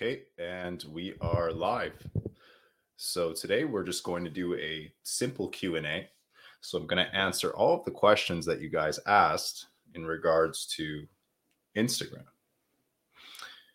Okay, 0.00 0.22
and 0.38 0.84
we 0.92 1.14
are 1.20 1.50
live. 1.50 1.92
So 2.96 3.32
today 3.32 3.64
we're 3.64 3.82
just 3.82 4.04
going 4.04 4.22
to 4.22 4.30
do 4.30 4.54
a 4.54 4.92
simple 5.02 5.48
Q&A. 5.48 6.08
So 6.60 6.78
I'm 6.78 6.86
going 6.86 7.04
to 7.04 7.12
answer 7.12 7.50
all 7.50 7.76
of 7.76 7.84
the 7.84 7.90
questions 7.90 8.46
that 8.46 8.60
you 8.60 8.68
guys 8.68 9.00
asked 9.08 9.66
in 9.96 10.06
regards 10.06 10.66
to 10.76 11.04
Instagram. 11.76 12.22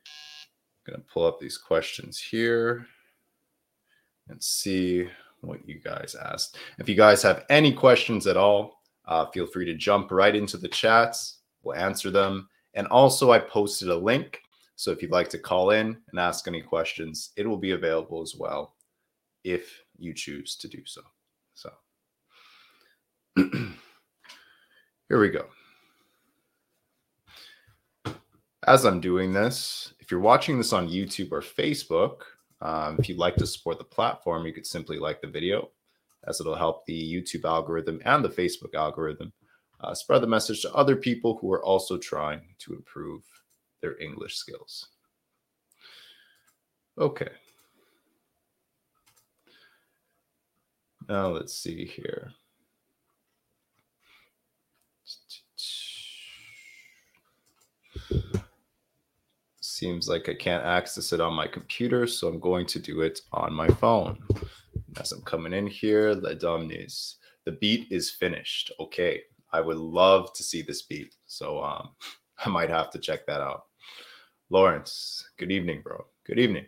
I'm 0.07 0.93
going 0.93 1.01
to 1.01 1.05
pull 1.13 1.27
up 1.27 1.41
these 1.41 1.57
questions 1.57 2.21
here 2.21 2.87
and 4.29 4.41
see 4.41 5.09
what 5.41 5.67
you 5.67 5.81
guys 5.81 6.15
asked. 6.15 6.55
If 6.79 6.87
you 6.87 6.95
guys 6.95 7.21
have 7.21 7.43
any 7.49 7.73
questions 7.73 8.27
at 8.27 8.37
all, 8.37 8.81
uh, 9.03 9.25
feel 9.25 9.45
free 9.45 9.65
to 9.65 9.75
jump 9.75 10.09
right 10.09 10.37
into 10.37 10.55
the 10.55 10.69
chats. 10.69 11.39
We'll 11.63 11.75
answer 11.75 12.09
them. 12.11 12.47
And 12.75 12.87
also, 12.87 13.33
I 13.33 13.39
posted 13.39 13.89
a 13.89 13.97
link 13.97 14.39
so 14.83 14.91
if 14.91 15.01
you'd 15.01 15.11
like 15.11 15.29
to 15.29 15.39
call 15.39 15.69
in 15.69 15.95
and 16.11 16.19
ask 16.19 16.45
any 16.45 16.61
questions, 16.61 17.31
it 17.37 17.47
will 17.47 17.55
be 17.55 17.71
available 17.71 18.21
as 18.21 18.35
well 18.37 18.75
if 19.45 19.81
you 19.97 20.13
choose 20.13 20.57
to 20.57 20.67
do 20.67 20.79
so. 20.85 21.01
So 21.53 21.71
here 23.37 25.21
we 25.21 25.29
go. 25.29 25.45
As 28.67 28.83
I'm 28.83 28.99
doing 28.99 29.31
this, 29.31 29.93
if 30.01 30.11
you're 30.11 30.19
watching 30.19 30.57
this 30.57 30.73
on 30.73 30.89
YouTube 30.89 31.31
or 31.31 31.39
Facebook, 31.39 32.23
um, 32.61 32.97
if 32.99 33.07
you'd 33.07 33.17
like 33.17 33.37
to 33.37 33.47
support 33.47 33.77
the 33.77 33.85
platform, 33.85 34.45
you 34.45 34.51
could 34.51 34.67
simply 34.67 34.99
like 34.99 35.21
the 35.21 35.27
video 35.27 35.69
as 36.27 36.41
it'll 36.41 36.55
help 36.55 36.85
the 36.85 37.13
YouTube 37.13 37.45
algorithm 37.45 38.01
and 38.03 38.21
the 38.21 38.27
Facebook 38.27 38.75
algorithm 38.75 39.31
uh, 39.79 39.93
spread 39.93 40.21
the 40.21 40.27
message 40.27 40.61
to 40.63 40.73
other 40.73 40.97
people 40.97 41.37
who 41.39 41.53
are 41.53 41.63
also 41.63 41.97
trying 41.97 42.41
to 42.59 42.73
improve 42.73 43.23
their 43.83 43.99
English 43.99 44.37
skills. 44.37 44.87
Okay. 46.97 47.29
Now 51.09 51.27
let's 51.27 51.53
see 51.53 51.85
here. 51.85 52.31
Seems 59.59 60.07
like 60.07 60.29
I 60.29 60.33
can't 60.33 60.63
access 60.63 61.11
it 61.11 61.19
on 61.19 61.33
my 61.33 61.45
computer, 61.45 62.07
so 62.07 62.29
I'm 62.29 62.39
going 62.39 62.65
to 62.67 62.79
do 62.79 63.01
it 63.01 63.19
on 63.33 63.53
my 63.53 63.67
phone. 63.67 64.17
As 64.97 65.11
I'm 65.11 65.21
coming 65.23 65.51
in 65.51 65.67
here, 65.67 66.13
Le 66.13 66.35
Domnis. 66.35 67.15
The 67.45 67.51
beat 67.51 67.91
is 67.91 68.09
finished. 68.09 68.71
Okay. 68.79 69.21
I 69.51 69.59
would 69.59 69.77
love 69.77 70.31
to 70.33 70.43
see 70.43 70.61
this 70.61 70.83
beat. 70.83 71.15
So 71.25 71.61
um, 71.61 71.89
I 72.45 72.49
might 72.49 72.69
have 72.69 72.91
to 72.91 72.99
check 72.99 73.25
that 73.27 73.41
out. 73.41 73.63
Lawrence, 74.53 75.27
good 75.39 75.51
evening, 75.51 75.81
bro. 75.83 76.05
Good 76.27 76.37
evening. 76.37 76.67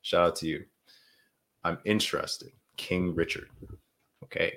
Shout 0.00 0.26
out 0.26 0.36
to 0.36 0.46
you. 0.46 0.64
I'm 1.64 1.76
interested. 1.84 2.50
King 2.78 3.14
Richard. 3.14 3.50
Okay. 4.24 4.54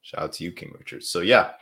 Shout 0.00 0.22
out 0.22 0.32
to 0.32 0.42
you, 0.42 0.50
King 0.50 0.74
Richard. 0.76 1.04
So, 1.04 1.20
yeah, 1.20 1.52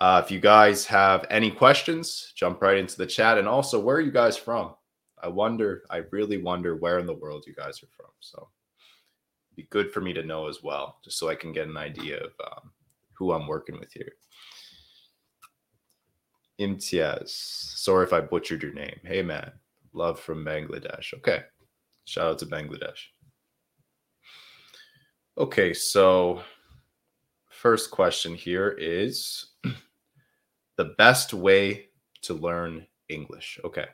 uh, 0.00 0.22
if 0.24 0.30
you 0.30 0.40
guys 0.40 0.86
have 0.86 1.26
any 1.28 1.50
questions, 1.50 2.32
jump 2.34 2.62
right 2.62 2.78
into 2.78 2.96
the 2.96 3.04
chat. 3.04 3.36
And 3.36 3.46
also, 3.46 3.78
where 3.78 3.96
are 3.96 4.00
you 4.00 4.10
guys 4.10 4.38
from? 4.38 4.74
I 5.22 5.28
wonder, 5.28 5.82
I 5.90 6.04
really 6.10 6.38
wonder 6.38 6.76
where 6.76 6.98
in 6.98 7.04
the 7.04 7.12
world 7.12 7.44
you 7.46 7.52
guys 7.54 7.82
are 7.82 7.90
from. 7.94 8.12
So, 8.20 8.48
be 9.56 9.66
good 9.68 9.92
for 9.92 10.00
me 10.00 10.14
to 10.14 10.22
know 10.22 10.48
as 10.48 10.62
well, 10.62 11.00
just 11.04 11.18
so 11.18 11.28
I 11.28 11.34
can 11.34 11.52
get 11.52 11.68
an 11.68 11.76
idea 11.76 12.16
of 12.16 12.32
um, 12.50 12.70
who 13.12 13.32
I'm 13.32 13.46
working 13.46 13.78
with 13.78 13.92
here. 13.92 14.12
Imtiaz. 16.58 17.28
Sorry 17.28 18.06
if 18.06 18.14
I 18.14 18.22
butchered 18.22 18.62
your 18.62 18.72
name. 18.72 18.98
Hey, 19.04 19.20
man. 19.20 19.52
Love 19.96 20.20
from 20.20 20.44
Bangladesh. 20.44 21.14
Okay. 21.14 21.40
Shout 22.04 22.26
out 22.26 22.38
to 22.40 22.46
Bangladesh. 22.46 23.00
Okay, 25.38 25.72
so 25.72 26.42
first 27.50 27.90
question 27.90 28.34
here 28.34 28.76
is 28.78 29.52
the 30.76 30.94
best 30.98 31.32
way 31.32 31.88
to 32.22 32.34
learn 32.34 32.86
English. 33.08 33.58
Okay. 33.64 33.86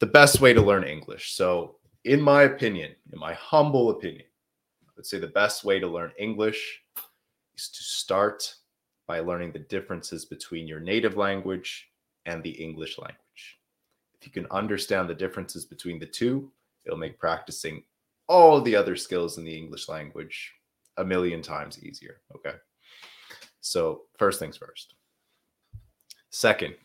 The 0.00 0.06
best 0.06 0.40
way 0.40 0.52
to 0.52 0.60
learn 0.60 0.84
English. 0.84 1.32
So, 1.32 1.76
in 2.04 2.20
my 2.20 2.42
opinion, 2.42 2.92
in 3.12 3.18
my 3.18 3.32
humble 3.34 3.90
opinion, 3.90 4.26
I 4.84 4.90
would 4.96 5.06
say 5.06 5.18
the 5.18 5.28
best 5.28 5.64
way 5.64 5.78
to 5.78 5.86
learn 5.86 6.12
English 6.18 6.82
is 7.56 7.70
to 7.70 7.82
start 7.82 8.54
by 9.06 9.20
learning 9.20 9.52
the 9.52 9.60
differences 9.60 10.26
between 10.26 10.66
your 10.66 10.80
native 10.80 11.16
language 11.16 11.88
and 12.26 12.42
the 12.42 12.50
English 12.50 12.98
language. 12.98 13.21
If 14.22 14.26
you 14.26 14.32
can 14.32 14.50
understand 14.52 15.10
the 15.10 15.16
differences 15.16 15.64
between 15.64 15.98
the 15.98 16.06
two, 16.06 16.48
it'll 16.86 16.96
make 16.96 17.18
practicing 17.18 17.82
all 18.28 18.60
the 18.60 18.76
other 18.76 18.94
skills 18.94 19.36
in 19.36 19.42
the 19.42 19.56
English 19.56 19.88
language 19.88 20.54
a 20.96 21.04
million 21.04 21.42
times 21.42 21.82
easier. 21.82 22.20
Okay. 22.36 22.54
So, 23.62 24.02
first 24.18 24.38
things 24.38 24.56
first. 24.56 24.94
Second, 26.30 26.76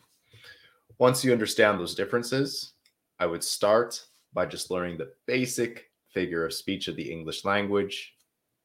once 0.98 1.24
you 1.24 1.30
understand 1.30 1.78
those 1.78 1.94
differences, 1.94 2.72
I 3.20 3.26
would 3.26 3.44
start 3.44 4.04
by 4.32 4.44
just 4.44 4.72
learning 4.72 4.98
the 4.98 5.12
basic 5.28 5.92
figure 6.12 6.44
of 6.44 6.52
speech 6.52 6.88
of 6.88 6.96
the 6.96 7.08
English 7.08 7.44
language 7.44 8.14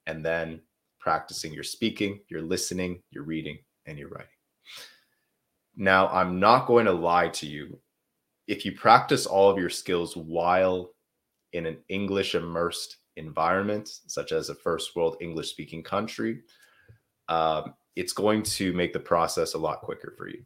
and 0.07 0.25
then 0.25 0.59
practicing 0.99 1.53
your 1.53 1.63
speaking, 1.63 2.21
your 2.27 2.41
listening, 2.41 3.03
your 3.11 3.23
reading, 3.23 3.59
and 3.85 3.99
your 3.99 4.09
writing. 4.09 4.25
Now, 5.75 6.07
I'm 6.07 6.39
not 6.39 6.65
going 6.65 6.85
to 6.85 6.91
lie 6.91 7.29
to 7.29 7.45
you 7.45 7.79
if 8.47 8.65
you 8.65 8.73
practice 8.73 9.25
all 9.25 9.49
of 9.49 9.57
your 9.57 9.69
skills 9.69 10.15
while 10.15 10.91
in 11.53 11.65
an 11.65 11.77
English 11.89 12.35
immersed 12.35 12.97
environment, 13.15 13.89
such 14.07 14.31
as 14.31 14.49
a 14.49 14.55
first 14.55 14.95
world 14.95 15.17
English 15.21 15.49
speaking 15.49 15.83
country, 15.83 16.41
um, 17.29 17.73
it's 17.95 18.13
going 18.13 18.43
to 18.43 18.73
make 18.73 18.91
the 18.91 18.99
process 18.99 19.53
a 19.53 19.57
lot 19.57 19.81
quicker 19.81 20.13
for 20.17 20.27
you. 20.27 20.43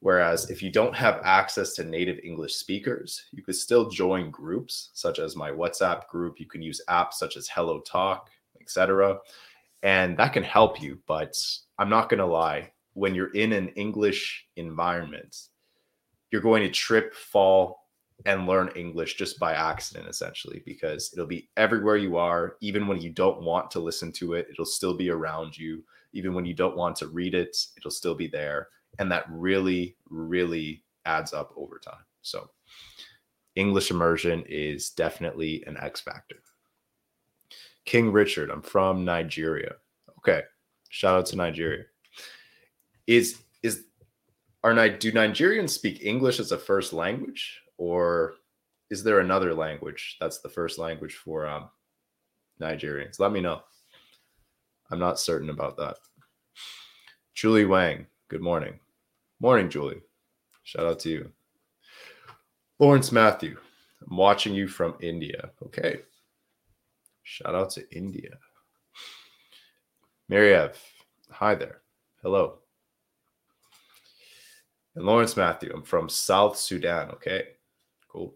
Whereas 0.00 0.50
if 0.50 0.62
you 0.62 0.70
don't 0.70 0.94
have 0.94 1.20
access 1.24 1.74
to 1.74 1.84
native 1.84 2.18
English 2.24 2.54
speakers, 2.54 3.26
you 3.32 3.42
could 3.42 3.56
still 3.56 3.90
join 3.90 4.30
groups 4.30 4.90
such 4.94 5.18
as 5.18 5.36
my 5.36 5.50
WhatsApp 5.50 6.06
group. 6.08 6.40
You 6.40 6.46
can 6.46 6.62
use 6.62 6.80
apps 6.88 7.14
such 7.14 7.36
as 7.36 7.48
Hello 7.48 7.80
Talk, 7.80 8.30
etc. 8.60 9.18
And 9.82 10.16
that 10.16 10.32
can 10.32 10.42
help 10.42 10.80
you. 10.80 10.98
But 11.06 11.36
I'm 11.78 11.90
not 11.90 12.08
going 12.08 12.18
to 12.18 12.26
lie, 12.26 12.72
when 12.94 13.14
you're 13.14 13.32
in 13.34 13.52
an 13.52 13.68
English 13.70 14.46
environment, 14.56 15.36
you're 16.30 16.42
going 16.42 16.62
to 16.62 16.70
trip, 16.70 17.14
fall, 17.14 17.88
and 18.26 18.46
learn 18.46 18.70
English 18.74 19.14
just 19.14 19.38
by 19.38 19.54
accident, 19.54 20.08
essentially, 20.08 20.62
because 20.66 21.10
it'll 21.12 21.26
be 21.26 21.48
everywhere 21.56 21.96
you 21.96 22.16
are. 22.16 22.56
Even 22.60 22.86
when 22.86 23.00
you 23.00 23.10
don't 23.10 23.42
want 23.42 23.70
to 23.70 23.80
listen 23.80 24.10
to 24.12 24.34
it, 24.34 24.48
it'll 24.50 24.64
still 24.64 24.94
be 24.94 25.10
around 25.10 25.56
you. 25.56 25.84
Even 26.12 26.34
when 26.34 26.44
you 26.44 26.54
don't 26.54 26.76
want 26.76 26.96
to 26.96 27.06
read 27.06 27.34
it, 27.34 27.56
it'll 27.76 27.90
still 27.90 28.14
be 28.14 28.26
there. 28.26 28.68
And 28.98 29.10
that 29.12 29.24
really, 29.30 29.96
really 30.10 30.82
adds 31.04 31.32
up 31.32 31.52
over 31.56 31.78
time. 31.78 32.04
So, 32.22 32.50
English 33.54 33.90
immersion 33.90 34.44
is 34.48 34.90
definitely 34.90 35.62
an 35.66 35.76
X 35.80 36.00
factor. 36.00 36.36
King 37.84 38.12
Richard, 38.12 38.50
I'm 38.50 38.62
from 38.62 39.04
Nigeria. 39.04 39.76
Okay. 40.18 40.42
Shout 40.90 41.18
out 41.18 41.26
to 41.26 41.36
Nigeria. 41.36 41.84
Is 43.06 43.38
is 43.62 43.84
are 44.64 44.88
do 44.88 45.12
Nigerians 45.12 45.70
speak 45.70 46.04
English 46.04 46.40
as 46.40 46.52
a 46.52 46.58
first 46.58 46.92
language, 46.92 47.60
or 47.76 48.34
is 48.90 49.02
there 49.02 49.20
another 49.20 49.54
language 49.54 50.16
that's 50.20 50.38
the 50.38 50.48
first 50.48 50.78
language 50.78 51.14
for 51.14 51.46
um, 51.46 51.68
Nigerians? 52.60 53.20
Let 53.20 53.32
me 53.32 53.40
know. 53.40 53.62
I'm 54.90 54.98
not 54.98 55.20
certain 55.20 55.50
about 55.50 55.76
that. 55.76 55.96
Julie 57.34 57.66
Wang, 57.66 58.06
good 58.28 58.40
morning. 58.40 58.80
Morning, 59.40 59.68
Julie. 59.68 60.00
Shout 60.64 60.86
out 60.86 60.98
to 61.00 61.08
you. 61.10 61.32
Lawrence 62.80 63.12
Matthew, 63.12 63.56
I'm 64.08 64.16
watching 64.16 64.54
you 64.54 64.66
from 64.66 64.96
India. 65.00 65.50
Okay. 65.64 66.00
Shout 67.22 67.54
out 67.54 67.70
to 67.70 67.84
India. 67.94 68.38
Mariev, 70.30 70.74
hi 71.30 71.54
there. 71.54 71.82
Hello. 72.22 72.58
And 74.94 75.04
Lawrence 75.04 75.36
Matthew, 75.36 75.72
I'm 75.74 75.82
from 75.82 76.08
South 76.08 76.56
Sudan. 76.56 77.10
Okay, 77.10 77.44
cool. 78.08 78.34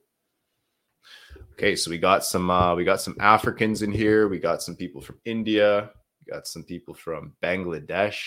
Okay, 1.53 1.77
so 1.77 1.91
we 1.91 1.99
got 1.99 2.25
some 2.25 2.51
uh, 2.51 2.75
we 2.75 2.85
got 2.85 3.01
some 3.01 3.17
Africans 3.21 3.83
in 3.83 3.93
here. 3.93 4.29
We 4.29 4.39
got 4.39 4.63
some 4.63 4.77
people 4.77 5.01
from 5.01 5.19
India. 5.25 5.91
We 6.21 6.33
got 6.33 6.47
some 6.47 6.65
people 6.65 6.95
from 6.95 7.35
Bangladesh. 7.43 8.21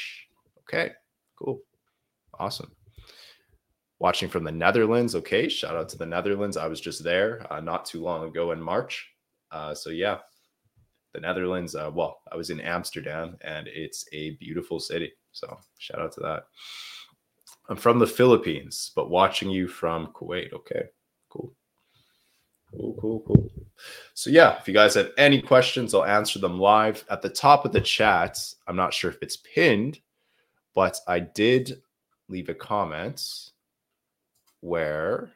Okay, 0.59 0.91
cool, 1.37 1.61
awesome. 2.39 2.71
Watching 3.99 4.29
from 4.29 4.43
the 4.43 4.51
Netherlands. 4.51 5.15
Okay, 5.15 5.47
shout 5.47 5.75
out 5.75 5.89
to 5.89 5.97
the 5.97 6.05
Netherlands. 6.05 6.57
I 6.57 6.67
was 6.67 6.81
just 6.81 7.03
there 7.03 7.45
uh, 7.51 7.61
not 7.61 7.85
too 7.85 8.01
long 8.01 8.27
ago 8.27 8.51
in 8.51 8.61
March. 8.61 9.09
Uh, 9.51 9.73
so 9.73 9.89
yeah, 9.89 10.17
the 11.13 11.21
Netherlands. 11.21 11.75
Uh, 11.75 11.89
well, 11.93 12.19
I 12.31 12.35
was 12.35 12.49
in 12.49 12.59
Amsterdam, 12.59 13.37
and 13.41 13.67
it's 13.67 14.05
a 14.11 14.31
beautiful 14.31 14.79
city. 14.79 15.11
So 15.31 15.57
shout 15.79 15.99
out 15.99 16.11
to 16.13 16.19
that. 16.21 16.43
I'm 17.69 17.77
from 17.77 17.99
the 17.99 18.07
Philippines, 18.07 18.91
but 18.95 19.09
watching 19.09 19.49
you 19.49 19.67
from 19.67 20.07
Kuwait. 20.07 20.53
Okay, 20.53 20.83
cool. 21.29 21.53
Cool, 22.71 22.97
cool, 22.99 23.23
cool. 23.27 23.51
So 24.13 24.29
yeah, 24.29 24.57
if 24.59 24.67
you 24.67 24.73
guys 24.73 24.93
have 24.95 25.11
any 25.17 25.41
questions, 25.41 25.93
I'll 25.93 26.05
answer 26.05 26.39
them 26.39 26.59
live 26.59 27.03
at 27.09 27.21
the 27.21 27.29
top 27.29 27.65
of 27.65 27.71
the 27.71 27.81
chat. 27.81 28.37
I'm 28.67 28.75
not 28.75 28.93
sure 28.93 29.11
if 29.11 29.17
it's 29.21 29.37
pinned, 29.37 29.99
but 30.73 30.97
I 31.07 31.19
did 31.19 31.81
leave 32.29 32.49
a 32.49 32.53
comment 32.53 33.21
where 34.61 35.31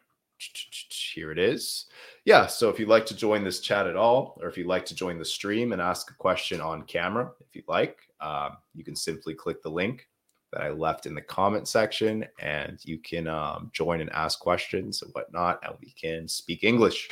here 0.89 1.31
it 1.31 1.39
is. 1.39 1.85
Yeah, 2.25 2.47
so 2.47 2.69
if 2.69 2.79
you'd 2.79 2.89
like 2.89 3.05
to 3.07 3.15
join 3.15 3.43
this 3.43 3.59
chat 3.59 3.87
at 3.87 3.95
all, 3.95 4.39
or 4.41 4.47
if 4.47 4.57
you'd 4.57 4.67
like 4.67 4.85
to 4.85 4.95
join 4.95 5.19
the 5.19 5.25
stream 5.25 5.73
and 5.73 5.81
ask 5.81 6.11
a 6.11 6.15
question 6.15 6.61
on 6.61 6.83
camera, 6.83 7.31
if 7.41 7.55
you'd 7.55 7.67
like, 7.67 7.99
um, 8.21 8.57
you 8.73 8.83
can 8.83 8.95
simply 8.95 9.33
click 9.33 9.61
the 9.61 9.69
link 9.69 10.07
that 10.51 10.61
I 10.61 10.69
left 10.69 11.05
in 11.05 11.13
the 11.13 11.21
comment 11.21 11.67
section, 11.67 12.25
and 12.39 12.79
you 12.83 12.97
can 12.97 13.27
um, 13.27 13.69
join 13.73 14.01
and 14.01 14.11
ask 14.11 14.39
questions 14.39 15.01
and 15.01 15.11
whatnot, 15.13 15.59
and 15.63 15.75
we 15.81 15.91
can 15.91 16.27
speak 16.27 16.63
English. 16.63 17.09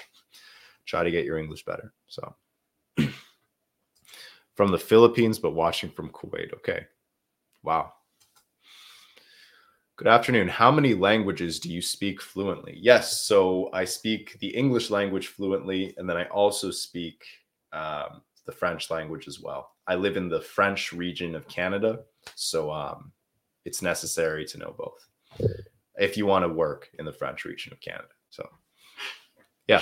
Try 0.85 1.03
to 1.03 1.11
get 1.11 1.25
your 1.25 1.37
English 1.37 1.65
better. 1.65 1.93
So, 2.07 2.35
from 4.55 4.71
the 4.71 4.77
Philippines, 4.77 5.39
but 5.39 5.51
watching 5.51 5.89
from 5.89 6.09
Kuwait. 6.09 6.53
Okay, 6.53 6.85
wow. 7.63 7.93
Good 9.97 10.07
afternoon. 10.07 10.47
How 10.47 10.71
many 10.71 10.93
languages 10.93 11.59
do 11.59 11.73
you 11.73 11.81
speak 11.81 12.21
fluently? 12.21 12.77
Yes, 12.79 13.21
so 13.21 13.71
I 13.73 13.83
speak 13.83 14.37
the 14.39 14.55
English 14.55 14.91
language 14.91 15.27
fluently, 15.27 15.95
and 15.97 16.07
then 16.07 16.17
I 16.17 16.25
also 16.25 16.69
speak 16.69 17.23
um, 17.73 18.21
the 18.45 18.51
French 18.51 18.91
language 18.91 19.27
as 19.27 19.39
well. 19.39 19.71
I 19.87 19.95
live 19.95 20.15
in 20.15 20.29
the 20.29 20.41
French 20.41 20.93
region 20.93 21.33
of 21.33 21.47
Canada, 21.47 22.01
so 22.35 22.71
um, 22.71 23.11
it's 23.67 23.81
necessary 23.81 24.45
to 24.45 24.57
know 24.57 24.73
both 24.77 25.07
if 25.97 26.15
you 26.17 26.25
want 26.25 26.43
to 26.43 26.49
work 26.49 26.89
in 26.99 27.05
the 27.05 27.11
French 27.11 27.43
region 27.45 27.73
of 27.73 27.81
Canada. 27.81 28.07
So, 28.29 28.47
yeah. 29.67 29.81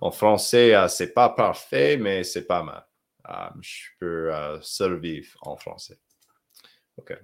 En 0.00 0.10
français, 0.10 0.74
uh, 0.74 0.88
c'est 0.88 1.14
pas 1.14 1.34
parfait, 1.36 1.96
mais 1.96 2.24
c'est 2.24 2.46
pas 2.46 2.62
mal. 2.62 2.82
Um, 3.24 3.60
je 3.62 3.88
peux 4.00 4.30
uh, 4.30 4.60
survivre 4.60 5.36
en 5.42 5.56
français. 5.56 5.96
Okay. 6.98 7.18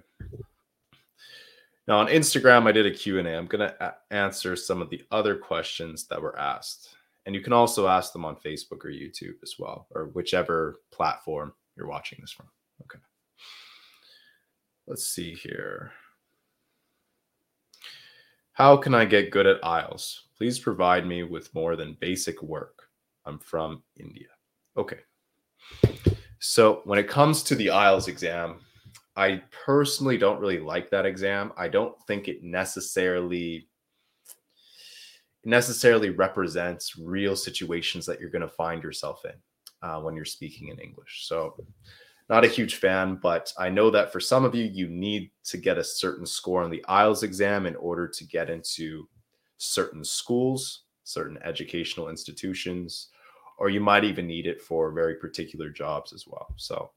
Now 1.87 1.99
on 1.99 2.07
Instagram, 2.07 2.67
I 2.67 2.71
did 2.71 2.85
a 2.85 2.91
Q&A. 2.91 3.35
I'm 3.35 3.47
going 3.47 3.67
to 3.67 3.75
a- 3.83 3.97
answer 4.11 4.55
some 4.55 4.81
of 4.81 4.89
the 4.89 5.03
other 5.11 5.35
questions 5.35 6.07
that 6.07 6.21
were 6.21 6.37
asked. 6.39 6.95
And 7.25 7.35
you 7.35 7.41
can 7.41 7.53
also 7.53 7.87
ask 7.87 8.13
them 8.13 8.25
on 8.25 8.37
Facebook 8.37 8.85
or 8.85 8.89
YouTube 8.89 9.35
as 9.43 9.55
well, 9.59 9.87
or 9.91 10.05
whichever 10.13 10.79
platform 10.91 11.53
you're 11.75 11.87
watching 11.87 12.19
this 12.21 12.31
from. 12.31 12.47
Okay. 12.83 12.99
Let's 14.89 15.07
see 15.07 15.35
here. 15.35 15.91
How 18.53 18.75
can 18.75 18.95
I 18.95 19.05
get 19.05 19.29
good 19.29 19.45
at 19.45 19.61
IELTS? 19.61 20.21
Please 20.35 20.57
provide 20.57 21.05
me 21.05 21.21
with 21.21 21.53
more 21.53 21.75
than 21.75 21.95
basic 22.01 22.41
work. 22.41 22.81
I'm 23.23 23.37
from 23.37 23.83
India. 23.97 24.29
Okay. 24.75 24.97
So 26.39 26.81
when 26.85 26.97
it 26.97 27.07
comes 27.07 27.43
to 27.43 27.55
the 27.55 27.67
IELTS 27.67 28.07
exam, 28.07 28.61
I 29.15 29.43
personally 29.65 30.17
don't 30.17 30.39
really 30.39 30.59
like 30.59 30.89
that 30.89 31.05
exam. 31.05 31.53
I 31.55 31.67
don't 31.67 31.95
think 32.07 32.27
it 32.27 32.43
necessarily 32.43 33.67
necessarily 35.45 36.09
represents 36.09 36.97
real 36.97 37.35
situations 37.35 38.07
that 38.07 38.19
you're 38.19 38.31
going 38.31 38.41
to 38.41 38.47
find 38.47 38.81
yourself 38.81 39.21
in 39.23 39.87
uh, 39.87 40.01
when 40.01 40.15
you're 40.15 40.25
speaking 40.25 40.69
in 40.69 40.79
English. 40.79 41.27
So, 41.27 41.55
not 42.29 42.45
a 42.45 42.49
huge 42.49 42.75
fan, 42.75 43.15
but 43.15 43.51
I 43.57 43.69
know 43.69 43.89
that 43.89 44.11
for 44.11 44.19
some 44.19 44.45
of 44.45 44.53
you, 44.53 44.65
you 44.65 44.87
need 44.87 45.31
to 45.45 45.57
get 45.57 45.79
a 45.79 45.83
certain 45.83 46.25
score 46.25 46.63
on 46.63 46.69
the 46.69 46.85
IELTS 46.87 47.23
exam 47.23 47.65
in 47.65 47.75
order 47.75 48.07
to 48.07 48.23
get 48.23 48.49
into 48.49 49.07
certain 49.57 50.03
schools, 50.03 50.83
certain 51.03 51.39
educational 51.43 52.09
institutions, 52.09 53.09
or 53.57 53.69
you 53.69 53.81
might 53.81 54.03
even 54.03 54.27
need 54.27 54.45
it 54.45 54.61
for 54.61 54.91
very 54.91 55.15
particular 55.15 55.69
jobs 55.69 56.13
as 56.13 56.25
well. 56.27 56.53
So, 56.55 56.91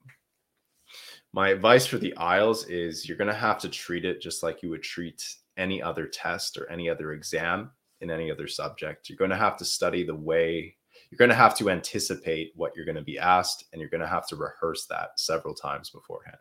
my 1.32 1.48
advice 1.48 1.86
for 1.86 1.96
the 1.96 2.12
IELTS 2.18 2.68
is 2.68 3.08
you're 3.08 3.16
going 3.16 3.32
to 3.32 3.34
have 3.34 3.58
to 3.60 3.68
treat 3.70 4.04
it 4.04 4.20
just 4.20 4.42
like 4.42 4.62
you 4.62 4.68
would 4.68 4.82
treat 4.82 5.24
any 5.56 5.80
other 5.80 6.06
test 6.06 6.58
or 6.58 6.70
any 6.70 6.90
other 6.90 7.12
exam 7.12 7.70
in 8.02 8.10
any 8.10 8.30
other 8.30 8.46
subject. 8.46 9.08
You're 9.08 9.16
going 9.16 9.30
to 9.30 9.36
have 9.36 9.56
to 9.56 9.64
study 9.64 10.04
the 10.04 10.14
way 10.14 10.76
you're 11.12 11.18
going 11.18 11.28
to 11.28 11.34
have 11.34 11.54
to 11.58 11.68
anticipate 11.68 12.52
what 12.56 12.74
you're 12.74 12.86
going 12.86 12.96
to 12.96 13.02
be 13.02 13.18
asked, 13.18 13.66
and 13.70 13.80
you're 13.80 13.90
going 13.90 14.00
to 14.00 14.06
have 14.06 14.26
to 14.28 14.36
rehearse 14.36 14.86
that 14.86 15.10
several 15.20 15.54
times 15.54 15.90
beforehand. 15.90 16.38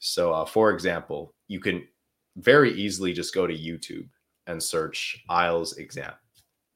So, 0.00 0.34
uh, 0.34 0.44
for 0.44 0.70
example, 0.70 1.34
you 1.48 1.60
can 1.60 1.88
very 2.36 2.74
easily 2.74 3.14
just 3.14 3.34
go 3.34 3.46
to 3.46 3.54
YouTube 3.54 4.06
and 4.46 4.62
search 4.62 5.24
IELTS 5.30 5.78
exam, 5.78 6.12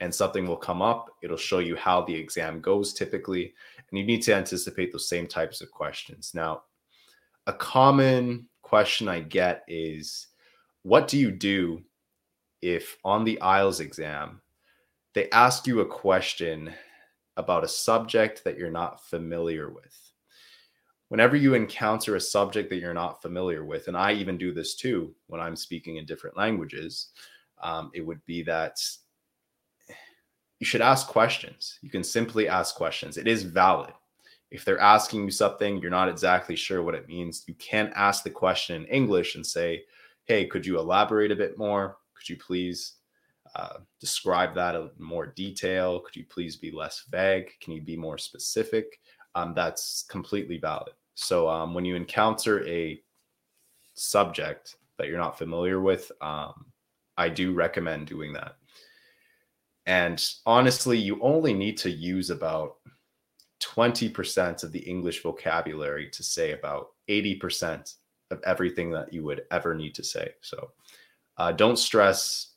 and 0.00 0.14
something 0.14 0.46
will 0.46 0.56
come 0.56 0.80
up. 0.80 1.10
It'll 1.22 1.36
show 1.36 1.58
you 1.58 1.76
how 1.76 2.00
the 2.00 2.14
exam 2.14 2.62
goes 2.62 2.94
typically, 2.94 3.52
and 3.90 3.98
you 3.98 4.06
need 4.06 4.22
to 4.22 4.34
anticipate 4.34 4.90
those 4.90 5.06
same 5.06 5.26
types 5.26 5.60
of 5.60 5.70
questions. 5.70 6.32
Now, 6.32 6.62
a 7.46 7.52
common 7.52 8.48
question 8.62 9.10
I 9.10 9.20
get 9.20 9.62
is 9.68 10.28
what 10.84 11.06
do 11.06 11.18
you 11.18 11.30
do 11.30 11.82
if 12.62 12.96
on 13.04 13.24
the 13.24 13.38
IELTS 13.42 13.80
exam 13.80 14.40
they 15.12 15.28
ask 15.32 15.66
you 15.66 15.80
a 15.80 15.86
question 15.86 16.72
about 17.36 17.64
a 17.64 17.68
subject 17.68 18.44
that 18.44 18.58
you're 18.58 18.70
not 18.70 19.04
familiar 19.04 19.70
with? 19.70 19.96
Whenever 21.08 21.36
you 21.36 21.54
encounter 21.54 22.16
a 22.16 22.20
subject 22.20 22.70
that 22.70 22.76
you're 22.78 22.94
not 22.94 23.20
familiar 23.20 23.64
with, 23.64 23.88
and 23.88 23.96
I 23.96 24.12
even 24.12 24.38
do 24.38 24.52
this 24.52 24.74
too 24.74 25.14
when 25.26 25.40
I'm 25.40 25.56
speaking 25.56 25.96
in 25.96 26.06
different 26.06 26.36
languages, 26.36 27.08
um, 27.62 27.90
it 27.94 28.00
would 28.00 28.24
be 28.26 28.42
that 28.44 28.78
you 30.58 30.66
should 30.66 30.82
ask 30.82 31.08
questions. 31.08 31.78
You 31.82 31.90
can 31.90 32.04
simply 32.04 32.48
ask 32.48 32.74
questions. 32.74 33.16
It 33.16 33.26
is 33.26 33.42
valid 33.42 33.92
if 34.50 34.64
they're 34.64 34.80
asking 34.80 35.24
you 35.24 35.30
something, 35.30 35.78
you're 35.78 35.90
not 35.90 36.08
exactly 36.08 36.56
sure 36.56 36.82
what 36.82 36.94
it 36.94 37.08
means, 37.08 37.44
you 37.46 37.54
can 37.54 37.92
ask 37.94 38.24
the 38.24 38.30
question 38.30 38.82
in 38.82 38.88
English 38.88 39.36
and 39.36 39.46
say, 39.46 39.84
Hey, 40.24 40.46
could 40.46 40.66
you 40.66 40.78
elaborate 40.78 41.30
a 41.30 41.36
bit 41.36 41.56
more? 41.56 41.98
Could 42.14 42.28
you 42.28 42.36
please 42.36 42.94
uh, 43.54 43.78
describe 44.00 44.54
that 44.54 44.74
in 44.74 44.90
more 44.98 45.26
detail? 45.26 46.00
Could 46.00 46.16
you 46.16 46.24
please 46.24 46.56
be 46.56 46.70
less 46.70 47.04
vague? 47.10 47.50
Can 47.60 47.72
you 47.72 47.82
be 47.82 47.96
more 47.96 48.18
specific? 48.18 49.00
Um, 49.34 49.54
that's 49.54 50.04
completely 50.08 50.58
valid. 50.58 50.92
So 51.14 51.48
um, 51.48 51.74
when 51.74 51.84
you 51.84 51.96
encounter 51.96 52.66
a 52.66 53.00
subject 53.94 54.76
that 54.98 55.08
you're 55.08 55.18
not 55.18 55.38
familiar 55.38 55.80
with, 55.80 56.10
um, 56.20 56.66
I 57.16 57.28
do 57.28 57.52
recommend 57.52 58.06
doing 58.06 58.32
that. 58.32 58.56
And 59.86 60.24
honestly, 60.46 60.98
you 60.98 61.20
only 61.20 61.52
need 61.52 61.76
to 61.78 61.90
use 61.90 62.30
about 62.30 62.76
20% 63.60 64.62
of 64.62 64.72
the 64.72 64.78
English 64.80 65.22
vocabulary 65.22 66.08
to 66.10 66.22
say 66.22 66.52
about 66.52 66.88
80% 67.08 67.94
of 68.30 68.40
everything 68.44 68.90
that 68.92 69.12
you 69.12 69.24
would 69.24 69.42
ever 69.50 69.74
need 69.74 69.94
to 69.96 70.04
say. 70.04 70.30
So 70.40 70.70
uh, 71.36 71.52
don't 71.52 71.78
stress 71.78 72.49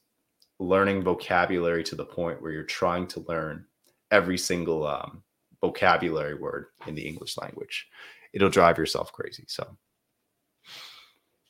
learning 0.63 1.03
vocabulary 1.03 1.83
to 1.83 1.95
the 1.95 2.05
point 2.05 2.41
where 2.41 2.51
you're 2.51 2.63
trying 2.63 3.07
to 3.07 3.25
learn 3.27 3.65
every 4.11 4.37
single 4.37 4.87
um, 4.87 5.23
vocabulary 5.61 6.35
word 6.35 6.67
in 6.87 6.95
the 6.95 7.05
English 7.05 7.37
language. 7.37 7.87
It'll 8.33 8.49
drive 8.49 8.77
yourself 8.77 9.11
crazy. 9.11 9.45
So, 9.47 9.77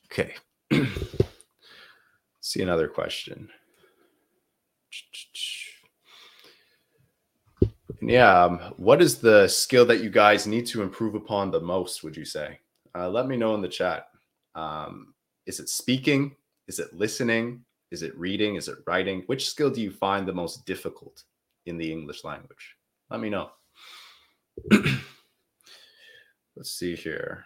okay. 0.06 0.34
See 2.40 2.62
another 2.62 2.88
question. 2.88 3.48
Yeah. 8.02 8.44
Um, 8.44 8.74
what 8.76 9.00
is 9.00 9.18
the 9.18 9.48
skill 9.48 9.86
that 9.86 10.02
you 10.02 10.10
guys 10.10 10.46
need 10.46 10.66
to 10.66 10.82
improve 10.82 11.14
upon 11.14 11.50
the 11.50 11.60
most, 11.60 12.02
would 12.02 12.16
you 12.16 12.24
say? 12.24 12.58
Uh, 12.94 13.08
let 13.08 13.26
me 13.26 13.36
know 13.36 13.54
in 13.54 13.62
the 13.62 13.68
chat. 13.68 14.08
Um, 14.54 15.14
is 15.46 15.58
it 15.58 15.68
speaking? 15.68 16.36
Is 16.68 16.78
it 16.78 16.92
listening? 16.92 17.64
Is 17.94 18.02
it 18.02 18.18
reading? 18.18 18.56
Is 18.56 18.66
it 18.66 18.78
writing? 18.88 19.22
Which 19.26 19.48
skill 19.48 19.70
do 19.70 19.80
you 19.80 19.92
find 19.92 20.26
the 20.26 20.32
most 20.32 20.66
difficult 20.66 21.22
in 21.66 21.78
the 21.78 21.92
English 21.92 22.24
language? 22.24 22.74
Let 23.08 23.20
me 23.20 23.30
know. 23.30 23.50
Let's 26.56 26.72
see 26.72 26.96
here. 26.96 27.44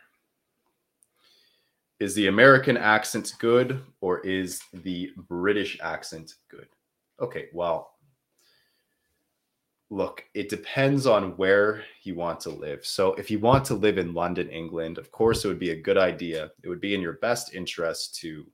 Is 2.01 2.15
the 2.15 2.29
American 2.29 2.79
accent 2.79 3.35
good 3.39 3.83
or 4.01 4.21
is 4.21 4.63
the 4.73 5.11
British 5.29 5.79
accent 5.83 6.37
good? 6.51 6.69
Okay, 7.21 7.49
well, 7.53 7.91
look, 9.91 10.25
it 10.33 10.49
depends 10.49 11.07
on 11.07 11.37
where 11.37 11.85
you 12.05 12.15
want 12.15 12.41
to 12.41 12.49
live. 12.49 12.87
So, 12.87 13.13
if 13.17 13.31
you 13.31 13.39
want 13.39 13.67
to 13.67 13.75
live 13.75 13.99
in 13.99 14.15
London, 14.15 14.49
England, 14.49 14.97
of 14.97 15.13
course, 15.13 15.45
it 15.45 15.49
would 15.49 15.59
be 15.59 15.73
a 15.73 15.83
good 15.83 15.99
idea. 15.99 16.53
It 16.63 16.71
would 16.71 16.81
be 16.81 16.95
in 16.95 17.03
your 17.03 17.19
best 17.21 17.55
interest 17.55 18.15
to 18.21 18.47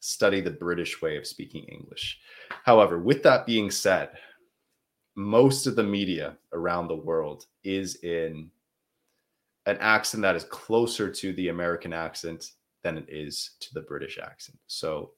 study 0.00 0.40
the 0.40 0.50
British 0.50 1.00
way 1.00 1.16
of 1.16 1.26
speaking 1.26 1.64
English. 1.64 2.18
However, 2.64 2.98
with 2.98 3.22
that 3.22 3.46
being 3.46 3.70
said, 3.70 4.10
most 5.14 5.66
of 5.66 5.76
the 5.76 5.82
media 5.82 6.36
around 6.52 6.88
the 6.88 6.96
world 6.96 7.46
is 7.62 7.96
in 7.96 8.50
an 9.66 9.76
accent 9.80 10.22
that 10.22 10.36
is 10.36 10.44
closer 10.44 11.10
to 11.10 11.32
the 11.34 11.48
American 11.48 11.92
accent 11.92 12.52
than 12.82 12.96
it 12.96 13.06
is 13.08 13.52
to 13.60 13.74
the 13.74 13.82
British 13.82 14.18
accent. 14.18 14.58
So, 14.66 15.12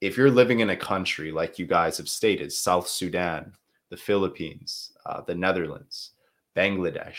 if 0.00 0.16
you're 0.16 0.30
living 0.30 0.60
in 0.60 0.70
a 0.70 0.76
country 0.76 1.32
like 1.32 1.58
you 1.58 1.66
guys 1.66 1.96
have 1.96 2.08
stated, 2.08 2.52
South 2.52 2.86
Sudan, 2.86 3.52
the 3.90 3.96
Philippines, 3.96 4.92
uh, 5.06 5.22
the 5.22 5.34
Netherlands, 5.34 6.12
Bangladesh, 6.54 7.16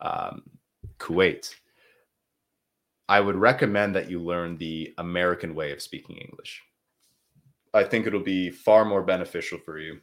um, 0.00 0.42
Kuwait, 0.98 1.54
I 3.08 3.20
would 3.20 3.36
recommend 3.36 3.94
that 3.94 4.10
you 4.10 4.20
learn 4.20 4.56
the 4.56 4.94
American 4.98 5.54
way 5.54 5.72
of 5.72 5.80
speaking 5.80 6.16
English. 6.16 6.62
I 7.72 7.84
think 7.84 8.06
it'll 8.06 8.20
be 8.20 8.50
far 8.50 8.84
more 8.84 9.02
beneficial 9.02 9.58
for 9.58 9.78
you 9.78 10.00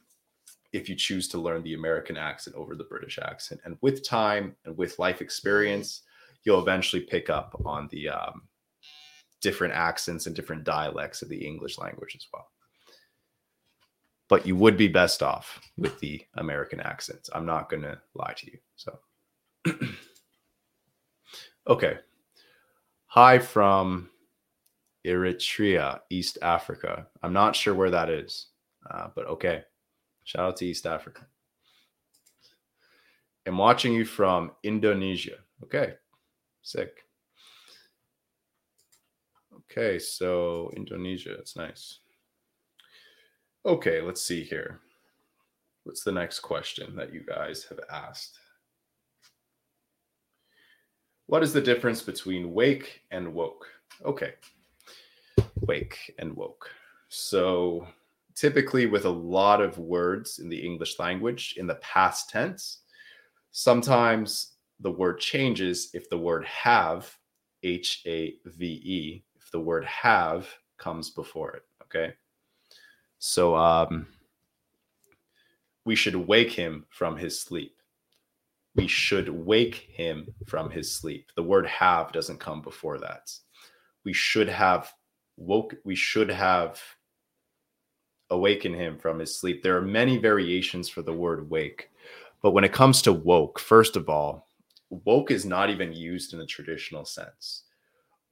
if 0.72 0.88
you 0.88 0.96
choose 0.96 1.28
to 1.28 1.38
learn 1.38 1.62
the 1.62 1.74
American 1.74 2.16
accent 2.16 2.56
over 2.56 2.74
the 2.74 2.84
British 2.84 3.18
accent. 3.22 3.60
And 3.64 3.76
with 3.80 4.06
time 4.06 4.56
and 4.64 4.76
with 4.76 4.98
life 4.98 5.20
experience, 5.20 6.02
you'll 6.44 6.60
eventually 6.60 7.02
pick 7.02 7.30
up 7.30 7.60
on 7.64 7.88
the 7.90 8.08
um, 8.08 8.42
different 9.40 9.74
accents 9.74 10.26
and 10.26 10.34
different 10.34 10.64
dialects 10.64 11.22
of 11.22 11.28
the 11.28 11.44
English 11.44 11.78
language 11.78 12.16
as 12.16 12.26
well. 12.32 12.48
But 14.28 14.44
you 14.44 14.56
would 14.56 14.76
be 14.76 14.88
best 14.88 15.22
off 15.22 15.60
with 15.76 15.98
the 16.00 16.24
American 16.34 16.80
accents. 16.80 17.30
I'm 17.32 17.46
not 17.46 17.70
going 17.70 17.82
to 17.82 18.00
lie 18.14 18.34
to 18.36 18.46
you. 18.46 18.58
So, 18.74 18.98
okay. 21.68 21.98
Hi 23.18 23.38
from 23.38 24.10
Eritrea, 25.06 26.00
East 26.10 26.36
Africa. 26.42 27.06
I'm 27.22 27.32
not 27.32 27.56
sure 27.56 27.72
where 27.72 27.88
that 27.88 28.10
is, 28.10 28.48
uh, 28.90 29.08
but 29.14 29.24
okay. 29.24 29.62
Shout 30.24 30.44
out 30.44 30.56
to 30.58 30.66
East 30.66 30.84
Africa. 30.84 31.22
I'm 33.46 33.56
watching 33.56 33.94
you 33.94 34.04
from 34.04 34.50
Indonesia. 34.64 35.36
Okay, 35.64 35.94
sick. 36.60 37.06
Okay, 39.70 39.98
so 39.98 40.70
Indonesia, 40.76 41.32
it's 41.38 41.56
nice. 41.56 42.00
Okay, 43.64 44.02
let's 44.02 44.20
see 44.20 44.44
here. 44.44 44.80
What's 45.84 46.04
the 46.04 46.12
next 46.12 46.40
question 46.40 46.94
that 46.96 47.14
you 47.14 47.24
guys 47.26 47.64
have 47.70 47.80
asked? 47.90 48.38
What 51.28 51.42
is 51.42 51.52
the 51.52 51.60
difference 51.60 52.02
between 52.02 52.54
wake 52.54 53.02
and 53.10 53.34
woke? 53.34 53.66
Okay, 54.04 54.34
wake 55.62 56.14
and 56.18 56.36
woke. 56.36 56.70
So, 57.08 57.86
typically, 58.34 58.86
with 58.86 59.06
a 59.06 59.10
lot 59.10 59.60
of 59.60 59.78
words 59.78 60.38
in 60.38 60.48
the 60.48 60.58
English 60.58 60.98
language 61.00 61.54
in 61.56 61.66
the 61.66 61.76
past 61.76 62.30
tense, 62.30 62.80
sometimes 63.50 64.52
the 64.80 64.90
word 64.90 65.18
changes 65.18 65.90
if 65.94 66.08
the 66.10 66.18
word 66.18 66.44
have, 66.44 67.12
H 67.62 68.02
A 68.06 68.36
V 68.44 68.64
E, 68.66 69.24
if 69.36 69.50
the 69.50 69.60
word 69.60 69.84
have 69.84 70.48
comes 70.78 71.10
before 71.10 71.54
it. 71.54 71.62
Okay. 71.82 72.14
So, 73.18 73.56
um, 73.56 74.06
we 75.84 75.96
should 75.96 76.14
wake 76.14 76.52
him 76.52 76.84
from 76.90 77.16
his 77.16 77.40
sleep. 77.40 77.75
We 78.76 78.86
should 78.86 79.28
wake 79.28 79.88
him 79.92 80.32
from 80.46 80.70
his 80.70 80.92
sleep. 80.92 81.32
The 81.34 81.42
word 81.42 81.66
have 81.66 82.12
doesn't 82.12 82.40
come 82.40 82.62
before 82.62 82.98
that. 82.98 83.32
We 84.04 84.12
should 84.12 84.48
have 84.48 84.92
woke 85.36 85.74
we 85.84 85.94
should 85.94 86.30
have 86.30 86.80
awakened 88.30 88.74
him 88.74 88.98
from 88.98 89.18
his 89.18 89.38
sleep 89.38 89.62
there 89.62 89.76
are 89.76 89.82
many 89.82 90.16
variations 90.16 90.88
for 90.88 91.02
the 91.02 91.12
word 91.12 91.48
wake 91.50 91.90
but 92.42 92.52
when 92.52 92.64
it 92.64 92.72
comes 92.72 93.02
to 93.02 93.12
woke 93.12 93.58
first 93.58 93.96
of 93.96 94.08
all 94.08 94.48
woke 95.04 95.30
is 95.30 95.44
not 95.44 95.70
even 95.70 95.92
used 95.92 96.32
in 96.32 96.38
the 96.38 96.46
traditional 96.46 97.04
sense 97.04 97.64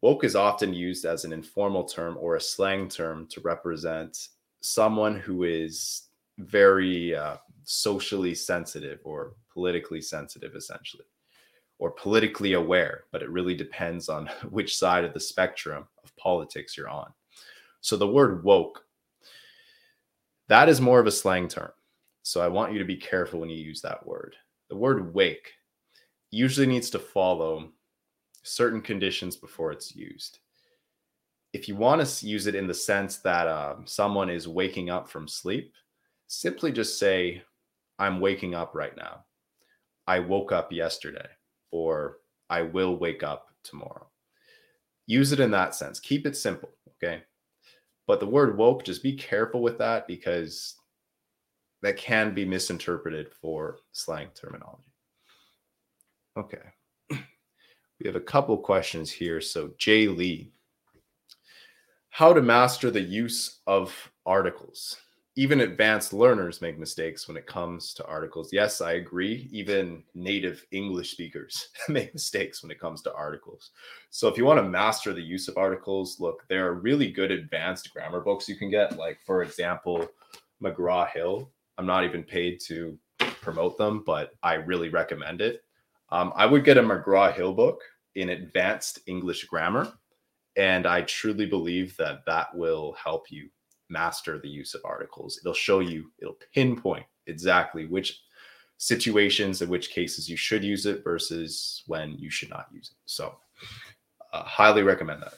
woke 0.01 0.25
is 0.25 0.35
often 0.35 0.73
used 0.73 1.05
as 1.05 1.25
an 1.25 1.33
informal 1.33 1.85
term 1.85 2.17
or 2.19 2.37
a 2.37 2.41
slang 2.41 2.89
term 2.89 3.27
to 3.29 3.41
represent 3.43 4.29
someone 4.61 5.17
who 5.19 5.45
is 5.45 6.09
very 6.39 7.15
uh, 7.15 7.37
socially 7.65 8.35
sensitive 8.35 9.01
or 9.05 9.35
politically 9.53 10.01
sensitive 10.01 10.55
essentially 10.55 11.05
or 11.79 11.91
politically 11.91 12.53
aware, 12.53 13.05
but 13.11 13.23
it 13.23 13.31
really 13.31 13.55
depends 13.55 14.09
on 14.09 14.27
which 14.51 14.77
side 14.77 15.05
of 15.05 15.13
the 15.13 15.21
spectrum 15.21 15.87
of 16.03 16.17
politics 16.17 16.77
you're 16.77 16.89
on. 16.89 17.13
So 17.81 17.97
the 17.97 18.07
word 18.07 18.45
woke, 18.45 18.85
that 20.49 20.69
is 20.69 20.81
more 20.81 21.01
of 21.01 21.07
a 21.07 21.13
slang 21.13 21.49
term. 21.49 21.71
So 22.23 22.41
I 22.41 22.49
want 22.49 22.73
you 22.73 22.79
to 22.79 22.85
be 22.85 22.97
careful 22.97 23.41
when 23.41 23.51
you 23.51 23.57
use 23.57 23.83
that 23.83 24.07
word. 24.07 24.35
The 24.71 24.77
word 24.77 25.15
wake 25.15 25.53
usually 26.31 26.67
needs 26.67 26.91
to 26.91 26.99
follow 26.99 27.71
certain 28.43 28.81
conditions 28.81 29.37
before 29.37 29.73
it's 29.73 29.95
used. 29.95 30.39
If 31.53 31.69
you 31.69 31.77
want 31.77 32.05
to 32.05 32.27
use 32.27 32.47
it 32.47 32.55
in 32.55 32.67
the 32.67 32.75
sense 32.75 33.19
that 33.19 33.47
um, 33.47 33.87
someone 33.87 34.31
is 34.31 34.49
waking 34.49 34.91
up 34.91 35.09
from 35.09 35.29
sleep, 35.29 35.73
simply 36.27 36.73
just 36.73 36.99
say, 36.99 37.43
I'm 37.99 38.21
waking 38.21 38.55
up 38.55 38.75
right 38.75 38.97
now. 38.97 39.25
I 40.07 40.19
woke 40.19 40.53
up 40.53 40.73
yesterday 40.73 41.29
or 41.71 42.19
I 42.51 42.63
will 42.63 42.97
wake 42.97 43.23
up 43.23 43.49
tomorrow. 43.63 44.07
Use 45.07 45.33
it 45.33 45.41
in 45.41 45.51
that 45.53 45.75
sense. 45.75 46.01
Keep 46.01 46.27
it 46.27 46.37
simple. 46.37 46.71
Okay. 46.91 47.23
But 48.07 48.21
the 48.21 48.27
word 48.27 48.57
woke, 48.57 48.85
just 48.85 49.03
be 49.03 49.15
careful 49.15 49.63
with 49.63 49.79
that 49.79 50.07
because 50.07 50.77
that 51.83 51.97
can 51.97 52.35
be 52.35 52.45
misinterpreted 52.45 53.33
for 53.41 53.79
slang 53.93 54.29
terminology. 54.35 54.93
Okay. 56.37 56.59
We 58.01 58.09
have 58.09 58.17
a 58.17 58.21
couple 58.21 58.59
questions 58.59 59.11
here. 59.11 59.41
So, 59.41 59.71
Jay 59.79 60.09
Lee, 60.09 60.53
how 62.11 62.33
to 62.33 62.43
master 62.43 62.91
the 62.91 63.01
use 63.01 63.61
of 63.69 63.95
articles? 64.27 64.97
Even 65.37 65.63
advanced 65.63 66.13
learners 66.13 66.63
make 66.63 66.79
mistakes 66.79 67.27
when 67.27 67.37
it 67.37 67.47
comes 67.47 67.93
to 67.95 68.07
articles. 68.07 68.53
Yes, 68.53 68.81
I 68.81 68.93
agree. 68.93 69.49
Even 69.51 70.05
native 70.15 70.65
English 70.71 71.11
speakers 71.11 71.69
make 71.89 72.15
mistakes 72.15 72.63
when 72.63 72.71
it 72.71 72.79
comes 72.79 73.03
to 73.03 73.15
articles. 73.15 73.71
So 74.11 74.29
if 74.29 74.37
you 74.37 74.45
want 74.45 74.59
to 74.59 74.69
master 74.69 75.13
the 75.13 75.23
use 75.23 75.49
of 75.49 75.57
articles, 75.57 76.21
look, 76.21 76.45
there 76.49 76.67
are 76.67 76.75
really 76.75 77.11
good 77.11 77.33
advanced 77.33 77.93
grammar 77.93 78.21
books 78.21 78.49
you 78.49 78.57
can 78.57 78.71
get. 78.71 78.97
Like, 78.97 79.19
for 79.27 79.43
example, 79.43 80.09
McGraw 80.63 81.11
Hill. 81.11 81.51
I'm 81.79 81.87
not 81.87 82.05
even 82.05 82.23
paid 82.23 82.61
to 82.67 82.97
promote 83.19 83.77
them, 83.77 84.05
but 84.07 84.35
I 84.45 84.55
really 84.55 84.89
recommend 84.89 85.41
it. 85.41 85.65
Um, 86.11 86.33
I 86.37 86.47
would 86.47 86.65
get 86.65 86.79
a 86.79 86.83
McGraw 86.83 87.35
Hill 87.35 87.55
book 87.55 87.81
in 88.15 88.29
advanced 88.29 89.01
English 89.07 89.45
grammar. 89.47 89.93
And 90.57 90.87
I 90.87 91.03
truly 91.03 91.47
believe 91.47 91.97
that 91.97 92.25
that 92.27 92.55
will 92.55 92.93
help 92.93 93.33
you 93.33 93.51
master 93.89 94.39
the 94.39 94.49
use 94.49 94.75
of 94.75 94.85
articles. 94.85 95.39
It'll 95.39 95.55
show 95.55 95.81
you, 95.81 96.11
it'll 96.19 96.39
pinpoint 96.55 97.07
exactly 97.27 97.87
which 97.87 98.21
situations 98.79 99.63
and 99.63 99.71
which 99.71 99.91
cases 99.91 100.29
you 100.29 100.37
should 100.37 100.65
use 100.65 100.87
it 100.87 101.05
versus 101.05 101.83
when 101.87 102.17
you 102.19 102.31
should 102.31 102.51
not 102.51 102.69
use 102.73 102.91
it. 102.91 102.99
So, 103.07 103.37
uh, 104.33 104.43
highly 104.43 104.83
recommend 104.83 105.23
that. 105.23 105.35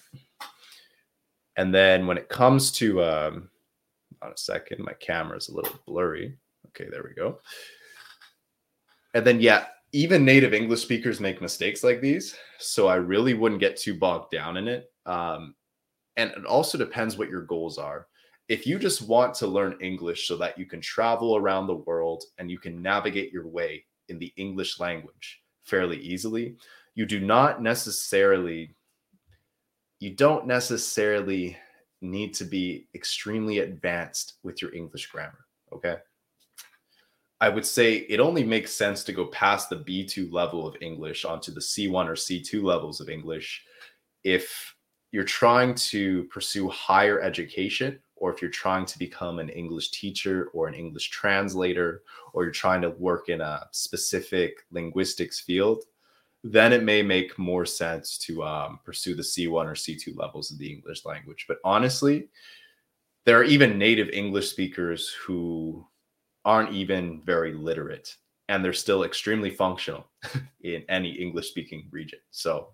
And 1.56 1.74
then 1.74 2.06
when 2.06 2.18
it 2.18 2.28
comes 2.28 2.70
to, 2.72 3.02
um, 3.02 3.50
on 4.22 4.32
a 4.32 4.36
second, 4.36 4.84
my 4.84 4.94
camera 4.94 5.36
is 5.36 5.48
a 5.48 5.54
little 5.54 5.78
blurry. 5.86 6.36
Okay, 6.68 6.88
there 6.90 7.02
we 7.02 7.14
go. 7.14 7.40
And 9.14 9.26
then, 9.26 9.40
yeah, 9.40 9.66
even 9.92 10.24
native 10.24 10.52
English 10.52 10.82
speakers 10.82 11.20
make 11.20 11.40
mistakes 11.40 11.82
like 11.84 12.00
these. 12.00 12.36
So 12.58 12.88
I 12.88 12.96
really 12.96 13.34
wouldn't 13.34 13.60
get 13.60 13.76
too 13.76 13.94
bogged 13.94 14.30
down 14.30 14.56
in 14.56 14.68
it. 14.68 14.90
Um, 15.06 15.54
and 16.16 16.30
it 16.30 16.44
also 16.44 16.76
depends 16.76 17.16
what 17.16 17.28
your 17.30 17.42
goals 17.42 17.78
are 17.78 18.06
if 18.48 18.66
you 18.66 18.78
just 18.78 19.02
want 19.02 19.34
to 19.34 19.46
learn 19.46 19.78
English 19.80 20.28
so 20.28 20.36
that 20.36 20.58
you 20.58 20.66
can 20.66 20.80
travel 20.80 21.36
around 21.36 21.66
the 21.66 21.74
world 21.74 22.24
and 22.38 22.50
you 22.50 22.58
can 22.58 22.80
navigate 22.80 23.32
your 23.32 23.46
way 23.46 23.84
in 24.08 24.18
the 24.18 24.32
English 24.36 24.78
language 24.78 25.42
fairly 25.64 25.98
easily, 25.98 26.56
you 26.94 27.06
do 27.06 27.20
not 27.20 27.60
necessarily 27.60 28.74
you 29.98 30.14
don't 30.14 30.46
necessarily 30.46 31.56
need 32.02 32.34
to 32.34 32.44
be 32.44 32.86
extremely 32.94 33.60
advanced 33.60 34.34
with 34.42 34.60
your 34.60 34.74
English 34.74 35.06
grammar, 35.06 35.46
okay? 35.72 35.96
I 37.40 37.48
would 37.48 37.66
say 37.66 37.96
it 38.08 38.20
only 38.20 38.44
makes 38.44 38.72
sense 38.72 39.04
to 39.04 39.12
go 39.12 39.26
past 39.26 39.70
the 39.70 39.76
B2 39.76 40.32
level 40.32 40.66
of 40.66 40.76
English 40.80 41.24
onto 41.24 41.52
the 41.52 41.60
C1 41.60 42.06
or 42.06 42.12
C2 42.12 42.62
levels 42.62 43.00
of 43.00 43.08
English 43.08 43.62
if 44.24 44.74
you're 45.12 45.24
trying 45.24 45.74
to 45.74 46.24
pursue 46.24 46.68
higher 46.68 47.20
education 47.20 47.98
or 48.16 48.32
if 48.32 48.40
you're 48.40 48.50
trying 48.50 48.86
to 48.86 48.98
become 48.98 49.38
an 49.38 49.48
English 49.50 49.90
teacher 49.90 50.50
or 50.52 50.68
an 50.68 50.74
English 50.74 51.10
translator, 51.10 52.02
or 52.32 52.44
you're 52.44 52.52
trying 52.52 52.82
to 52.82 52.90
work 52.90 53.28
in 53.28 53.40
a 53.40 53.66
specific 53.72 54.64
linguistics 54.70 55.40
field, 55.40 55.84
then 56.42 56.72
it 56.72 56.82
may 56.82 57.02
make 57.02 57.38
more 57.38 57.66
sense 57.66 58.18
to 58.18 58.42
um, 58.42 58.80
pursue 58.84 59.14
the 59.14 59.22
C1 59.22 59.66
or 59.66 59.74
C2 59.74 60.16
levels 60.16 60.50
of 60.50 60.58
the 60.58 60.72
English 60.72 61.04
language. 61.04 61.44
But 61.48 61.58
honestly, 61.64 62.28
there 63.24 63.38
are 63.38 63.44
even 63.44 63.78
native 63.78 64.08
English 64.10 64.50
speakers 64.50 65.12
who 65.12 65.86
aren't 66.44 66.72
even 66.72 67.20
very 67.24 67.52
literate 67.52 68.16
and 68.48 68.64
they're 68.64 68.72
still 68.72 69.04
extremely 69.04 69.50
functional 69.50 70.06
in 70.60 70.84
any 70.88 71.10
English 71.10 71.48
speaking 71.48 71.88
region. 71.90 72.20
So 72.30 72.68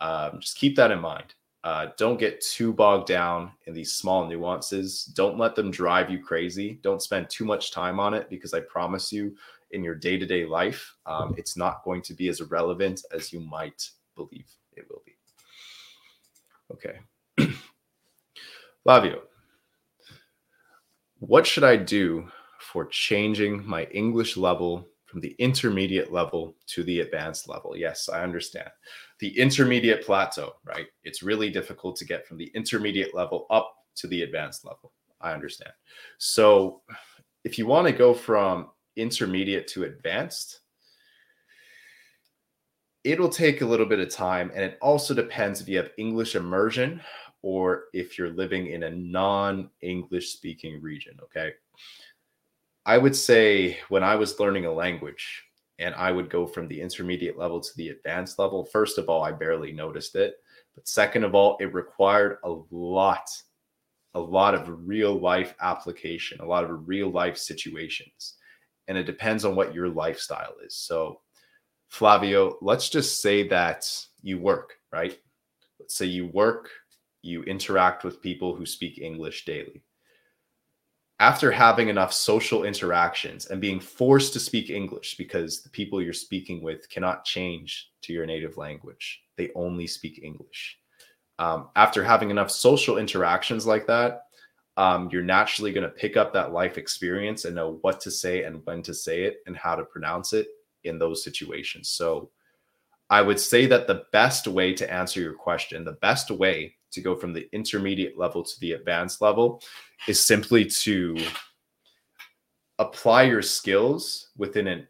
um, 0.00 0.40
just 0.40 0.58
keep 0.58 0.76
that 0.76 0.90
in 0.90 1.00
mind. 1.00 1.34
Uh, 1.66 1.90
don't 1.96 2.20
get 2.20 2.40
too 2.40 2.72
bogged 2.72 3.08
down 3.08 3.50
in 3.64 3.74
these 3.74 3.92
small 3.92 4.24
nuances. 4.24 5.04
Don't 5.16 5.36
let 5.36 5.56
them 5.56 5.68
drive 5.68 6.08
you 6.08 6.22
crazy. 6.22 6.78
Don't 6.80 7.02
spend 7.02 7.28
too 7.28 7.44
much 7.44 7.72
time 7.72 7.98
on 7.98 8.14
it 8.14 8.30
because 8.30 8.54
I 8.54 8.60
promise 8.60 9.12
you, 9.12 9.34
in 9.72 9.82
your 9.82 9.96
day 9.96 10.16
to 10.16 10.24
day 10.24 10.46
life, 10.46 10.94
um, 11.06 11.34
it's 11.36 11.56
not 11.56 11.82
going 11.82 12.02
to 12.02 12.14
be 12.14 12.28
as 12.28 12.40
relevant 12.40 13.02
as 13.12 13.32
you 13.32 13.40
might 13.40 13.90
believe 14.14 14.46
it 14.76 14.86
will 14.88 15.02
be. 15.04 15.16
Okay. 16.70 17.00
Flavio, 18.84 19.22
what 21.18 21.48
should 21.48 21.64
I 21.64 21.74
do 21.74 22.28
for 22.60 22.86
changing 22.86 23.66
my 23.66 23.86
English 23.86 24.36
level 24.36 24.86
from 25.16 25.22
the 25.22 25.34
intermediate 25.38 26.12
level 26.12 26.54
to 26.66 26.82
the 26.82 27.00
advanced 27.00 27.48
level. 27.48 27.74
Yes, 27.74 28.10
I 28.10 28.22
understand. 28.22 28.68
The 29.18 29.38
intermediate 29.38 30.04
plateau, 30.04 30.54
right? 30.64 30.86
It's 31.04 31.22
really 31.22 31.50
difficult 31.50 31.96
to 31.96 32.04
get 32.04 32.26
from 32.26 32.36
the 32.36 32.50
intermediate 32.54 33.14
level 33.14 33.46
up 33.50 33.74
to 33.96 34.06
the 34.06 34.22
advanced 34.22 34.64
level. 34.64 34.92
I 35.20 35.32
understand. 35.32 35.72
So, 36.18 36.82
if 37.44 37.58
you 37.58 37.66
want 37.66 37.86
to 37.86 37.92
go 37.92 38.12
from 38.12 38.70
intermediate 38.96 39.68
to 39.68 39.84
advanced, 39.84 40.60
it'll 43.04 43.28
take 43.28 43.60
a 43.60 43.66
little 43.66 43.86
bit 43.86 44.00
of 44.00 44.10
time. 44.10 44.50
And 44.54 44.64
it 44.64 44.78
also 44.82 45.14
depends 45.14 45.60
if 45.60 45.68
you 45.68 45.76
have 45.76 45.90
English 45.96 46.34
immersion 46.34 47.00
or 47.42 47.84
if 47.92 48.18
you're 48.18 48.30
living 48.30 48.66
in 48.66 48.82
a 48.82 48.90
non 48.90 49.70
English 49.80 50.30
speaking 50.30 50.82
region. 50.82 51.16
Okay. 51.22 51.52
I 52.84 52.98
would 52.98 53.14
say 53.14 53.78
when 53.88 54.02
I 54.02 54.16
was 54.16 54.38
learning 54.40 54.66
a 54.66 54.72
language 54.72 55.44
and 55.78 55.94
I 55.94 56.10
would 56.10 56.30
go 56.30 56.46
from 56.46 56.68
the 56.68 56.80
intermediate 56.80 57.38
level 57.38 57.60
to 57.60 57.76
the 57.76 57.90
advanced 57.90 58.38
level, 58.38 58.64
first 58.64 58.98
of 58.98 59.08
all, 59.08 59.22
I 59.22 59.32
barely 59.32 59.72
noticed 59.72 60.14
it. 60.14 60.36
But 60.74 60.88
second 60.88 61.24
of 61.24 61.34
all, 61.34 61.56
it 61.60 61.72
required 61.74 62.38
a 62.44 62.54
lot, 62.70 63.28
a 64.14 64.20
lot 64.20 64.54
of 64.54 64.86
real 64.86 65.18
life 65.18 65.54
application, 65.60 66.40
a 66.40 66.46
lot 66.46 66.64
of 66.64 66.88
real 66.88 67.10
life 67.10 67.36
situations. 67.36 68.34
And 68.88 68.96
it 68.96 69.04
depends 69.04 69.44
on 69.44 69.56
what 69.56 69.74
your 69.74 69.88
lifestyle 69.88 70.54
is. 70.64 70.76
So, 70.76 71.20
Flavio, 71.88 72.56
let's 72.62 72.88
just 72.88 73.20
say 73.20 73.46
that 73.48 73.88
you 74.22 74.38
work, 74.38 74.74
right? 74.92 75.18
Let's 75.78 75.94
say 75.94 76.06
you 76.06 76.28
work, 76.28 76.70
you 77.22 77.42
interact 77.44 78.04
with 78.04 78.22
people 78.22 78.54
who 78.54 78.64
speak 78.64 78.98
English 78.98 79.44
daily 79.44 79.82
after 81.18 81.50
having 81.50 81.88
enough 81.88 82.12
social 82.12 82.64
interactions 82.64 83.46
and 83.46 83.60
being 83.60 83.80
forced 83.80 84.32
to 84.34 84.40
speak 84.40 84.68
English 84.68 85.16
because 85.16 85.62
the 85.62 85.70
people 85.70 86.02
you're 86.02 86.12
speaking 86.12 86.62
with 86.62 86.88
cannot 86.90 87.24
change 87.24 87.90
to 88.02 88.12
your 88.12 88.26
native 88.26 88.58
language, 88.58 89.22
they 89.36 89.50
only 89.54 89.86
speak 89.86 90.20
English. 90.22 90.78
Um, 91.38 91.68
after 91.74 92.04
having 92.04 92.30
enough 92.30 92.50
social 92.50 92.98
interactions 92.98 93.66
like 93.66 93.86
that, 93.86 94.22
um, 94.76 95.08
you're 95.10 95.22
naturally 95.22 95.72
going 95.72 95.88
to 95.88 95.94
pick 95.94 96.18
up 96.18 96.34
that 96.34 96.52
life 96.52 96.76
experience 96.76 97.46
and 97.46 97.54
know 97.54 97.78
what 97.80 97.98
to 98.02 98.10
say 98.10 98.44
and 98.44 98.64
when 98.66 98.82
to 98.82 98.92
say 98.92 99.22
it 99.22 99.38
and 99.46 99.56
how 99.56 99.74
to 99.74 99.84
pronounce 99.84 100.34
it 100.34 100.48
in 100.84 100.98
those 100.98 101.24
situations. 101.24 101.88
So, 101.88 102.30
I 103.08 103.22
would 103.22 103.38
say 103.38 103.66
that 103.66 103.86
the 103.86 104.04
best 104.10 104.48
way 104.48 104.74
to 104.74 104.92
answer 104.92 105.20
your 105.20 105.34
question, 105.34 105.84
the 105.84 105.92
best 105.92 106.28
way 106.32 106.74
to 106.96 107.00
go 107.02 107.14
from 107.14 107.32
the 107.32 107.48
intermediate 107.52 108.18
level 108.18 108.42
to 108.42 108.60
the 108.60 108.72
advanced 108.72 109.20
level 109.20 109.62
is 110.08 110.24
simply 110.24 110.64
to 110.64 111.16
apply 112.78 113.22
your 113.22 113.42
skills 113.42 114.30
within 114.36 114.66
an 114.66 114.88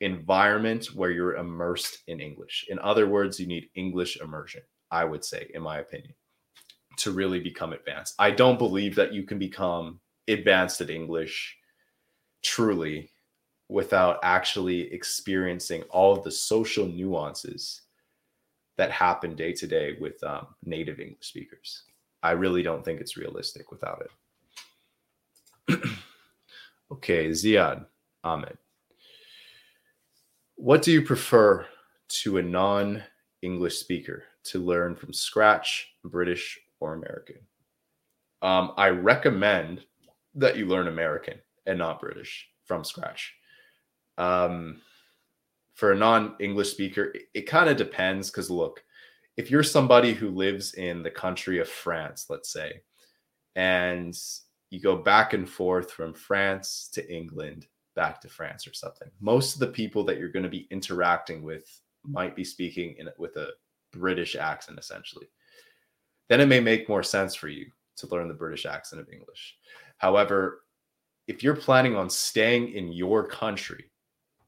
environment 0.00 0.86
where 0.94 1.10
you're 1.10 1.36
immersed 1.36 2.02
in 2.08 2.20
English. 2.20 2.66
In 2.68 2.78
other 2.80 3.08
words, 3.08 3.40
you 3.40 3.46
need 3.46 3.70
English 3.76 4.20
immersion, 4.20 4.62
I 4.90 5.04
would 5.04 5.24
say, 5.24 5.48
in 5.54 5.62
my 5.62 5.78
opinion, 5.78 6.14
to 6.98 7.12
really 7.12 7.40
become 7.40 7.72
advanced. 7.72 8.14
I 8.18 8.32
don't 8.32 8.58
believe 8.58 8.94
that 8.96 9.14
you 9.14 9.22
can 9.22 9.38
become 9.38 10.00
advanced 10.28 10.80
at 10.80 10.90
English 10.90 11.56
truly 12.42 13.10
without 13.68 14.18
actually 14.22 14.92
experiencing 14.92 15.82
all 15.84 16.12
of 16.16 16.24
the 16.24 16.30
social 16.30 16.86
nuances 16.86 17.82
that 18.76 18.90
happen 18.90 19.34
day 19.34 19.52
to 19.52 19.66
day 19.66 19.96
with 20.00 20.22
um, 20.22 20.48
native 20.64 21.00
English 21.00 21.26
speakers. 21.26 21.82
I 22.22 22.32
really 22.32 22.62
don't 22.62 22.84
think 22.84 23.00
it's 23.00 23.16
realistic 23.16 23.70
without 23.70 24.06
it. 25.68 25.80
okay, 26.92 27.28
Ziad 27.28 27.86
Ahmed. 28.24 28.58
What 30.56 30.82
do 30.82 30.92
you 30.92 31.02
prefer 31.02 31.66
to 32.08 32.38
a 32.38 32.42
non 32.42 33.02
English 33.42 33.78
speaker 33.78 34.24
to 34.44 34.58
learn 34.58 34.96
from 34.96 35.12
scratch, 35.12 35.94
British 36.04 36.58
or 36.80 36.94
American? 36.94 37.36
Um, 38.42 38.72
I 38.76 38.88
recommend 38.88 39.84
that 40.34 40.56
you 40.56 40.66
learn 40.66 40.88
American 40.88 41.38
and 41.66 41.78
not 41.78 42.00
British 42.00 42.48
from 42.64 42.84
scratch. 42.84 43.34
Um, 44.18 44.80
for 45.76 45.92
a 45.92 45.96
non-English 45.96 46.70
speaker, 46.70 47.12
it, 47.14 47.22
it 47.34 47.42
kind 47.42 47.70
of 47.70 47.76
depends 47.76 48.30
because 48.30 48.50
look, 48.50 48.82
if 49.36 49.50
you're 49.50 49.62
somebody 49.62 50.14
who 50.14 50.30
lives 50.30 50.74
in 50.74 51.02
the 51.02 51.10
country 51.10 51.60
of 51.60 51.68
France, 51.68 52.26
let's 52.28 52.50
say, 52.50 52.80
and 53.54 54.18
you 54.70 54.80
go 54.80 54.96
back 54.96 55.34
and 55.34 55.48
forth 55.48 55.92
from 55.92 56.14
France 56.14 56.88
to 56.94 57.14
England, 57.14 57.66
back 57.94 58.20
to 58.22 58.28
France 58.28 58.66
or 58.66 58.72
something, 58.72 59.08
most 59.20 59.54
of 59.54 59.60
the 59.60 59.66
people 59.66 60.02
that 60.04 60.18
you're 60.18 60.32
going 60.32 60.42
to 60.42 60.48
be 60.48 60.66
interacting 60.70 61.42
with 61.42 61.82
might 62.04 62.34
be 62.34 62.44
speaking 62.44 62.96
in 62.98 63.08
with 63.18 63.36
a 63.36 63.50
British 63.92 64.34
accent 64.34 64.78
essentially. 64.78 65.26
Then 66.28 66.40
it 66.40 66.46
may 66.46 66.60
make 66.60 66.88
more 66.88 67.02
sense 67.02 67.34
for 67.34 67.48
you 67.48 67.66
to 67.96 68.06
learn 68.08 68.28
the 68.28 68.34
British 68.34 68.64
accent 68.64 69.00
of 69.00 69.08
English. 69.12 69.56
However, 69.98 70.62
if 71.28 71.42
you're 71.42 71.56
planning 71.56 71.96
on 71.96 72.08
staying 72.08 72.72
in 72.72 72.92
your 72.92 73.26
country 73.26 73.90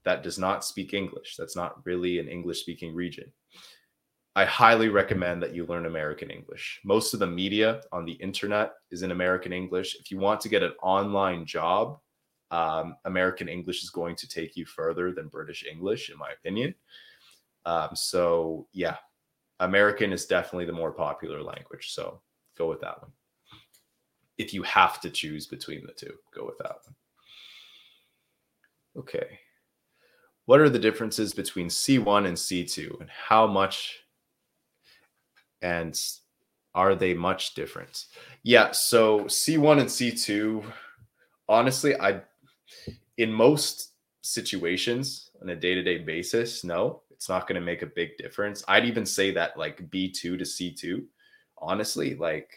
that 0.09 0.23
does 0.23 0.39
not 0.39 0.65
speak 0.65 0.95
English, 0.95 1.37
that's 1.37 1.55
not 1.55 1.85
really 1.85 2.19
an 2.19 2.29
English 2.29 2.61
speaking 2.61 2.95
region, 2.95 3.31
I 4.35 4.47
highly 4.47 4.89
recommend 4.89 5.43
that 5.43 5.55
you 5.55 5.67
learn 5.67 5.85
American 5.85 6.31
English. 6.31 6.81
Most 6.83 7.13
of 7.13 7.21
the 7.21 7.27
media 7.27 7.83
on 7.93 8.07
the 8.07 8.13
internet 8.13 8.73
is 8.91 9.03
in 9.03 9.11
American 9.11 9.53
English. 9.53 9.97
If 10.01 10.11
you 10.11 10.17
want 10.17 10.41
to 10.41 10.49
get 10.49 10.63
an 10.63 10.73
online 10.83 11.45
job, 11.45 11.99
um, 12.51 12.97
American 13.05 13.51
English 13.51 13.83
is 13.83 13.91
going 13.91 14.17
to 14.17 14.27
take 14.27 14.57
you 14.57 14.65
further 14.65 15.13
than 15.13 15.29
British 15.29 15.67
English, 15.71 16.09
in 16.09 16.17
my 16.17 16.31
opinion. 16.31 16.75
Um, 17.67 17.91
so, 17.93 18.67
yeah, 18.73 18.97
American 19.61 20.11
is 20.11 20.25
definitely 20.25 20.65
the 20.65 20.73
more 20.73 20.93
popular 20.93 21.43
language. 21.43 21.93
So, 21.93 22.23
go 22.57 22.67
with 22.67 22.81
that 22.81 23.03
one. 23.03 23.13
If 24.39 24.55
you 24.55 24.63
have 24.63 25.03
to 25.03 25.11
choose 25.11 25.47
between 25.47 25.85
the 25.85 25.93
two, 25.93 26.15
go 26.35 26.47
with 26.47 26.57
that 26.59 26.77
one. 26.87 26.97
Okay 29.05 29.41
what 30.49 30.61
are 30.61 30.71
the 30.71 30.79
differences 30.79 31.35
between 31.35 31.69
C1 31.69 32.27
and 32.27 32.35
C2 32.35 33.03
and 33.03 33.11
how 33.11 33.47
much 33.47 33.99
and 35.61 35.95
are 36.75 36.95
they 36.95 37.13
much 37.13 37.53
different? 37.53 38.07
Yeah, 38.45 38.71
so 38.71 39.25
C1 39.25 39.79
and 39.79 39.91
C2 39.91 40.65
honestly 41.51 42.01
I 42.01 42.23
in 43.19 43.31
most 43.31 43.93
situations 44.23 45.31
on 45.43 45.51
a 45.51 45.55
day-to-day 45.55 45.99
basis, 45.99 46.65
no, 46.65 47.03
it's 47.11 47.29
not 47.29 47.47
going 47.47 47.61
to 47.61 47.67
make 47.67 47.83
a 47.83 47.87
big 47.87 48.17
difference. 48.17 48.65
I'd 48.69 48.87
even 48.87 49.05
say 49.05 49.31
that 49.33 49.59
like 49.59 49.91
B2 49.91 50.15
to 50.15 50.39
C2, 50.39 51.05
honestly, 51.59 52.15
like 52.15 52.51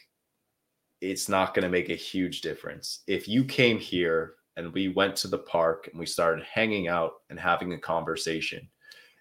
it's 1.01 1.27
not 1.27 1.53
going 1.53 1.63
to 1.63 1.69
make 1.69 1.89
a 1.89 1.95
huge 1.95 2.39
difference. 2.39 3.01
If 3.05 3.27
you 3.27 3.43
came 3.43 3.79
here 3.79 4.35
and 4.57 4.73
we 4.73 4.89
went 4.89 5.15
to 5.17 5.27
the 5.27 5.37
park 5.37 5.87
and 5.91 5.99
we 5.99 6.05
started 6.05 6.43
hanging 6.43 6.87
out 6.87 7.13
and 7.29 7.39
having 7.39 7.73
a 7.73 7.77
conversation. 7.77 8.67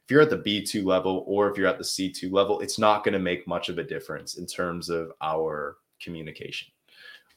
If 0.05 0.11
you're 0.11 0.23
at 0.23 0.31
the 0.31 0.39
B2 0.39 0.85
level 0.85 1.25
or 1.27 1.51
if 1.51 1.57
you're 1.57 1.69
at 1.69 1.79
the 1.79 1.85
C2 1.85 2.33
level, 2.33 2.61
it's 2.61 2.79
not 2.79 3.05
going 3.05 3.13
to 3.13 3.21
make 3.21 3.47
much 3.47 3.69
of 3.69 3.79
a 3.79 3.85
difference 3.85 4.39
in 4.39 4.47
terms 4.47 4.89
of 4.89 5.13
our 5.21 5.77
communication. 6.03 6.69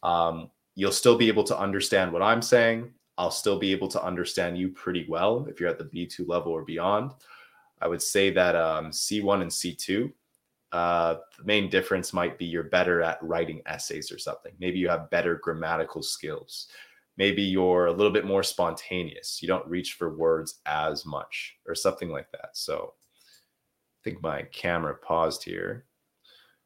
Um, 0.02 0.50
you'll 0.76 0.92
still 0.92 1.18
be 1.18 1.28
able 1.28 1.44
to 1.44 1.58
understand 1.58 2.12
what 2.12 2.24
I'm 2.24 2.42
saying. 2.42 2.92
I'll 3.18 3.32
still 3.32 3.60
be 3.60 3.72
able 3.72 3.90
to 3.90 4.04
understand 4.04 4.58
you 4.58 4.70
pretty 4.70 5.06
well 5.08 5.46
if 5.48 5.60
you're 5.60 5.70
at 5.70 5.78
the 5.78 5.86
B2 5.86 6.28
level 6.28 6.52
or 6.52 6.64
beyond. 6.64 7.12
I 7.80 7.88
would 7.88 8.02
say 8.02 8.32
that 8.32 8.56
um, 8.56 8.90
C1 8.90 9.42
and 9.42 9.52
C2, 9.52 10.12
uh, 10.72 11.18
the 11.38 11.44
main 11.44 11.70
difference 11.70 12.12
might 12.12 12.40
be 12.40 12.46
you're 12.46 12.64
better 12.64 13.04
at 13.04 13.22
writing 13.22 13.62
essays 13.68 14.12
or 14.12 14.18
something. 14.18 14.54
Maybe 14.60 14.80
you 14.80 14.90
have 14.90 15.12
better 15.12 15.36
grammatical 15.36 16.02
skills 16.02 16.70
maybe 17.18 17.42
you're 17.42 17.88
a 17.88 17.92
little 17.92 18.12
bit 18.12 18.26
more 18.26 18.44
spontaneous. 18.44 19.42
You 19.42 19.48
don't 19.48 19.68
reach 19.68 19.94
for 19.94 20.16
words 20.16 20.60
as 20.66 21.06
much 21.06 21.56
or 21.68 21.76
something 21.76 22.10
like 22.10 22.32
that. 22.32 22.52
So 22.54 22.94
I 22.96 24.00
think 24.04 24.22
my 24.22 24.44
camera 24.52 24.96
paused 24.96 25.44
here. 25.44 25.86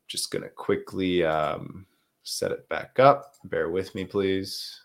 Just 0.07 0.31
going 0.31 0.43
to 0.43 0.49
quickly 0.49 1.23
um, 1.25 1.85
set 2.23 2.51
it 2.51 2.67
back 2.69 2.97
up. 2.99 3.33
Bear 3.43 3.69
with 3.69 3.93
me, 3.93 4.05
please. 4.05 4.79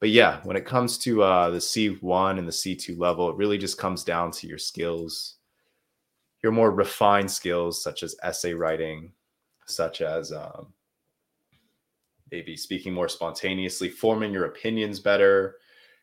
But 0.00 0.10
yeah, 0.10 0.40
when 0.44 0.56
it 0.56 0.66
comes 0.66 0.98
to 0.98 1.22
uh, 1.22 1.50
the 1.50 1.58
C1 1.58 2.38
and 2.38 2.46
the 2.46 2.52
C2 2.52 2.98
level, 2.98 3.30
it 3.30 3.36
really 3.36 3.58
just 3.58 3.78
comes 3.78 4.04
down 4.04 4.30
to 4.32 4.46
your 4.46 4.58
skills, 4.58 5.36
your 6.42 6.52
more 6.52 6.70
refined 6.70 7.30
skills, 7.30 7.82
such 7.82 8.02
as 8.02 8.14
essay 8.22 8.52
writing, 8.52 9.12
such 9.66 10.00
as 10.00 10.30
um, 10.30 10.72
maybe 12.30 12.56
speaking 12.56 12.92
more 12.92 13.08
spontaneously, 13.08 13.88
forming 13.88 14.32
your 14.32 14.46
opinions 14.46 15.00
better, 15.00 15.56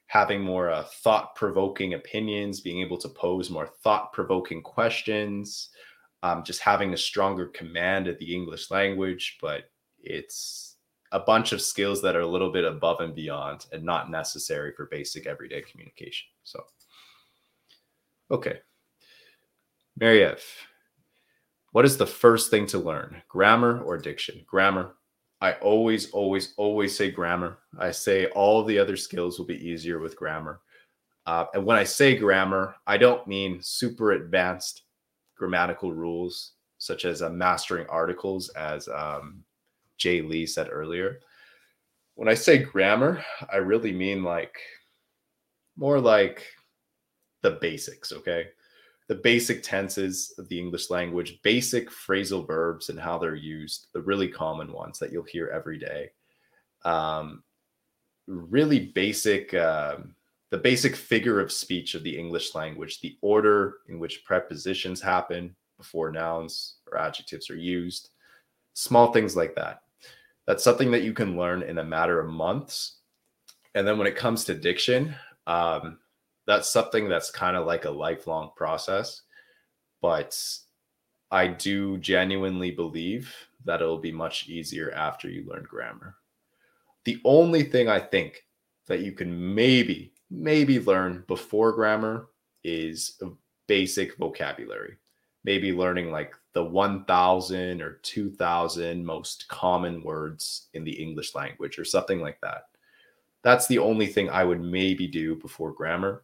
having 0.07 0.41
more 0.41 0.69
uh, 0.69 0.83
thought 0.83 1.35
provoking 1.35 1.93
opinions, 1.93 2.61
being 2.61 2.81
able 2.81 2.97
to 2.97 3.09
pose 3.09 3.49
more 3.49 3.67
thought 3.83 4.11
provoking 4.13 4.61
questions, 4.61 5.69
um, 6.23 6.43
just 6.43 6.59
having 6.59 6.93
a 6.93 6.97
stronger 6.97 7.47
command 7.47 8.07
of 8.07 8.19
the 8.19 8.35
English 8.35 8.69
language. 8.71 9.37
But 9.41 9.71
it's 9.99 10.75
a 11.11 11.19
bunch 11.19 11.51
of 11.51 11.61
skills 11.61 12.01
that 12.01 12.15
are 12.15 12.21
a 12.21 12.27
little 12.27 12.51
bit 12.51 12.65
above 12.65 13.01
and 13.01 13.15
beyond 13.15 13.65
and 13.71 13.83
not 13.83 14.09
necessary 14.09 14.73
for 14.75 14.85
basic 14.85 15.27
everyday 15.27 15.61
communication. 15.61 16.27
So, 16.43 16.63
okay. 18.29 18.59
Mariev, 19.99 20.41
what 21.71 21.85
is 21.85 21.97
the 21.97 22.07
first 22.07 22.49
thing 22.49 22.65
to 22.67 22.79
learn, 22.79 23.21
grammar 23.27 23.81
or 23.81 23.97
diction? 23.97 24.43
Grammar. 24.45 24.95
I 25.41 25.53
always, 25.53 26.11
always, 26.11 26.53
always 26.55 26.95
say 26.95 27.09
grammar. 27.09 27.57
I 27.79 27.91
say 27.91 28.27
all 28.27 28.63
the 28.63 28.77
other 28.77 28.95
skills 28.95 29.39
will 29.39 29.47
be 29.47 29.67
easier 29.67 29.99
with 29.99 30.15
grammar. 30.15 30.61
Uh, 31.25 31.45
and 31.53 31.65
when 31.65 31.77
I 31.77 31.83
say 31.83 32.15
grammar, 32.15 32.75
I 32.85 32.97
don't 32.97 33.27
mean 33.27 33.59
super 33.61 34.11
advanced 34.11 34.83
grammatical 35.35 35.93
rules, 35.93 36.53
such 36.77 37.05
as 37.05 37.23
uh, 37.23 37.29
mastering 37.29 37.87
articles, 37.89 38.49
as 38.49 38.87
um, 38.87 39.43
Jay 39.97 40.21
Lee 40.21 40.45
said 40.45 40.69
earlier. 40.71 41.19
When 42.15 42.29
I 42.29 42.35
say 42.35 42.59
grammar, 42.59 43.23
I 43.51 43.57
really 43.57 43.91
mean 43.91 44.23
like 44.23 44.59
more 45.75 45.99
like 45.99 46.45
the 47.41 47.51
basics, 47.51 48.11
okay? 48.11 48.47
The 49.11 49.15
basic 49.15 49.61
tenses 49.61 50.33
of 50.37 50.47
the 50.47 50.57
English 50.57 50.89
language, 50.89 51.41
basic 51.43 51.89
phrasal 51.89 52.47
verbs 52.47 52.87
and 52.87 52.97
how 52.97 53.17
they're 53.17 53.35
used, 53.35 53.87
the 53.91 53.99
really 53.99 54.29
common 54.29 54.71
ones 54.71 54.97
that 54.99 55.11
you'll 55.11 55.25
hear 55.25 55.49
every 55.49 55.77
day. 55.77 56.11
Um, 56.85 57.43
really 58.25 58.79
basic, 58.95 59.53
um, 59.53 60.15
the 60.49 60.57
basic 60.57 60.95
figure 60.95 61.41
of 61.41 61.51
speech 61.51 61.93
of 61.93 62.03
the 62.03 62.17
English 62.17 62.55
language, 62.55 63.01
the 63.01 63.17
order 63.21 63.79
in 63.89 63.99
which 63.99 64.23
prepositions 64.23 65.01
happen 65.01 65.57
before 65.77 66.09
nouns 66.09 66.75
or 66.89 66.97
adjectives 66.97 67.49
are 67.49 67.57
used, 67.57 68.11
small 68.75 69.11
things 69.11 69.35
like 69.35 69.55
that. 69.55 69.81
That's 70.47 70.63
something 70.63 70.89
that 70.91 71.03
you 71.03 71.11
can 71.11 71.35
learn 71.35 71.63
in 71.63 71.79
a 71.79 71.83
matter 71.83 72.21
of 72.21 72.31
months. 72.31 72.99
And 73.75 73.85
then 73.85 73.97
when 73.97 74.07
it 74.07 74.15
comes 74.15 74.45
to 74.45 74.53
diction, 74.53 75.13
um, 75.47 75.97
that's 76.45 76.71
something 76.71 77.07
that's 77.07 77.31
kind 77.31 77.55
of 77.55 77.65
like 77.65 77.85
a 77.85 77.91
lifelong 77.91 78.51
process. 78.55 79.21
But 80.01 80.37
I 81.29 81.47
do 81.47 81.97
genuinely 81.99 82.71
believe 82.71 83.33
that 83.65 83.81
it'll 83.81 83.99
be 83.99 84.11
much 84.11 84.49
easier 84.49 84.91
after 84.91 85.29
you 85.29 85.45
learn 85.47 85.63
grammar. 85.63 86.15
The 87.05 87.19
only 87.23 87.63
thing 87.63 87.87
I 87.87 87.99
think 87.99 88.45
that 88.87 89.01
you 89.01 89.11
can 89.11 89.55
maybe, 89.55 90.13
maybe 90.29 90.79
learn 90.79 91.23
before 91.27 91.71
grammar 91.71 92.27
is 92.63 93.21
basic 93.67 94.17
vocabulary. 94.17 94.97
Maybe 95.43 95.71
learning 95.71 96.11
like 96.11 96.33
the 96.53 96.63
1000 96.63 97.81
or 97.81 97.99
2000 98.03 99.05
most 99.05 99.47
common 99.47 100.03
words 100.03 100.67
in 100.73 100.83
the 100.83 100.91
English 100.91 101.33
language 101.33 101.79
or 101.79 101.85
something 101.85 102.19
like 102.19 102.39
that. 102.41 102.63
That's 103.43 103.67
the 103.67 103.79
only 103.79 104.07
thing 104.07 104.29
I 104.29 104.43
would 104.43 104.61
maybe 104.61 105.07
do 105.07 105.35
before 105.35 105.71
grammar 105.71 106.23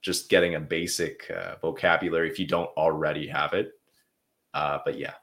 just 0.00 0.28
getting 0.28 0.54
a 0.54 0.60
basic 0.60 1.30
uh, 1.30 1.56
vocabulary 1.60 2.28
if 2.30 2.38
you 2.38 2.46
don't 2.46 2.70
already 2.76 3.26
have 3.26 3.52
it. 3.52 3.72
Uh, 4.54 4.78
but 4.84 4.98
yeah, 4.98 5.14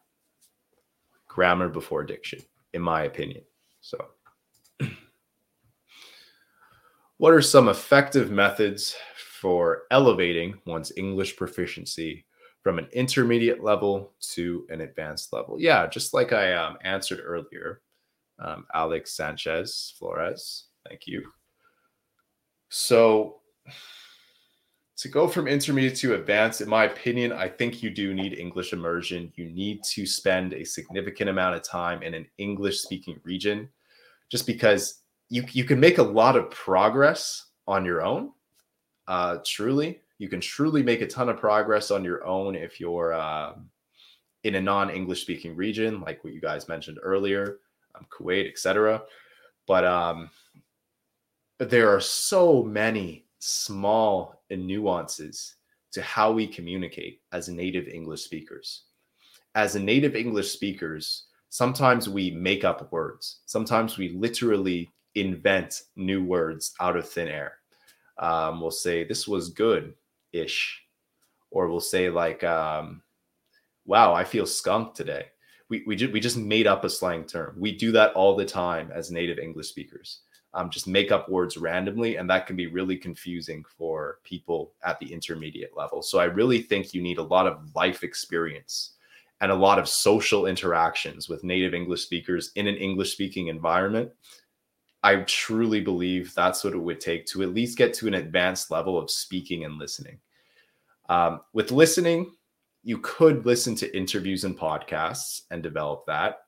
grammar 1.28 1.70
before 1.70 2.04
diction, 2.04 2.40
in 2.74 2.82
my 2.82 3.04
opinion. 3.04 3.44
So, 3.82 4.06
what 7.18 7.34
are 7.34 7.42
some 7.42 7.70
effective 7.70 8.32
methods 8.32 8.96
for 9.42 9.84
elevating 9.92 10.60
one's 10.66 10.92
English 10.98 11.36
proficiency 11.36 12.26
from 12.62 12.80
an 12.80 12.88
intermediate 12.94 13.64
level 13.64 14.14
to 14.20 14.66
an 14.70 14.82
advanced 14.82 15.34
level? 15.34 15.58
Yeah, 15.60 15.88
just 15.88 16.14
like 16.14 16.34
I 16.34 16.54
um, 16.54 16.78
answered 16.84 17.22
earlier, 17.24 17.82
um, 18.40 18.66
Alex 18.74 19.14
Sanchez 19.14 19.94
Flores. 19.98 20.66
Thank 20.88 21.08
you. 21.08 21.24
So, 22.70 23.42
to 24.98 25.10
go 25.10 25.28
from 25.28 25.48
intermediate 25.48 25.98
to 25.98 26.16
advanced, 26.16 26.62
in 26.62 26.70
my 26.70 26.86
opinion, 26.86 27.34
I 27.34 27.50
think 27.50 27.84
you 27.84 27.90
do 27.90 28.14
need 28.14 28.40
English 28.40 28.72
immersion. 28.72 29.32
You 29.36 29.50
need 29.50 29.84
to 29.92 30.06
spend 30.06 30.54
a 30.54 30.64
significant 30.64 31.30
amount 31.30 31.56
of 31.56 31.64
time 31.64 32.02
in 32.02 32.14
an 32.14 32.26
English 32.38 32.80
speaking 32.80 33.20
region 33.24 33.68
just 34.30 34.48
because 34.48 35.02
you, 35.30 35.44
you 35.52 35.66
can 35.66 35.80
make 35.80 35.98
a 35.98 36.04
lot 36.04 36.38
of 36.38 36.50
progress 36.50 37.48
on 37.68 37.84
your 37.84 38.04
own. 38.04 38.32
Uh, 39.08 39.38
truly, 39.46 40.00
you 40.18 40.30
can 40.30 40.40
truly 40.40 40.82
make 40.82 41.02
a 41.02 41.08
ton 41.08 41.28
of 41.28 41.38
progress 41.38 41.92
on 41.92 42.04
your 42.04 42.26
own 42.26 42.56
if 42.56 42.80
you're 42.80 43.14
uh, 43.14 43.54
in 44.46 44.56
a 44.56 44.62
non 44.62 44.90
English 44.90 45.22
speaking 45.22 45.56
region, 45.56 46.00
like 46.02 46.24
what 46.24 46.34
you 46.34 46.40
guys 46.40 46.70
mentioned 46.70 47.00
earlier, 47.02 47.58
um, 47.96 48.06
Kuwait, 48.10 48.48
etc. 48.50 49.02
But 49.68 49.84
um, 49.84 50.30
but 51.58 51.70
there 51.70 51.90
are 51.90 52.02
so 52.02 52.64
many 52.64 53.26
small 53.40 54.35
and 54.50 54.66
nuances 54.66 55.56
to 55.92 56.02
how 56.02 56.32
we 56.32 56.46
communicate 56.46 57.22
as 57.32 57.50
native 57.50 57.88
English 57.88 58.22
speakers. 58.22 58.84
As 59.56 59.76
native 59.76 60.16
English 60.16 60.52
speakers, 60.52 61.28
sometimes 61.50 62.10
we 62.10 62.32
make 62.32 62.66
up 62.66 62.92
words. 62.92 63.40
Sometimes 63.46 63.98
we 63.98 64.10
literally 64.10 64.92
invent 65.16 65.84
new 65.96 66.24
words 66.24 66.74
out 66.82 66.98
of 66.98 67.08
thin 67.08 67.30
air. 67.30 67.54
Um, 68.18 68.60
we'll 68.60 68.72
say 68.72 69.04
this 69.06 69.28
was 69.28 69.50
good 69.50 69.94
ish, 70.34 70.82
or 71.52 71.70
we'll 71.70 71.80
say 71.80 72.10
like, 72.10 72.44
um, 72.44 73.02
"Wow, 73.86 74.14
I 74.14 74.26
feel 74.26 74.46
skunked 74.46 74.98
today." 74.98 75.28
We 75.70 75.84
we 75.88 75.96
just 75.96 76.12
we 76.14 76.20
just 76.20 76.38
made 76.38 76.68
up 76.68 76.84
a 76.84 76.90
slang 76.90 77.24
term. 77.26 77.56
We 77.58 77.72
do 77.72 77.92
that 77.94 78.14
all 78.14 78.36
the 78.36 78.46
time 78.46 78.92
as 78.94 79.12
native 79.12 79.40
English 79.40 79.70
speakers 79.70 80.22
um, 80.56 80.70
just 80.70 80.88
make 80.88 81.12
up 81.12 81.30
words 81.30 81.58
randomly, 81.58 82.16
and 82.16 82.30
that 82.30 82.48
can 82.48 82.56
be 82.56 82.68
really 82.68 82.96
confusing 82.96 83.64
for 83.78 84.20
people 84.24 84.72
at 84.84 84.98
the 85.00 85.14
intermediate 85.14 85.76
level. 85.76 86.02
So 86.02 86.18
I 86.18 86.26
really 86.26 86.62
think 86.62 86.94
you 86.94 87.02
need 87.02 87.18
a 87.18 87.24
lot 87.24 87.46
of 87.46 87.76
life 87.76 88.04
experience 88.04 88.92
and 89.42 89.52
a 89.52 89.56
lot 89.56 89.78
of 89.78 89.90
social 89.90 90.46
interactions 90.46 91.28
with 91.28 91.44
native 91.44 91.74
English 91.74 92.04
speakers 92.04 92.52
in 92.56 92.68
an 92.68 92.78
English 92.78 93.12
speaking 93.12 93.50
environment. 93.50 94.10
I 95.04 95.18
truly 95.18 95.82
believe 95.82 96.34
that's 96.34 96.64
what 96.64 96.74
it 96.74 96.80
would 96.80 97.02
take 97.02 97.26
to 97.28 97.44
at 97.44 97.54
least 97.54 97.78
get 97.78 97.94
to 97.96 98.08
an 98.08 98.16
advanced 98.16 98.72
level 98.72 98.98
of 98.98 99.12
speaking 99.12 99.66
and 99.66 99.78
listening. 99.78 100.20
Um, 101.10 101.42
with 101.54 101.72
listening, 101.72 102.32
you 102.82 103.00
could 103.00 103.46
listen 103.46 103.76
to 103.76 103.98
interviews 103.98 104.46
and 104.46 104.58
podcasts 104.58 105.42
and 105.52 105.62
develop 105.62 106.06
that. 106.08 106.45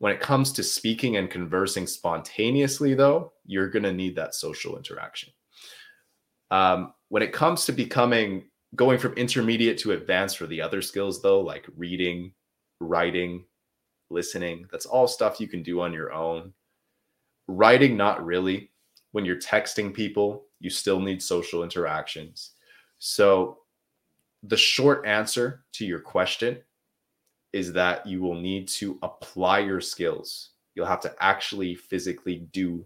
When 0.00 0.14
it 0.14 0.20
comes 0.20 0.50
to 0.52 0.62
speaking 0.62 1.18
and 1.18 1.30
conversing 1.30 1.86
spontaneously, 1.86 2.94
though, 2.94 3.34
you're 3.44 3.68
going 3.68 3.82
to 3.82 3.92
need 3.92 4.16
that 4.16 4.34
social 4.34 4.78
interaction. 4.78 5.30
Um, 6.50 6.94
when 7.10 7.22
it 7.22 7.34
comes 7.34 7.66
to 7.66 7.72
becoming 7.72 8.44
going 8.74 8.98
from 8.98 9.12
intermediate 9.12 9.76
to 9.80 9.92
advanced 9.92 10.38
for 10.38 10.46
the 10.46 10.62
other 10.62 10.80
skills, 10.80 11.20
though, 11.20 11.40
like 11.42 11.66
reading, 11.76 12.32
writing, 12.80 13.44
listening, 14.08 14.64
that's 14.72 14.86
all 14.86 15.06
stuff 15.06 15.38
you 15.38 15.48
can 15.48 15.62
do 15.62 15.82
on 15.82 15.92
your 15.92 16.14
own. 16.14 16.54
Writing, 17.46 17.94
not 17.94 18.24
really. 18.24 18.70
When 19.12 19.26
you're 19.26 19.36
texting 19.36 19.92
people, 19.92 20.46
you 20.60 20.70
still 20.70 20.98
need 20.98 21.22
social 21.22 21.62
interactions. 21.62 22.52
So, 23.00 23.58
the 24.44 24.56
short 24.56 25.04
answer 25.06 25.64
to 25.72 25.84
your 25.84 26.00
question 26.00 26.62
is 27.52 27.72
that 27.72 28.06
you 28.06 28.20
will 28.20 28.34
need 28.34 28.68
to 28.68 28.98
apply 29.02 29.58
your 29.58 29.80
skills. 29.80 30.50
You'll 30.74 30.86
have 30.86 31.00
to 31.00 31.14
actually 31.20 31.74
physically 31.74 32.46
do 32.52 32.84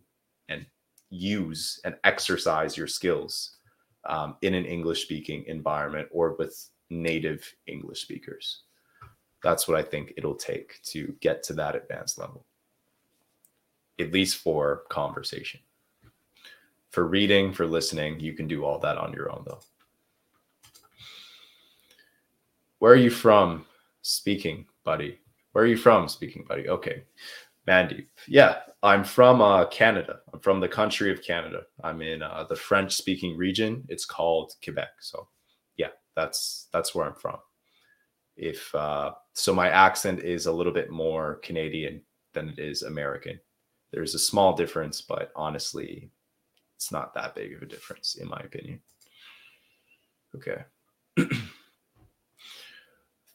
and 0.49 0.65
use 1.11 1.81
and 1.85 1.97
exercise 2.05 2.77
your 2.77 2.87
skills 2.87 3.59
um, 4.07 4.37
in 4.43 4.55
an 4.55 4.65
English 4.65 5.03
speaking 5.03 5.45
environment 5.47 6.09
or 6.11 6.35
with 6.39 6.69
native 6.91 7.55
English 7.67 8.03
speakers. 8.03 8.63
That's 9.43 9.69
what 9.69 9.79
I 9.79 9.83
think 9.83 10.15
it'll 10.17 10.35
take 10.35 10.81
to 10.85 11.15
get 11.21 11.43
to 11.45 11.53
that 11.55 11.77
advanced 11.77 12.19
level, 12.19 12.47
at 14.01 14.13
least 14.13 14.37
for 14.37 14.85
conversation. 14.89 15.61
For 16.91 17.07
reading, 17.07 17.53
for 17.53 17.67
listening, 17.67 18.21
you 18.21 18.33
can 18.33 18.47
do 18.47 18.65
all 18.65 18.79
that 18.79 18.97
on 18.97 19.13
your 19.13 19.31
own, 19.31 19.45
though. 19.47 19.61
Where 22.79 22.93
are 22.93 22.97
you 22.97 23.11
from? 23.11 23.67
Speaking 24.05 24.67
buddy. 24.85 25.19
Where 25.53 25.65
are 25.65 25.67
you 25.67 25.79
from? 25.79 26.09
Speaking 26.09 26.45
buddy. 26.47 26.69
Okay. 26.69 27.05
Mandeep. 27.67 28.05
Yeah, 28.29 28.59
I'm 28.83 29.03
from 29.03 29.41
uh, 29.41 29.65
Canada. 29.69 30.19
I'm 30.31 30.41
from 30.41 30.61
the 30.61 30.69
country 30.69 31.11
of 31.11 31.23
Canada. 31.23 31.63
I'm 31.83 32.03
in 32.03 32.23
uh, 32.23 32.45
the 32.47 32.55
French 32.55 32.95
speaking 32.95 33.35
region. 33.35 33.83
It's 33.89 34.05
called 34.05 34.53
Quebec. 34.63 34.91
So, 35.01 35.29
yeah, 35.79 35.89
that's 36.15 36.69
that's 36.71 36.95
where 36.95 37.07
I'm 37.07 37.15
from. 37.15 37.39
If 38.37 38.75
uh, 38.75 39.13
so, 39.33 39.55
my 39.55 39.71
accent 39.71 40.21
is 40.21 40.45
a 40.45 40.53
little 40.53 40.73
bit 40.73 40.91
more 40.91 41.37
Canadian 41.37 42.03
than 42.35 42.51
it 42.51 42.59
is 42.59 42.83
American. 42.83 43.41
There's 43.91 44.15
a 44.15 44.19
small 44.19 44.55
difference, 44.55 45.01
but 45.01 45.33
honestly, 45.35 46.11
it's 46.77 46.93
not 46.93 47.15
that 47.15 47.35
big 47.35 47.55
of 47.55 47.63
a 47.63 47.67
difference, 47.67 48.17
in 48.17 48.29
my 48.29 48.43
opinion. 48.45 48.81
Okay. 50.37 50.65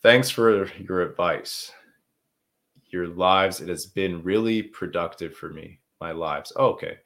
Thanks 0.02 0.30
for 0.30 0.66
your 0.78 1.02
advice. 1.02 1.72
Your 2.88 3.08
lives, 3.08 3.60
it 3.60 3.68
has 3.68 3.86
been 3.86 4.24
really 4.24 4.64
productive 4.64 5.36
for 5.36 5.50
me. 5.50 5.80
My 6.00 6.14
lives. 6.14 6.54
Oh, 6.56 6.68
okay. 6.68 6.98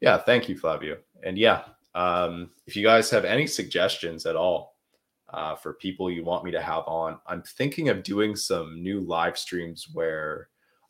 Yeah. 0.00 0.18
Thank 0.18 0.48
you, 0.48 0.58
Flavio. 0.58 0.96
And 1.22 1.38
yeah, 1.38 1.62
um, 1.94 2.50
if 2.66 2.74
you 2.74 2.82
guys 2.82 3.08
have 3.10 3.24
any 3.24 3.46
suggestions 3.46 4.26
at 4.26 4.34
all 4.34 4.76
uh, 5.32 5.54
for 5.54 5.74
people 5.74 6.10
you 6.10 6.24
want 6.24 6.44
me 6.44 6.50
to 6.50 6.60
have 6.60 6.82
on, 6.88 7.20
I'm 7.26 7.42
thinking 7.42 7.88
of 7.88 8.02
doing 8.02 8.34
some 8.34 8.82
new 8.82 9.00
live 9.00 9.38
streams 9.38 9.86
where 9.92 10.48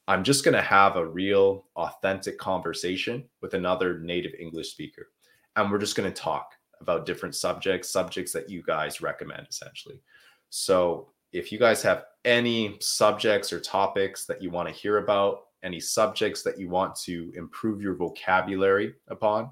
I'm 0.09 0.25
just 0.25 0.45
going 0.45 0.55
to 0.55 0.63
have 0.63 0.97
a 0.97 1.07
real, 1.07 1.67
authentic 1.77 2.39
conversation 2.39 3.25
with 3.43 3.53
another 3.53 3.99
native 3.99 4.33
English 4.41 4.71
speaker. 4.71 5.09
And 5.57 5.71
we're 5.71 5.79
just 5.79 5.97
going 5.97 6.11
to 6.11 6.23
talk 6.23 6.53
about 6.81 7.05
different 7.05 7.35
subjects, 7.35 7.91
subjects 7.91 8.33
that 8.33 8.49
you 8.49 8.63
guys 8.63 9.03
recommend, 9.03 9.47
essentially. 9.51 10.01
So 10.49 11.09
if 11.33 11.53
you 11.53 11.59
guys 11.59 11.83
have 11.83 12.05
any 12.25 12.77
subjects 12.81 13.53
or 13.53 13.61
topics 13.61 14.25
that 14.27 14.43
you 14.43 14.51
want 14.51 14.69
to 14.69 14.75
hear 14.75 14.99
about, 14.99 15.45
any 15.63 15.81
subjects 15.81 16.43
that 16.43 16.59
you 16.59 16.69
want 16.69 16.95
to 16.95 17.33
improve 17.37 17.81
your 17.81 17.95
vocabulary 17.95 18.95
upon, 19.09 19.51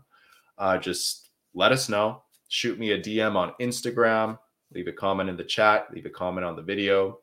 uh, 0.58 0.78
just 0.78 1.30
let 1.54 1.72
us 1.72 1.88
know. 1.88 2.22
Shoot 2.48 2.78
me 2.78 2.92
a 2.92 3.00
DM 3.00 3.36
on 3.36 3.52
Instagram, 3.60 4.38
leave 4.72 4.86
a 4.86 4.92
comment 4.92 5.28
in 5.28 5.36
the 5.36 5.44
chat, 5.44 5.88
leave 5.92 6.06
a 6.06 6.10
comment 6.10 6.44
on 6.44 6.56
the 6.56 6.62
video, 6.62 7.18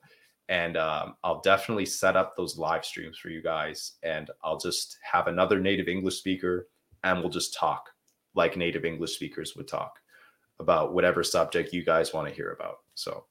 and 0.51 0.75
um, 0.75 1.15
I'll 1.23 1.39
definitely 1.39 1.85
set 1.85 2.17
up 2.17 2.35
those 2.35 2.57
live 2.57 2.83
streams 2.83 3.17
for 3.17 3.29
you 3.29 3.41
guys. 3.41 3.93
And 4.03 4.29
I'll 4.43 4.57
just 4.57 4.97
have 5.09 5.27
another 5.27 5.61
native 5.61 5.87
English 5.87 6.17
speaker 6.17 6.67
and 7.05 7.19
we'll 7.19 7.29
just 7.29 7.53
talk 7.53 7.89
like 8.35 8.57
native 8.57 8.83
English 8.83 9.15
speakers 9.15 9.55
would 9.55 9.69
talk 9.69 9.99
about 10.59 10.93
whatever 10.93 11.23
subject 11.23 11.73
you 11.73 11.85
guys 11.85 12.13
want 12.13 12.27
to 12.27 12.33
hear 12.33 12.51
about. 12.51 12.79
So 12.95 13.25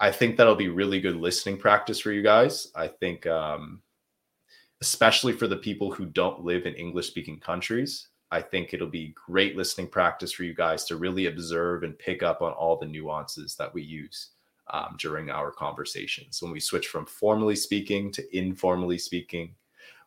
I 0.00 0.12
think 0.12 0.36
that'll 0.36 0.54
be 0.54 0.68
really 0.68 1.00
good 1.00 1.16
listening 1.16 1.58
practice 1.58 1.98
for 1.98 2.12
you 2.12 2.22
guys. 2.22 2.68
I 2.76 2.86
think, 2.86 3.26
um, 3.26 3.82
especially 4.80 5.32
for 5.32 5.48
the 5.48 5.56
people 5.56 5.90
who 5.90 6.06
don't 6.06 6.44
live 6.44 6.66
in 6.66 6.74
English 6.74 7.08
speaking 7.08 7.40
countries, 7.40 8.08
I 8.30 8.40
think 8.40 8.72
it'll 8.72 8.86
be 8.86 9.14
great 9.26 9.56
listening 9.56 9.88
practice 9.88 10.32
for 10.32 10.44
you 10.44 10.54
guys 10.54 10.84
to 10.84 10.96
really 10.96 11.26
observe 11.26 11.82
and 11.82 11.98
pick 11.98 12.22
up 12.22 12.42
on 12.42 12.52
all 12.52 12.78
the 12.78 12.86
nuances 12.86 13.56
that 13.56 13.72
we 13.74 13.82
use 13.82 14.30
um, 14.72 14.96
during 15.00 15.30
our 15.30 15.50
conversations. 15.50 16.40
When 16.42 16.52
we 16.52 16.60
switch 16.60 16.88
from 16.88 17.06
formally 17.06 17.56
speaking 17.56 18.12
to 18.12 18.36
informally 18.36 18.98
speaking, 18.98 19.54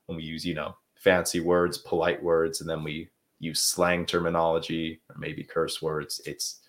when 0.06 0.17
we 0.17 0.23
use, 0.23 0.45
you 0.45 0.54
know, 0.54 0.75
fancy 0.95 1.39
words, 1.41 1.80
polite 1.80 2.21
words, 2.21 2.62
and 2.62 2.69
then 2.69 2.84
we 2.84 3.10
use 3.39 3.60
slang 3.60 4.06
terminology 4.06 5.01
or 5.10 5.15
maybe 5.17 5.43
curse 5.43 5.82
words, 5.82 6.21
it's 6.25 6.60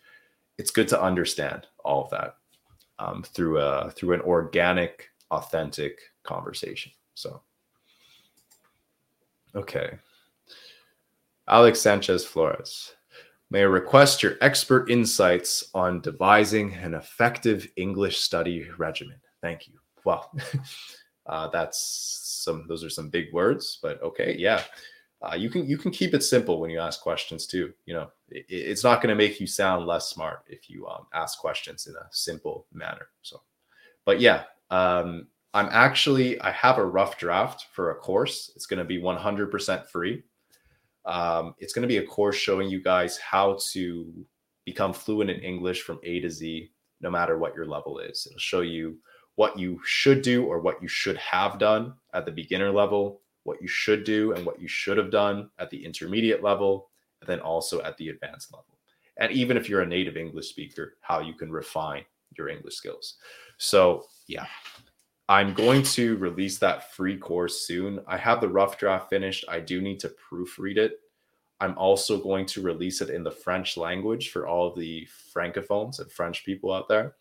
it's 0.58 0.70
good 0.70 0.88
to 0.88 1.00
understand 1.00 1.66
all 1.85 2.04
of 2.04 2.11
that 2.11 2.37
um, 2.98 3.22
through 3.22 3.59
a 3.59 3.90
through 3.90 4.14
an 4.14 4.20
organic, 4.22 5.11
authentic 5.31 6.00
conversation. 6.22 6.92
So, 7.14 7.42
okay. 9.55 9.98
Alex 11.48 11.81
Sanchez 11.81 12.24
Flores. 12.24 12.94
May 13.50 13.61
I 13.61 13.64
request 13.64 14.22
your 14.22 14.37
expert 14.40 14.90
insights 14.90 15.68
on 15.74 16.00
devising 16.00 16.72
an 16.74 16.94
effective 16.94 17.68
English 17.76 18.20
study 18.20 18.66
regimen? 18.78 19.20
Thank 19.42 19.68
you. 19.68 19.74
Well, 20.05 20.33
uh, 21.26 21.48
that's 21.48 21.78
some. 22.42 22.64
Those 22.66 22.83
are 22.83 22.88
some 22.88 23.11
big 23.11 23.33
words, 23.33 23.78
but 23.83 24.02
okay, 24.02 24.35
yeah. 24.38 24.62
Uh, 25.22 25.37
you 25.37 25.48
can 25.48 25.64
you 25.66 25.78
can 25.78 25.90
keep 25.90 26.14
it 26.14 26.22
simple 26.22 26.61
when 26.61 26.70
you 26.70 26.80
ask 26.80 27.00
questions 27.00 27.46
too. 27.46 27.72
You 27.87 27.94
know, 27.94 28.11
it, 28.28 28.44
it's 28.48 28.82
not 28.82 29.00
going 29.00 29.11
to 29.11 29.14
make 29.14 29.40
you 29.40 29.46
sound 29.46 29.87
less 29.87 30.08
smart 30.08 30.40
if 30.48 30.68
you 30.68 30.87
um, 30.88 31.06
ask 31.14 31.38
questions 31.38 31.87
in 31.87 31.94
a 31.94 32.08
simple 32.11 32.66
manner. 32.72 33.06
So, 33.22 33.40
but 34.04 34.20
yeah, 34.20 34.44
um, 34.70 35.28
I'm 35.54 35.68
actually 35.70 36.40
I 36.40 36.50
have 36.50 36.78
a 36.78 36.85
rough 36.85 37.18
draft 37.18 37.66
for 37.72 37.90
a 37.90 37.94
course. 37.94 38.50
It's 38.56 38.66
going 38.66 38.78
to 38.78 38.85
be 38.85 39.00
100% 39.00 39.87
free. 39.87 40.22
Um, 41.04 41.54
it's 41.58 41.72
going 41.72 41.82
to 41.82 41.88
be 41.88 41.98
a 41.98 42.06
course 42.06 42.37
showing 42.37 42.68
you 42.68 42.82
guys 42.82 43.18
how 43.18 43.58
to 43.72 44.26
become 44.64 44.92
fluent 44.92 45.30
in 45.30 45.40
English 45.40 45.82
from 45.82 45.98
A 46.04 46.20
to 46.20 46.30
Z, 46.30 46.70
no 47.00 47.11
matter 47.11 47.38
what 47.38 47.54
your 47.54 47.66
level 47.66 47.98
is. 47.98 48.26
It'll 48.26 48.38
show 48.38 48.61
you 48.61 48.98
what 49.35 49.58
you 49.58 49.80
should 49.85 50.22
do 50.22 50.44
or 50.44 50.61
what 50.61 50.80
you 50.80 50.88
should 50.88 51.16
have 51.16 51.58
done 51.58 51.94
at 52.14 52.24
the 52.24 52.32
beginner 52.32 52.70
level, 52.70 53.21
what 53.44 53.61
you 53.61 53.68
should 53.68 54.05
do 54.05 54.33
and 54.33 54.44
what 54.46 54.61
you 54.61 54.68
should 54.68 54.96
have 54.96 55.11
done 55.11 55.50
at 55.59 55.70
the 55.70 55.85
intermediate 55.85 56.42
level, 56.42 56.90
and 57.20 57.28
then 57.28 57.40
also 57.40 57.83
at 57.83 57.96
the 57.96 58.09
advanced 58.09 58.52
level. 58.52 58.78
And 59.18 59.33
even 59.33 59.57
if 59.57 59.68
you're 59.68 59.83
a 59.83 59.87
native 59.87 60.16
English 60.16 60.48
speaker, 60.48 60.96
how 61.00 61.20
you 61.20 61.35
can 61.35 61.50
refine 61.50 62.05
your 62.37 62.48
English 62.48 62.74
skills. 62.76 63.16
So, 63.59 64.07
yeah, 64.26 64.46
I'm 65.28 65.55
going 65.55 65.83
to 65.83 66.16
release 66.16 66.59
that 66.59 66.92
free 66.92 67.16
course 67.16 67.66
soon. 67.66 68.00
I 68.07 68.16
have 68.16 68.40
the 68.40 68.48
rough 68.48 68.78
draft 68.78 69.11
finished. 69.11 69.44
I 69.48 69.61
do 69.61 69.81
need 69.81 70.00
to 70.00 70.12
proofread 70.31 70.78
it. 70.78 70.98
I'm 71.61 71.78
also 71.78 72.18
going 72.18 72.46
to 72.46 72.62
release 72.62 73.00
it 73.00 73.11
in 73.11 73.22
the 73.22 73.31
French 73.31 73.76
language 73.76 74.31
for 74.31 74.48
all 74.48 74.66
of 74.66 74.78
the 74.78 75.07
francophones 75.33 76.00
and 76.00 76.11
French 76.11 76.44
people 76.44 76.72
out 76.72 76.88
there. 76.88 77.14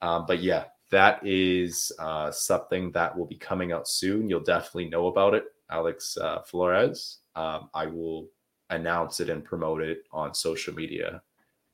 Um, 0.00 0.24
but 0.26 0.40
yeah, 0.40 0.64
that 0.92 1.26
is 1.26 1.90
uh, 1.98 2.30
something 2.30 2.92
that 2.92 3.16
will 3.16 3.24
be 3.24 3.36
coming 3.36 3.72
out 3.72 3.88
soon. 3.88 4.28
You'll 4.28 4.40
definitely 4.40 4.90
know 4.90 5.06
about 5.06 5.32
it, 5.32 5.46
Alex 5.70 6.18
uh, 6.18 6.42
Flores. 6.42 7.20
Um, 7.34 7.70
I 7.72 7.86
will 7.86 8.28
announce 8.68 9.18
it 9.18 9.30
and 9.30 9.42
promote 9.42 9.80
it 9.80 10.04
on 10.12 10.34
social 10.34 10.74
media 10.74 11.22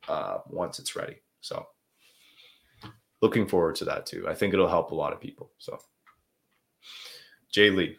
uh, 0.08 0.38
once 0.48 0.78
it's 0.78 0.94
ready. 0.94 1.16
So 1.40 1.66
looking 3.20 3.48
forward 3.48 3.74
to 3.76 3.84
that 3.86 4.06
too. 4.06 4.24
I 4.28 4.34
think 4.34 4.54
it'll 4.54 4.68
help 4.68 4.92
a 4.92 4.94
lot 4.94 5.12
of 5.12 5.20
people. 5.20 5.50
So, 5.58 5.78
Jay 7.52 7.70
Lee, 7.70 7.98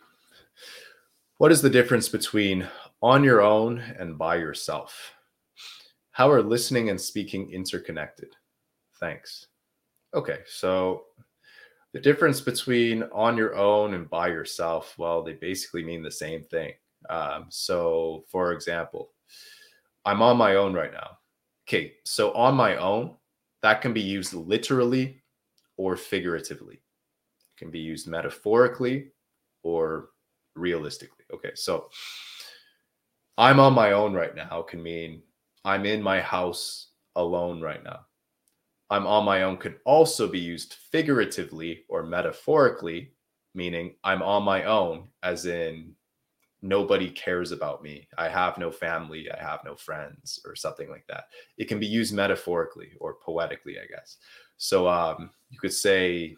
what 1.37 1.51
is 1.51 1.61
the 1.61 1.69
difference 1.69 2.07
between 2.07 2.65
on 3.01 3.25
your 3.25 3.41
own 3.41 3.79
and 3.99 4.17
by 4.17 4.37
yourself? 4.37 5.13
How 6.11 6.31
are 6.31 6.41
listening 6.41 6.89
and 6.89 6.99
speaking 6.99 7.51
interconnected? 7.51 8.37
Thanks. 9.01 9.47
Okay, 10.13 10.39
so 10.47 11.03
the 11.93 11.99
difference 11.99 12.41
between 12.41 13.03
on 13.13 13.37
your 13.37 13.55
own 13.55 13.93
and 13.93 14.09
by 14.09 14.27
yourself, 14.27 14.95
well, 14.97 15.23
they 15.23 15.33
basically 15.33 15.83
mean 15.83 16.03
the 16.03 16.11
same 16.11 16.43
thing. 16.43 16.73
Um, 17.09 17.45
so, 17.49 18.25
for 18.29 18.51
example, 18.51 19.11
I'm 20.05 20.21
on 20.21 20.37
my 20.37 20.55
own 20.55 20.73
right 20.73 20.91
now. 20.91 21.17
Okay, 21.67 21.93
so 22.05 22.31
on 22.33 22.55
my 22.55 22.77
own, 22.77 23.15
that 23.61 23.81
can 23.81 23.93
be 23.93 24.01
used 24.01 24.33
literally 24.33 25.21
or 25.77 25.95
figuratively. 25.95 26.75
It 26.75 27.57
can 27.57 27.69
be 27.69 27.79
used 27.79 28.07
metaphorically 28.07 29.11
or 29.63 30.09
realistically. 30.55 31.25
Okay, 31.31 31.51
so 31.53 31.89
I'm 33.37 33.59
on 33.59 33.73
my 33.73 33.93
own 33.93 34.13
right 34.13 34.35
now 34.35 34.61
can 34.63 34.83
mean 34.83 35.21
I'm 35.63 35.85
in 35.85 36.01
my 36.01 36.19
house 36.19 36.89
alone 37.15 37.61
right 37.61 37.83
now. 37.83 37.99
I'm 38.89 39.05
on 39.05 39.25
my 39.25 39.43
own 39.43 39.57
could 39.57 39.77
also 39.85 40.27
be 40.27 40.39
used 40.39 40.73
figuratively 40.91 41.85
or 41.89 42.03
metaphorically, 42.03 43.13
meaning 43.53 43.95
I'm 44.03 44.21
on 44.21 44.43
my 44.43 44.63
own, 44.63 45.09
as 45.21 45.45
in 45.45 45.93
nobody 46.61 47.09
cares 47.09 47.51
about 47.51 47.83
me. 47.83 48.07
I 48.17 48.27
have 48.27 48.57
no 48.57 48.71
family. 48.71 49.29
I 49.31 49.41
have 49.41 49.63
no 49.63 49.75
friends, 49.75 50.39
or 50.45 50.55
something 50.55 50.89
like 50.89 51.05
that. 51.07 51.25
It 51.57 51.67
can 51.67 51.79
be 51.79 51.87
used 51.87 52.13
metaphorically 52.13 52.91
or 52.99 53.15
poetically, 53.23 53.77
I 53.79 53.85
guess. 53.85 54.17
So 54.57 54.87
um, 54.87 55.29
you 55.49 55.59
could 55.59 55.73
say, 55.73 56.35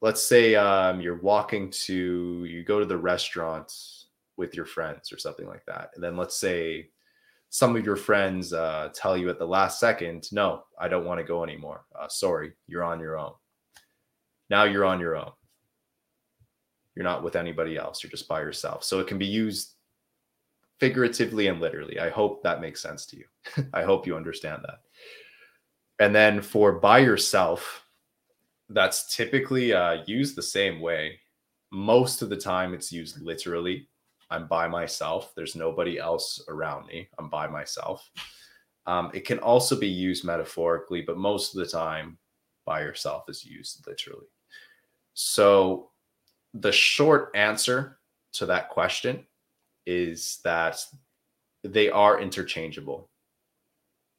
let's 0.00 0.22
say 0.22 0.54
um, 0.54 1.00
you're 1.00 1.20
walking 1.20 1.70
to, 1.70 2.44
you 2.44 2.62
go 2.62 2.78
to 2.78 2.86
the 2.86 2.96
restaurant 2.96 3.72
with 4.36 4.54
your 4.54 4.66
friends 4.66 5.12
or 5.12 5.18
something 5.18 5.46
like 5.46 5.64
that. 5.66 5.90
And 5.94 6.04
then 6.04 6.16
let's 6.16 6.36
say 6.36 6.90
some 7.50 7.76
of 7.76 7.84
your 7.84 7.96
friends 7.96 8.52
uh, 8.52 8.90
tell 8.94 9.16
you 9.16 9.28
at 9.28 9.38
the 9.38 9.46
last 9.46 9.78
second, 9.78 10.28
no, 10.32 10.62
I 10.78 10.88
don't 10.88 11.04
want 11.04 11.20
to 11.20 11.24
go 11.24 11.44
anymore. 11.44 11.84
Uh, 11.98 12.08
sorry, 12.08 12.52
you're 12.66 12.84
on 12.84 13.00
your 13.00 13.18
own. 13.18 13.32
Now 14.48 14.64
you're 14.64 14.84
on 14.84 15.00
your 15.00 15.16
own 15.16 15.32
you're 16.94 17.04
not 17.04 17.22
with 17.22 17.36
anybody 17.36 17.76
else. 17.76 18.02
You're 18.02 18.10
just 18.10 18.28
by 18.28 18.40
yourself. 18.40 18.84
So 18.84 19.00
it 19.00 19.06
can 19.06 19.18
be 19.18 19.26
used 19.26 19.74
figuratively 20.78 21.46
and 21.46 21.60
literally. 21.60 21.98
I 21.98 22.10
hope 22.10 22.42
that 22.42 22.60
makes 22.60 22.82
sense 22.82 23.06
to 23.06 23.16
you. 23.16 23.24
I 23.74 23.82
hope 23.82 24.06
you 24.06 24.16
understand 24.16 24.62
that. 24.64 24.80
And 26.04 26.14
then 26.14 26.40
for 26.40 26.72
by 26.72 26.98
yourself, 26.98 27.84
that's 28.68 29.14
typically 29.14 29.72
uh, 29.72 30.02
used 30.06 30.36
the 30.36 30.42
same 30.42 30.80
way. 30.80 31.18
Most 31.72 32.22
of 32.22 32.28
the 32.28 32.36
time, 32.36 32.74
it's 32.74 32.92
used 32.92 33.20
literally. 33.22 33.88
I'm 34.30 34.46
by 34.46 34.68
myself. 34.68 35.32
There's 35.34 35.56
nobody 35.56 35.98
else 35.98 36.42
around 36.48 36.86
me. 36.86 37.08
I'm 37.18 37.28
by 37.28 37.46
myself. 37.48 38.10
Um, 38.86 39.10
it 39.12 39.26
can 39.26 39.38
also 39.38 39.78
be 39.78 39.88
used 39.88 40.24
metaphorically, 40.24 41.02
but 41.02 41.18
most 41.18 41.54
of 41.54 41.60
the 41.60 41.70
time, 41.70 42.18
by 42.64 42.80
yourself 42.82 43.24
is 43.28 43.44
used 43.44 43.84
literally. 43.86 44.26
So 45.14 45.90
the 46.54 46.72
short 46.72 47.30
answer 47.34 47.98
to 48.34 48.46
that 48.46 48.68
question 48.68 49.26
is 49.86 50.38
that 50.44 50.84
they 51.64 51.90
are 51.90 52.20
interchangeable. 52.20 53.10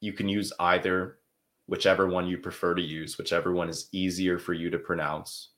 You 0.00 0.12
can 0.12 0.28
use 0.28 0.52
either, 0.60 1.18
whichever 1.66 2.08
one 2.08 2.26
you 2.26 2.38
prefer 2.38 2.74
to 2.74 2.82
use, 2.82 3.16
whichever 3.16 3.52
one 3.52 3.68
is 3.68 3.88
easier 3.92 4.38
for 4.38 4.52
you 4.52 4.68
to 4.70 4.78
pronounce. 4.78 5.50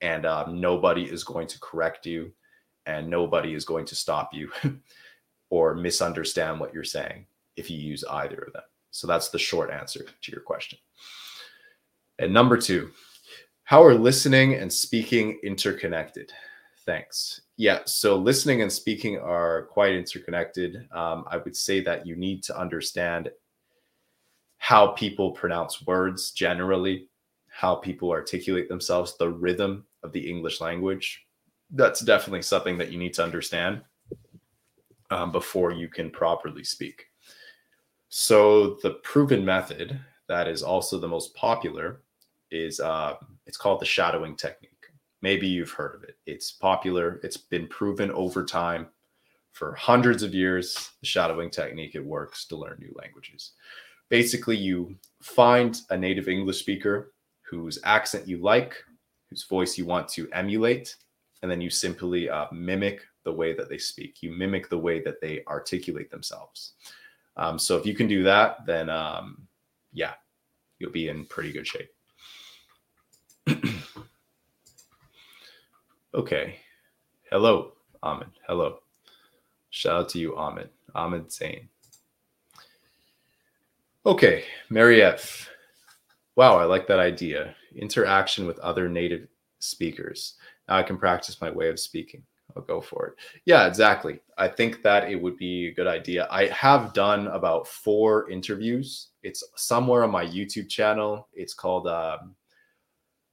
And 0.00 0.26
um, 0.26 0.60
nobody 0.60 1.04
is 1.04 1.24
going 1.24 1.46
to 1.46 1.60
correct 1.60 2.06
you 2.06 2.32
and 2.86 3.08
nobody 3.08 3.54
is 3.54 3.64
going 3.64 3.84
to 3.86 3.94
stop 3.94 4.30
you 4.32 4.50
or 5.50 5.74
misunderstand 5.74 6.58
what 6.58 6.74
you're 6.74 6.84
saying 6.84 7.26
if 7.56 7.70
you 7.70 7.78
use 7.78 8.04
either 8.10 8.38
of 8.46 8.52
them. 8.52 8.62
So 8.90 9.06
that's 9.06 9.30
the 9.30 9.38
short 9.38 9.70
answer 9.70 10.04
to 10.22 10.32
your 10.32 10.40
question. 10.40 10.78
And 12.18 12.32
number 12.32 12.56
two, 12.56 12.90
how 13.64 13.82
are 13.82 13.94
listening 13.94 14.54
and 14.54 14.72
speaking 14.72 15.38
interconnected? 15.42 16.32
Thanks. 16.84 17.42
Yeah, 17.56 17.80
so 17.86 18.16
listening 18.16 18.62
and 18.62 18.72
speaking 18.72 19.18
are 19.18 19.66
quite 19.66 19.94
interconnected. 19.94 20.88
Um, 20.92 21.24
I 21.28 21.36
would 21.36 21.56
say 21.56 21.80
that 21.80 22.06
you 22.06 22.16
need 22.16 22.42
to 22.44 22.58
understand 22.58 23.30
how 24.58 24.88
people 24.88 25.32
pronounce 25.32 25.84
words 25.86 26.32
generally, 26.32 27.08
how 27.48 27.74
people 27.74 28.10
articulate 28.10 28.68
themselves, 28.68 29.16
the 29.16 29.28
rhythm 29.28 29.86
of 30.02 30.12
the 30.12 30.28
English 30.28 30.60
language. 30.60 31.24
That's 31.72 32.00
definitely 32.00 32.42
something 32.42 32.78
that 32.78 32.92
you 32.92 32.98
need 32.98 33.14
to 33.14 33.24
understand 33.24 33.82
um, 35.10 35.32
before 35.32 35.72
you 35.72 35.88
can 35.88 36.10
properly 36.10 36.64
speak. 36.64 37.06
So 38.08 38.78
the 38.82 39.00
proven 39.02 39.44
method 39.44 39.98
that 40.28 40.48
is 40.48 40.62
also 40.62 40.98
the 40.98 41.08
most 41.08 41.34
popular 41.34 42.02
is 42.50 42.80
uh, 42.80 43.14
it's 43.46 43.56
called 43.56 43.80
the 43.80 43.86
shadowing 43.86 44.36
technique. 44.36 44.70
Maybe 45.22 45.46
you've 45.46 45.70
heard 45.70 45.94
of 45.94 46.02
it. 46.04 46.16
It's 46.26 46.50
popular. 46.52 47.20
It's 47.22 47.36
been 47.36 47.66
proven 47.68 48.10
over 48.10 48.44
time 48.44 48.88
for 49.52 49.74
hundreds 49.74 50.22
of 50.22 50.34
years. 50.34 50.90
The 51.00 51.06
shadowing 51.06 51.50
technique 51.50 51.94
it 51.94 52.04
works 52.04 52.46
to 52.46 52.56
learn 52.56 52.78
new 52.80 52.92
languages. 52.96 53.52
Basically, 54.08 54.56
you 54.56 54.96
find 55.22 55.80
a 55.90 55.96
native 55.96 56.28
English 56.28 56.58
speaker 56.58 57.12
whose 57.42 57.78
accent 57.84 58.26
you 58.26 58.38
like, 58.38 58.74
whose 59.30 59.44
voice 59.44 59.78
you 59.78 59.86
want 59.86 60.08
to 60.08 60.30
emulate, 60.32 60.96
and 61.42 61.50
then 61.50 61.60
you 61.60 61.70
simply 61.70 62.30
uh, 62.30 62.46
mimic 62.52 63.02
the 63.24 63.32
way 63.32 63.52
that 63.54 63.68
they 63.68 63.78
speak. 63.78 64.22
You 64.22 64.32
mimic 64.32 64.68
the 64.68 64.78
way 64.78 65.00
that 65.02 65.20
they 65.20 65.42
articulate 65.46 66.10
themselves. 66.10 66.74
Um, 67.36 67.58
so 67.58 67.76
if 67.76 67.86
you 67.86 67.94
can 67.94 68.06
do 68.08 68.22
that, 68.24 68.64
then 68.66 68.88
um, 68.88 69.46
yeah, 69.92 70.14
you'll 70.78 70.92
be 70.92 71.08
in 71.08 71.24
pretty 71.26 71.52
good 71.52 71.66
shape. 71.66 71.90
okay. 76.14 76.56
Hello, 77.30 77.72
Ahmed. 78.02 78.28
Hello. 78.46 78.80
Shout 79.70 79.96
out 79.96 80.08
to 80.10 80.18
you, 80.18 80.36
Ahmed. 80.36 80.68
Ahmed 80.94 81.32
Zain. 81.32 81.68
Okay, 84.04 84.44
Mary 84.68 85.02
F. 85.02 85.48
Wow, 86.36 86.58
I 86.58 86.64
like 86.64 86.86
that 86.88 86.98
idea. 86.98 87.54
Interaction 87.74 88.46
with 88.46 88.58
other 88.58 88.88
native 88.88 89.28
speakers. 89.60 90.34
I 90.72 90.82
can 90.82 90.98
practice 90.98 91.40
my 91.40 91.50
way 91.50 91.68
of 91.68 91.78
speaking. 91.78 92.22
I'll 92.56 92.62
go 92.62 92.80
for 92.80 93.06
it. 93.06 93.14
Yeah, 93.46 93.66
exactly. 93.66 94.20
I 94.36 94.48
think 94.48 94.82
that 94.82 95.10
it 95.10 95.16
would 95.16 95.36
be 95.36 95.68
a 95.68 95.74
good 95.74 95.86
idea. 95.86 96.28
I 96.30 96.46
have 96.46 96.92
done 96.92 97.28
about 97.28 97.66
four 97.66 98.30
interviews. 98.30 99.08
It's 99.22 99.42
somewhere 99.56 100.04
on 100.04 100.10
my 100.10 100.24
YouTube 100.24 100.68
channel. 100.68 101.28
It's 101.32 101.54
called, 101.54 101.88
um, 101.88 102.34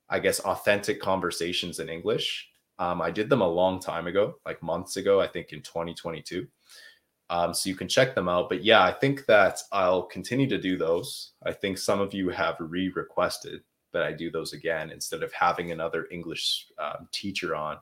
I 0.09 0.19
guess, 0.19 0.39
Authentic 0.39 1.01
Conversations 1.01 1.79
in 1.79 1.89
English. 1.89 2.49
Um, 2.77 3.01
I 3.01 3.11
did 3.11 3.29
them 3.29 3.41
a 3.41 3.47
long 3.47 3.79
time 3.79 4.07
ago, 4.07 4.35
like 4.45 4.63
months 4.63 4.95
ago, 4.95 5.19
I 5.19 5.27
think 5.27 5.51
in 5.51 5.61
2022. 5.61 6.47
Um, 7.29 7.53
so 7.53 7.69
you 7.69 7.75
can 7.75 7.87
check 7.87 8.15
them 8.15 8.29
out. 8.29 8.49
But 8.49 8.63
yeah, 8.63 8.83
I 8.83 8.91
think 8.91 9.25
that 9.25 9.59
I'll 9.71 10.03
continue 10.03 10.47
to 10.47 10.57
do 10.57 10.77
those. 10.77 11.33
I 11.43 11.51
think 11.51 11.77
some 11.77 11.99
of 11.99 12.13
you 12.13 12.29
have 12.29 12.55
re 12.59 12.89
requested 12.95 13.61
that 13.93 14.03
I 14.03 14.11
do 14.11 14.29
those 14.29 14.53
again 14.53 14.91
instead 14.91 15.23
of 15.23 15.33
having 15.33 15.71
another 15.71 16.07
English 16.11 16.67
um, 16.77 17.07
teacher 17.11 17.55
on 17.55 17.77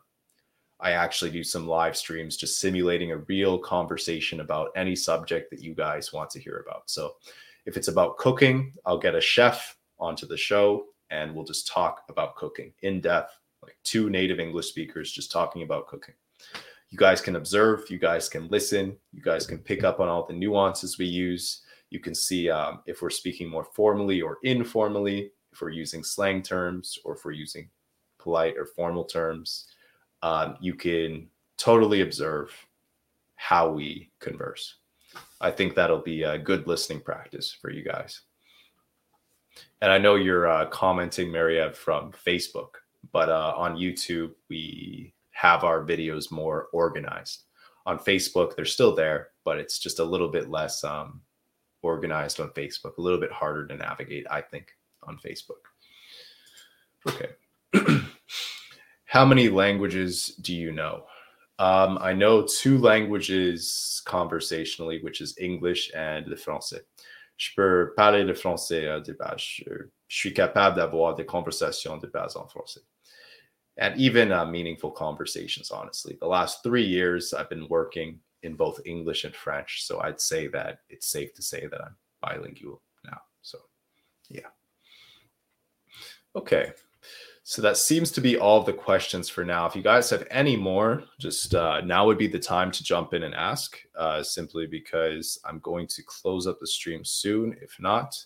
I 0.80 0.92
actually 0.92 1.32
do 1.32 1.44
some 1.44 1.68
live 1.68 1.98
streams 1.98 2.38
just 2.38 2.60
simulating 2.60 3.12
a 3.12 3.18
real 3.18 3.58
conversation 3.58 4.42
about 4.42 4.70
any 4.76 4.96
subject 4.96 5.50
that 5.50 5.62
you 5.62 5.74
guys 5.74 6.14
want 6.14 6.30
to 6.32 6.40
hear 6.40 6.64
about. 6.68 6.90
So 6.90 7.16
if 7.66 7.78
it's 7.78 7.88
about 7.88 8.18
cooking, 8.18 8.74
I'll 8.86 9.00
get 9.00 9.16
a 9.16 9.22
chef 9.22 9.76
onto 10.00 10.28
the 10.28 10.38
show 10.38 10.86
and 11.10 11.34
we'll 11.34 11.46
just 11.46 11.68
talk 11.68 12.04
about 12.10 12.36
cooking 12.36 12.74
in 12.84 13.02
depth, 13.02 13.40
like 13.64 13.78
two 13.84 14.10
native 14.10 14.40
English 14.40 14.68
speakers 14.68 15.12
just 15.12 15.32
talking 15.32 15.64
about 15.64 15.88
cooking. 15.88 16.14
You 16.90 16.98
guys 16.98 17.22
can 17.22 17.38
observe, 17.38 17.90
you 17.90 17.98
guys 17.98 18.30
can 18.30 18.48
listen, 18.48 18.96
you 19.12 19.22
guys 19.22 19.48
can 19.48 19.58
pick 19.58 19.84
up 19.84 20.00
on 20.00 20.08
all 20.08 20.28
the 20.28 20.34
nuances 20.34 20.98
we 20.98 21.06
use. 21.06 21.64
You 21.90 22.00
can 22.00 22.14
see 22.14 22.50
um, 22.50 22.82
if 22.86 23.02
we're 23.02 23.10
speaking 23.10 23.50
more 23.50 23.64
formally 23.64 24.22
or 24.22 24.38
informally, 24.44 25.32
we're 25.62 25.70
using 25.70 26.04
slang 26.04 26.42
terms 26.42 26.98
or 27.04 27.18
we're 27.24 27.32
using 27.32 27.70
polite 28.20 28.56
or 28.58 28.66
formal 28.66 29.04
terms 29.04 29.68
um, 30.24 30.58
you 30.60 30.74
can 30.74 31.28
totally 31.58 32.02
observe 32.02 32.52
how 33.36 33.70
we 33.70 34.12
converse. 34.20 34.76
I 35.40 35.52
think 35.52 35.76
that'll 35.76 36.02
be 36.02 36.24
a 36.24 36.38
good 36.38 36.68
listening 36.68 37.02
practice 37.02 37.52
for 37.52 37.72
you 37.72 37.84
guys. 37.84 38.22
And 39.82 39.92
I 39.92 39.98
know 39.98 40.16
you're 40.16 40.48
uh, 40.48 40.68
commenting, 40.68 41.30
Mariev, 41.30 41.76
from 41.76 42.12
Facebook, 42.12 42.70
but 43.12 43.30
uh, 43.30 43.54
on 43.56 43.78
YouTube, 43.78 44.32
we 44.50 45.14
have 45.32 45.64
our 45.64 45.84
videos 45.84 46.32
more 46.32 46.68
organized. 46.74 47.44
On 47.86 47.98
Facebook, 47.98 48.56
they're 48.56 48.66
still 48.66 48.94
there, 48.94 49.30
but 49.46 49.60
it's 49.60 49.80
just 49.80 50.00
a 50.00 50.04
little 50.04 50.30
bit 50.30 50.50
less 50.50 50.84
um, 50.84 51.22
organized 51.84 52.40
on 52.40 52.50
Facebook, 52.50 52.98
a 52.98 53.02
little 53.02 53.20
bit 53.20 53.32
harder 53.32 53.66
to 53.68 53.76
navigate, 53.76 54.26
I 54.30 54.42
think, 54.42 54.74
on 55.08 55.18
Facebook. 55.18 55.64
Okay. 57.08 57.30
How 59.06 59.26
many 59.26 59.50
languages 59.50 60.36
do 60.42 60.54
you 60.54 60.72
know? 60.72 61.06
Um, 61.60 61.98
I 62.02 62.14
know 62.14 62.46
two 62.46 62.78
languages 62.78 64.02
conversationally, 64.06 65.02
which 65.02 65.22
is 65.22 65.36
English 65.40 65.92
and 65.96 66.28
le 66.28 66.36
français. 66.36 66.82
Je 67.38 67.52
peux 67.56 67.96
parler 67.96 68.26
le 68.26 68.34
français 68.34 69.04
de 69.04 69.14
base. 69.14 69.42
Je, 69.42 69.90
suis 70.10 70.34
capable 70.34 70.78
d'avoir 70.78 71.16
des 71.16 71.26
conversations 71.26 71.98
de 71.98 72.08
base 72.08 72.36
en 72.36 72.48
français. 72.48 72.80
And 73.78 73.96
even 73.98 74.32
uh, 74.32 74.46
meaningful 74.46 74.92
conversations, 74.92 75.70
honestly. 75.70 76.18
The 76.20 76.28
last 76.28 76.64
three 76.64 76.86
years, 76.86 77.34
I've 77.34 77.50
been 77.50 77.68
working 77.68 78.20
in 78.42 78.56
both 78.56 78.80
English 78.86 79.26
and 79.26 79.36
French. 79.36 79.86
So 79.86 80.00
I'd 80.00 80.22
say 80.22 80.48
that 80.48 80.80
it's 80.90 81.08
safe 81.08 81.34
to 81.36 81.42
say 81.42 81.68
that 81.68 81.82
I'm 81.82 81.96
bilingual 82.22 82.82
now. 83.06 83.20
So, 83.42 83.60
yeah. 84.30 84.48
Okay. 86.38 86.72
So 87.44 87.62
that 87.62 87.78
seems 87.78 88.12
to 88.12 88.22
be 88.22 88.38
all 88.38 88.62
the 88.62 88.74
questions 88.74 89.30
for 89.30 89.44
now. 89.44 89.66
If 89.66 89.76
you 89.76 89.82
guys 89.82 90.10
have 90.10 90.28
any 90.30 90.58
more, 90.58 91.04
just 91.18 91.56
uh, 91.56 91.82
now 91.82 92.06
would 92.06 92.18
be 92.18 92.28
the 92.28 92.38
time 92.38 92.72
to 92.72 92.84
jump 92.84 93.14
in 93.14 93.24
and 93.24 93.34
ask, 93.34 93.78
uh, 93.98 94.22
simply 94.22 94.68
because 94.68 95.40
I'm 95.46 95.60
going 95.60 95.88
to 95.88 96.04
close 96.04 96.46
up 96.46 96.60
the 96.60 96.68
stream 96.68 97.06
soon, 97.06 97.56
if 97.62 97.78
not. 97.80 98.22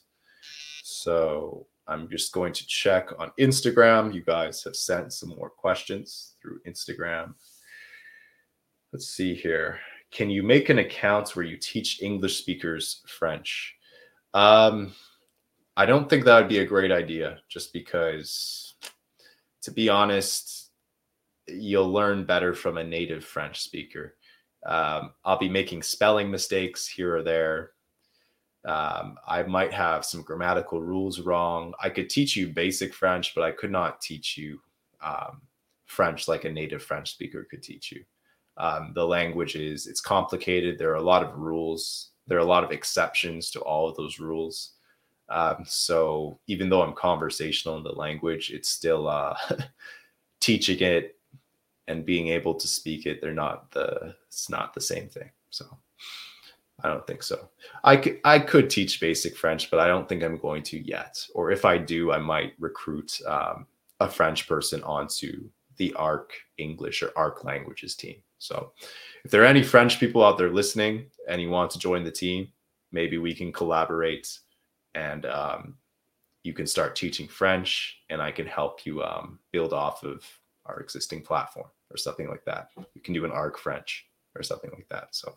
So 0.83 1.67
I'm 1.87 2.09
just 2.09 2.33
going 2.33 2.51
to 2.53 2.65
check 2.65 3.09
on 3.19 3.31
Instagram. 3.39 4.13
You 4.13 4.23
guys 4.23 4.63
have 4.63 4.75
sent 4.75 5.13
some 5.13 5.29
more 5.29 5.51
questions 5.51 6.33
through 6.41 6.59
Instagram. 6.67 7.35
Let's 8.91 9.07
see 9.07 9.35
here. 9.35 9.79
Can 10.09 10.29
you 10.29 10.43
make 10.43 10.69
an 10.69 10.79
account 10.79 11.35
where 11.35 11.45
you 11.45 11.57
teach 11.57 12.01
English 12.01 12.39
speakers 12.39 13.03
French? 13.07 13.75
Um, 14.33 14.93
I 15.77 15.85
don't 15.85 16.09
think 16.09 16.25
that 16.25 16.37
would 16.39 16.49
be 16.49 16.59
a 16.59 16.65
great 16.65 16.91
idea 16.91 17.39
just 17.49 17.71
because 17.73 18.75
to 19.61 19.71
be 19.71 19.89
honest, 19.89 20.71
you'll 21.47 21.91
learn 21.91 22.25
better 22.25 22.53
from 22.53 22.77
a 22.77 22.83
native 22.83 23.23
French 23.23 23.61
speaker. 23.61 24.15
Um, 24.65 25.13
I'll 25.23 25.39
be 25.39 25.49
making 25.49 25.83
spelling 25.83 26.29
mistakes 26.29 26.87
here 26.87 27.15
or 27.15 27.23
there. 27.23 27.71
Um, 28.63 29.17
I 29.27 29.41
might 29.43 29.73
have 29.73 30.05
some 30.05 30.21
grammatical 30.21 30.81
rules 30.81 31.19
wrong. 31.19 31.73
I 31.81 31.89
could 31.89 32.09
teach 32.09 32.35
you 32.35 32.47
basic 32.47 32.93
French, 32.93 33.33
but 33.33 33.43
I 33.43 33.51
could 33.51 33.71
not 33.71 34.01
teach 34.01 34.37
you 34.37 34.59
um, 35.03 35.41
French 35.85 36.27
like 36.27 36.45
a 36.45 36.51
native 36.51 36.83
French 36.83 37.11
speaker 37.11 37.47
could 37.49 37.63
teach 37.63 37.91
you. 37.91 38.03
Um, 38.57 38.91
the 38.93 39.05
language 39.05 39.55
is 39.55 39.87
it's 39.87 40.01
complicated. 40.01 40.77
There 40.77 40.91
are 40.91 40.95
a 40.95 41.01
lot 41.01 41.23
of 41.23 41.37
rules. 41.37 42.11
There 42.27 42.37
are 42.37 42.41
a 42.41 42.45
lot 42.45 42.63
of 42.63 42.71
exceptions 42.71 43.49
to 43.51 43.61
all 43.61 43.89
of 43.89 43.95
those 43.95 44.19
rules. 44.19 44.73
Um, 45.31 45.63
so 45.65 46.39
even 46.47 46.69
though 46.69 46.81
I'm 46.81 46.93
conversational 46.93 47.77
in 47.77 47.83
the 47.83 47.91
language, 47.91 48.51
it's 48.51 48.69
still 48.69 49.07
uh, 49.07 49.35
teaching 50.39 50.79
it 50.81 51.17
and 51.87 52.05
being 52.05 52.27
able 52.27 52.53
to 52.55 52.67
speak 52.67 53.05
it. 53.05 53.21
They're 53.21 53.33
not 53.33 53.71
the 53.71 54.15
it's 54.27 54.49
not 54.49 54.73
the 54.73 54.81
same 54.81 55.07
thing. 55.07 55.29
So 55.49 55.65
I 56.83 56.89
don't 56.89 57.05
think 57.05 57.23
so. 57.23 57.49
I 57.83 57.97
could 57.97 58.19
I 58.23 58.39
could 58.39 58.69
teach 58.69 58.99
basic 58.99 59.37
French, 59.37 59.69
but 59.71 59.79
I 59.79 59.87
don't 59.87 60.07
think 60.07 60.23
I'm 60.23 60.37
going 60.37 60.63
to 60.63 60.79
yet. 60.79 61.25
Or 61.33 61.51
if 61.51 61.65
I 61.65 61.77
do, 61.77 62.11
I 62.11 62.17
might 62.17 62.53
recruit 62.59 63.19
um, 63.27 63.67
a 63.99 64.09
French 64.09 64.47
person 64.47 64.83
onto 64.83 65.49
the 65.77 65.93
ARC 65.93 66.33
English 66.57 67.01
or 67.01 67.11
ARC 67.15 67.43
languages 67.43 67.95
team. 67.95 68.17
So 68.37 68.73
if 69.23 69.31
there 69.31 69.43
are 69.43 69.47
any 69.47 69.63
French 69.63 69.99
people 69.99 70.23
out 70.23 70.37
there 70.37 70.51
listening 70.51 71.05
and 71.29 71.41
you 71.41 71.49
want 71.49 71.71
to 71.71 71.79
join 71.79 72.03
the 72.03 72.11
team, 72.11 72.47
maybe 72.91 73.17
we 73.19 73.33
can 73.33 73.51
collaborate 73.51 74.27
and 74.95 75.25
um, 75.25 75.75
you 76.43 76.53
can 76.53 76.67
start 76.67 76.95
teaching 76.95 77.27
French 77.27 77.99
and 78.09 78.21
I 78.21 78.31
can 78.31 78.45
help 78.45 78.85
you 78.85 79.03
um, 79.03 79.39
build 79.51 79.73
off 79.73 80.03
of 80.03 80.25
our 80.65 80.79
existing 80.79 81.21
platform 81.21 81.67
or 81.89 81.97
something 81.97 82.27
like 82.27 82.45
that. 82.45 82.69
You 82.93 83.01
can 83.01 83.13
do 83.13 83.25
an 83.25 83.31
ARC 83.31 83.57
French 83.57 84.07
or 84.35 84.43
something 84.43 84.71
like 84.73 84.87
that. 84.89 85.09
So, 85.11 85.35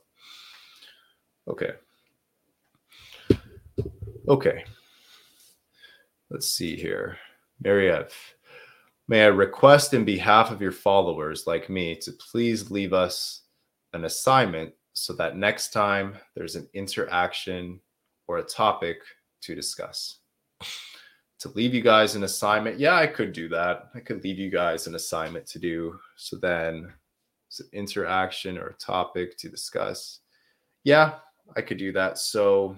okay. 1.48 1.72
Okay. 4.28 4.64
Let's 6.30 6.48
see 6.48 6.76
here. 6.76 7.18
Mariev, 7.62 8.10
may 9.08 9.24
I 9.24 9.28
request 9.28 9.94
in 9.94 10.04
behalf 10.04 10.50
of 10.50 10.62
your 10.62 10.72
followers 10.72 11.46
like 11.46 11.68
me 11.68 11.94
to 11.96 12.12
please 12.12 12.70
leave 12.70 12.92
us 12.92 13.42
an 13.92 14.04
assignment 14.04 14.72
so 14.94 15.12
that 15.14 15.36
next 15.36 15.72
time 15.72 16.16
there's 16.34 16.56
an 16.56 16.68
interaction 16.72 17.80
or 18.26 18.38
a 18.38 18.42
topic 18.42 18.98
to 19.44 19.54
discuss. 19.54 20.18
To 21.40 21.48
leave 21.50 21.74
you 21.74 21.82
guys 21.82 22.14
an 22.14 22.24
assignment, 22.24 22.78
yeah, 22.78 22.94
I 22.94 23.06
could 23.06 23.32
do 23.32 23.48
that. 23.50 23.90
I 23.94 24.00
could 24.00 24.24
leave 24.24 24.38
you 24.38 24.50
guys 24.50 24.86
an 24.86 24.94
assignment 24.94 25.46
to 25.48 25.58
do. 25.58 25.98
So 26.16 26.36
then 26.36 26.92
it's 27.48 27.60
an 27.60 27.68
interaction 27.72 28.56
or 28.56 28.68
a 28.68 28.74
topic 28.74 29.36
to 29.38 29.48
discuss. 29.48 30.20
Yeah, 30.84 31.16
I 31.56 31.60
could 31.60 31.78
do 31.78 31.92
that. 31.92 32.18
So 32.18 32.76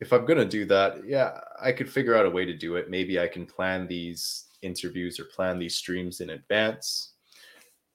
if 0.00 0.12
I'm 0.12 0.24
going 0.24 0.38
to 0.38 0.46
do 0.46 0.64
that, 0.66 1.06
yeah, 1.06 1.40
I 1.60 1.72
could 1.72 1.90
figure 1.90 2.16
out 2.16 2.26
a 2.26 2.30
way 2.30 2.44
to 2.44 2.56
do 2.56 2.76
it. 2.76 2.88
Maybe 2.88 3.20
I 3.20 3.26
can 3.26 3.46
plan 3.46 3.86
these 3.86 4.44
interviews 4.62 5.20
or 5.20 5.24
plan 5.24 5.58
these 5.58 5.76
streams 5.76 6.20
in 6.20 6.30
advance. 6.30 7.12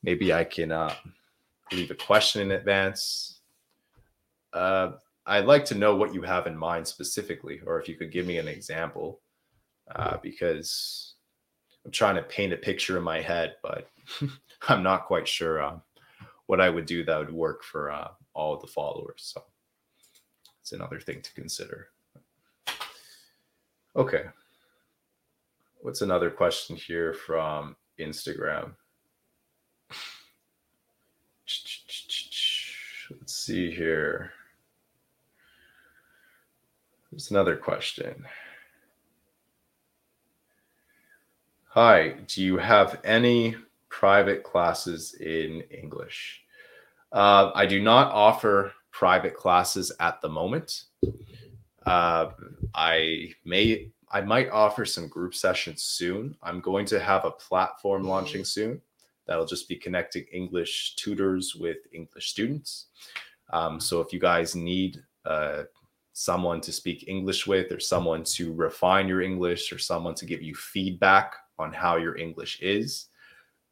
Maybe 0.04 0.34
I 0.34 0.44
can 0.44 0.72
uh, 0.72 0.94
leave 1.72 1.92
a 1.92 1.96
question 1.96 2.42
in 2.42 2.52
advance. 2.52 3.40
Uh, 4.52 4.92
I'd 5.26 5.46
like 5.46 5.66
to 5.66 5.76
know 5.76 5.96
what 5.96 6.14
you 6.14 6.22
have 6.22 6.48
in 6.48 6.58
mind 6.58 6.88
specifically, 6.88 7.62
or 7.66 7.80
if 7.80 7.88
you 7.88 7.96
could 7.96 8.12
give 8.12 8.26
me 8.26 8.38
an 8.38 8.48
example, 8.48 9.22
uh, 9.96 10.18
because 10.22 11.14
I'm 11.86 11.92
trying 11.92 12.16
to 12.16 12.24
paint 12.24 12.54
a 12.54 12.58
picture 12.58 12.98
in 12.98 13.04
my 13.04 13.22
head, 13.22 13.56
but 13.62 13.90
I'm 14.68 14.84
not 14.84 15.06
quite 15.06 15.28
sure 15.28 15.62
uh, 15.62 15.78
what 16.48 16.60
I 16.60 16.70
would 16.70 16.86
do 16.86 17.04
that 17.06 17.18
would 17.18 17.34
work 17.34 17.64
for 17.64 17.92
uh, 17.92 18.10
all 18.34 18.54
of 18.54 18.62
the 18.62 18.68
followers. 18.68 19.34
So 19.34 19.44
it's 20.62 20.74
another 20.74 21.00
thing 21.00 21.22
to 21.22 21.34
consider. 21.34 21.90
Okay. 23.96 24.24
What's 25.82 26.02
another 26.02 26.30
question 26.30 26.76
here 26.76 27.14
from 27.14 27.76
Instagram? 28.00 28.72
Let's 33.10 33.36
see 33.36 33.70
here. 33.70 34.32
There's 37.14 37.30
another 37.30 37.56
question. 37.56 38.26
Hi, 41.68 42.16
do 42.26 42.42
you 42.42 42.58
have 42.58 43.00
any 43.04 43.56
private 43.88 44.42
classes 44.42 45.14
in 45.20 45.62
English? 45.70 46.42
Uh, 47.12 47.52
I 47.54 47.68
do 47.68 47.80
not 47.80 48.12
offer 48.12 48.74
private 48.90 49.36
classes 49.36 49.92
at 50.00 50.22
the 50.22 50.30
moment. 50.30 50.86
Uh, 51.86 52.32
I 52.74 53.36
may, 53.46 53.92
I 54.10 54.22
might 54.22 54.50
offer 54.50 54.84
some 54.84 55.08
group 55.08 55.36
sessions 55.36 55.84
soon. 55.84 56.36
I'm 56.42 56.62
going 56.62 56.88
to 56.88 57.00
have 57.00 57.26
a 57.26 57.32
platform 57.32 58.06
launching 58.06 58.44
soon 58.44 58.82
that'll 59.28 59.46
just 59.46 59.70
be 59.70 59.76
connecting 59.76 60.26
English 60.34 60.96
tutors 60.96 61.54
with 61.54 61.78
English 61.92 62.32
students. 62.32 62.88
Um, 63.52 63.80
so 63.80 64.02
if 64.02 64.12
you 64.12 64.20
guys 64.20 64.56
need 64.56 65.04
uh, 65.26 65.66
someone 66.14 66.62
to 66.62 66.72
speak 66.72 67.08
English 67.08 67.46
with, 67.46 67.72
or 67.72 67.80
someone 67.80 68.24
to 68.24 68.54
refine 68.54 69.08
your 69.08 69.22
English, 69.22 69.72
or 69.74 69.78
someone 69.78 70.16
to 70.16 70.26
give 70.26 70.42
you 70.42 70.56
feedback 70.56 71.36
on 71.60 71.74
how 71.74 71.98
your 71.98 72.18
English 72.18 72.60
is, 72.62 73.08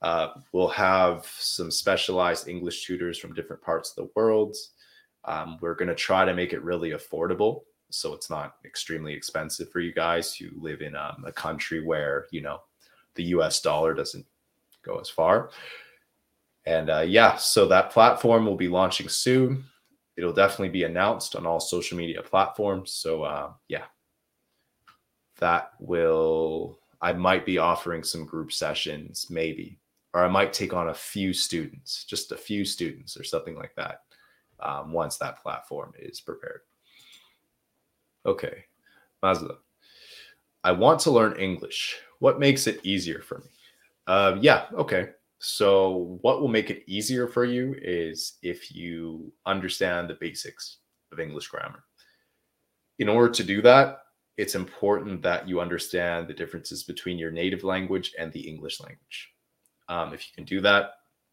uh, 0.02 0.30
we'll 0.52 0.68
have 0.68 1.26
some 1.38 1.72
specialized 1.72 2.48
English 2.48 2.86
tutors 2.86 3.18
from 3.18 3.34
different 3.34 3.62
parts 3.62 3.92
of 3.92 3.96
the 3.96 4.12
world. 4.16 4.56
Um, 5.26 5.58
we're 5.62 5.76
going 5.76 5.89
to 5.89 5.96
try 5.96 6.26
to 6.26 6.34
make 6.34 6.54
it 6.54 6.64
really 6.64 6.92
affordable 6.92 7.62
so 7.94 8.14
it's 8.14 8.30
not 8.30 8.56
extremely 8.66 9.14
expensive 9.14 9.70
for 9.70 9.80
you 9.80 9.94
guys 9.94 10.36
who 10.36 10.48
live 10.60 10.82
in 10.82 10.96
um, 10.96 11.24
a 11.26 11.32
country 11.32 11.84
where 11.84 12.26
you 12.32 12.42
know 12.42 12.62
the 13.16 13.24
us 13.24 13.62
dollar 13.62 13.94
doesn't 13.94 14.26
go 14.84 14.98
as 15.00 15.10
far. 15.10 15.52
And 16.66 16.89
uh, 16.89 17.02
yeah, 17.02 17.36
so 17.38 17.68
that 17.68 17.92
platform 17.92 18.46
will 18.46 18.56
be 18.56 18.68
launching 18.68 19.10
soon. 19.10 19.66
It'll 20.18 20.34
definitely 20.34 20.70
be 20.70 20.84
announced 20.84 21.36
on 21.36 21.45
all 21.45 21.59
social 21.59 21.97
media 21.97 22.22
platforms. 22.22 22.91
So 22.91 23.24
uh, 23.24 23.51
yeah, 23.68 23.86
that 25.39 25.72
will, 25.80 26.80
I 27.01 27.14
might 27.14 27.45
be 27.45 27.57
offering 27.57 28.03
some 28.03 28.26
group 28.26 28.51
sessions, 28.51 29.28
maybe, 29.30 29.80
or 30.14 30.24
I 30.24 30.28
might 30.28 30.53
take 30.53 30.74
on 30.74 30.89
a 30.89 30.93
few 30.93 31.34
students, 31.34 32.03
just 32.05 32.32
a 32.32 32.38
few 32.38 32.66
students 32.66 33.18
or 33.18 33.24
something 33.24 33.55
like 33.55 33.74
that 33.76 34.01
um, 34.59 34.91
once 34.91 35.18
that 35.18 35.41
platform 35.41 35.93
is 35.97 36.22
prepared. 36.22 36.62
Okay, 38.26 38.66
Mazda. 39.24 39.55
I 40.64 40.72
want 40.72 40.99
to 41.01 41.12
learn 41.12 41.39
English. 41.39 41.97
What 42.20 42.39
makes 42.39 42.68
it 42.68 42.80
easier 42.84 43.22
for 43.22 43.39
me? 43.39 43.49
Uh, 44.05 44.38
yeah. 44.41 44.66
Okay. 44.74 45.09
So, 45.44 46.20
what 46.22 46.39
will 46.39 46.48
make 46.48 46.70
it 46.70 46.84
easier 46.86 47.28
for 47.28 47.46
you 47.46 47.76
is 47.82 48.38
if 48.44 48.72
you 48.76 49.34
understand 49.48 50.08
the 50.08 50.18
basics 50.22 50.78
of 51.12 51.20
English 51.20 51.48
grammar. 51.48 51.84
In 53.00 53.10
order 53.10 53.34
to 53.34 53.44
do 53.44 53.60
that, 53.64 54.04
it's 54.38 54.54
important 54.54 55.24
that 55.24 55.50
you 55.50 55.60
understand 55.60 56.28
the 56.28 56.36
differences 56.36 56.84
between 56.84 57.18
your 57.18 57.32
native 57.32 57.64
language 57.64 58.14
and 58.20 58.32
the 58.32 58.48
English 58.48 58.80
language. 58.80 59.34
Um, 59.89 60.14
if 60.14 60.28
you 60.28 60.32
can 60.36 60.46
do 60.46 60.62
that, 60.62 60.92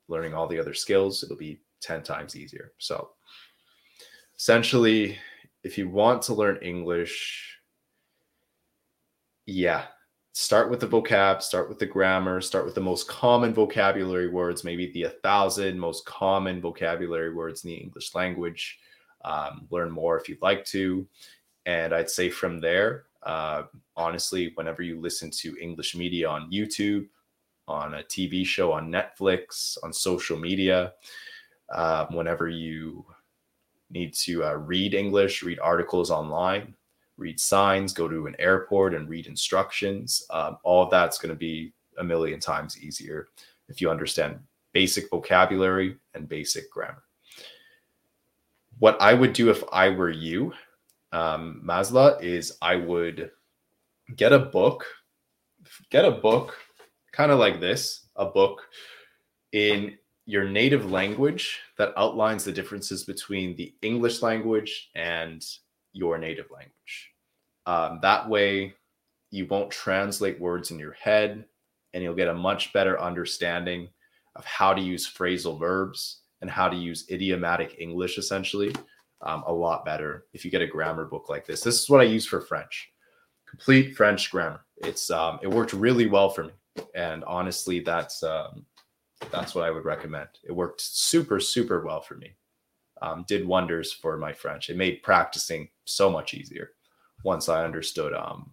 learning 0.09 0.32
all 0.32 0.48
the 0.48 0.59
other 0.59 0.72
skills, 0.72 1.22
it'll 1.22 1.36
be 1.36 1.61
10 1.82 2.02
times 2.02 2.34
easier. 2.34 2.72
So, 2.78 3.11
essentially, 4.38 5.18
if 5.64 5.76
you 5.76 5.86
want 5.86 6.22
to 6.22 6.34
learn 6.34 6.56
English, 6.62 7.59
yeah, 9.44 9.84
start 10.39 10.70
with 10.70 10.78
the 10.78 10.86
vocab, 10.86 11.43
start 11.43 11.68
with 11.68 11.80
the 11.80 11.86
grammar, 11.86 12.41
start 12.41 12.64
with 12.64 12.76
the 12.76 12.80
most 12.80 13.09
common 13.09 13.53
vocabulary 13.53 14.28
words, 14.28 14.62
maybe 14.62 14.89
the 14.93 15.03
a 15.03 15.11
thousand 15.11 15.76
most 15.76 16.07
common 16.07 16.61
vocabulary 16.61 17.34
words 17.34 17.64
in 17.64 17.70
the 17.70 17.76
English 17.76 18.14
language. 18.14 18.78
Um, 19.24 19.66
learn 19.70 19.91
more 19.91 20.16
if 20.16 20.28
you'd 20.28 20.41
like 20.41 20.64
to. 20.66 21.05
And 21.66 21.93
I'd 21.93 22.09
say 22.09 22.30
from 22.30 22.61
there, 22.61 23.07
uh, 23.24 23.64
honestly, 23.97 24.53
whenever 24.55 24.80
you 24.80 25.01
listen 25.01 25.28
to 25.39 25.57
English 25.61 25.97
media 25.97 26.28
on 26.28 26.53
YouTube, 26.53 27.09
on 27.66 27.95
a 27.95 28.05
TV 28.05 28.47
show 28.47 28.70
on 28.70 28.93
Netflix, 28.93 29.76
on 29.82 29.93
social 29.93 30.39
media, 30.39 30.93
um, 31.74 32.14
whenever 32.14 32.49
you 32.49 33.05
need 33.91 34.14
to 34.14 34.45
uh, 34.45 34.55
read 34.55 34.95
English, 34.95 35.43
read 35.43 35.59
articles 35.59 36.12
online, 36.12 36.76
read 37.18 37.38
signs, 37.38 37.92
go 37.92 38.08
to 38.08 38.26
an 38.26 38.36
airport 38.38 38.94
and 38.94 39.08
read 39.08 39.26
instructions. 39.26 40.24
Um, 40.30 40.58
all 40.62 40.84
of 40.84 40.90
that's 40.90 41.18
going 41.18 41.30
to 41.30 41.36
be 41.36 41.72
a 41.98 42.04
million 42.04 42.40
times 42.40 42.82
easier 42.82 43.28
if 43.68 43.80
you 43.80 43.90
understand 43.90 44.38
basic 44.72 45.10
vocabulary 45.10 45.96
and 46.14 46.28
basic 46.28 46.70
grammar. 46.70 47.02
What 48.78 48.96
I 49.02 49.12
would 49.12 49.32
do 49.32 49.50
if 49.50 49.62
I 49.72 49.90
were 49.90 50.10
you, 50.10 50.52
um, 51.12 51.60
Masla, 51.66 52.22
is 52.22 52.56
I 52.62 52.76
would 52.76 53.32
get 54.16 54.32
a 54.32 54.38
book, 54.38 54.86
get 55.90 56.04
a 56.04 56.12
book 56.12 56.56
kind 57.12 57.32
of 57.32 57.38
like 57.40 57.58
this, 57.58 58.06
a 58.14 58.26
book 58.26 58.62
in 59.52 59.98
your 60.26 60.48
native 60.48 60.90
language 60.90 61.58
that 61.78 61.92
outlines 61.96 62.44
the 62.44 62.52
differences 62.52 63.02
between 63.02 63.56
the 63.56 63.74
English 63.82 64.22
language 64.22 64.90
and 64.94 65.44
your 65.93 66.18
native 66.18 66.51
language. 66.51 67.12
Um, 67.66 67.99
that 68.03 68.28
way, 68.28 68.74
you 69.30 69.47
won't 69.47 69.70
translate 69.70 70.41
words 70.41 70.70
in 70.70 70.78
your 70.78 70.93
head 70.93 71.45
and 71.93 72.03
you'll 72.03 72.14
get 72.14 72.28
a 72.28 72.34
much 72.34 72.72
better 72.72 73.01
understanding 73.01 73.89
of 74.36 74.45
how 74.45 74.72
to 74.72 74.80
use 74.80 75.11
phrasal 75.11 75.59
verbs 75.59 76.20
and 76.41 76.51
how 76.51 76.68
to 76.68 76.76
use 76.76 77.07
idiomatic 77.11 77.76
English 77.78 78.18
essentially 78.18 78.74
um, 79.22 79.43
a 79.47 79.53
lot 79.53 79.84
better 79.84 80.26
if 80.32 80.45
you 80.45 80.51
get 80.51 80.62
a 80.62 80.66
grammar 80.66 81.05
book 81.05 81.28
like 81.28 81.47
this. 81.47 81.61
This 81.61 81.80
is 81.80 81.91
what 81.91 82.01
I 82.01 82.05
use 82.05 82.26
for 82.26 82.41
French, 82.41 82.91
complete 83.49 83.97
French 83.97 84.30
grammar. 84.30 84.64
It's 84.78 85.11
um, 85.11 85.41
it 85.43 85.51
worked 85.51 85.72
really 85.72 86.07
well 86.07 86.30
for 86.30 86.45
me, 86.45 86.53
and 86.95 87.24
honestly, 87.24 87.80
that's 87.80 88.22
um, 88.22 88.64
that's 89.32 89.55
what 89.55 89.64
I 89.64 89.70
would 89.70 89.84
recommend. 89.84 90.28
It 90.45 90.53
worked 90.53 90.80
super 90.80 91.41
super 91.41 91.84
well 91.84 92.01
for 92.01 92.14
me. 92.14 92.36
Um, 93.03 93.24
did 93.28 93.46
wonders 93.46 93.92
for 93.92 94.16
my 94.16 94.32
French. 94.32 94.70
It 94.70 94.76
made 94.76 95.03
practicing 95.03 95.68
so 95.84 96.11
much 96.11 96.34
easier 96.34 96.72
once 97.24 97.49
I 97.49 97.64
understood 97.64 98.12
um, 98.12 98.51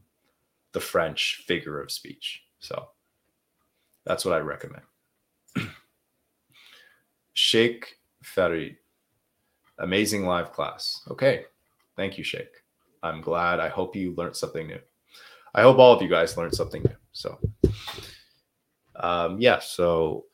the 0.71 0.79
French 0.79 1.43
figure 1.47 1.79
of 1.81 1.91
speech. 1.91 2.43
So 2.59 2.89
that's 4.05 4.25
what 4.25 4.33
I 4.33 4.39
recommend. 4.39 4.83
Sheikh 7.33 7.97
Farid, 8.23 8.77
amazing 9.79 10.25
live 10.25 10.51
class. 10.51 11.01
Okay. 11.09 11.45
Thank 11.95 12.17
you, 12.17 12.23
Sheikh. 12.23 12.49
I'm 13.03 13.21
glad. 13.21 13.59
I 13.59 13.69
hope 13.69 13.95
you 13.95 14.13
learned 14.15 14.35
something 14.35 14.67
new. 14.67 14.79
I 15.53 15.61
hope 15.61 15.77
all 15.77 15.93
of 15.93 16.01
you 16.01 16.09
guys 16.09 16.35
learned 16.35 16.55
something 16.55 16.83
new. 16.83 16.95
So, 17.13 17.39
um, 18.97 19.39
yeah. 19.39 19.59
So, 19.59 20.25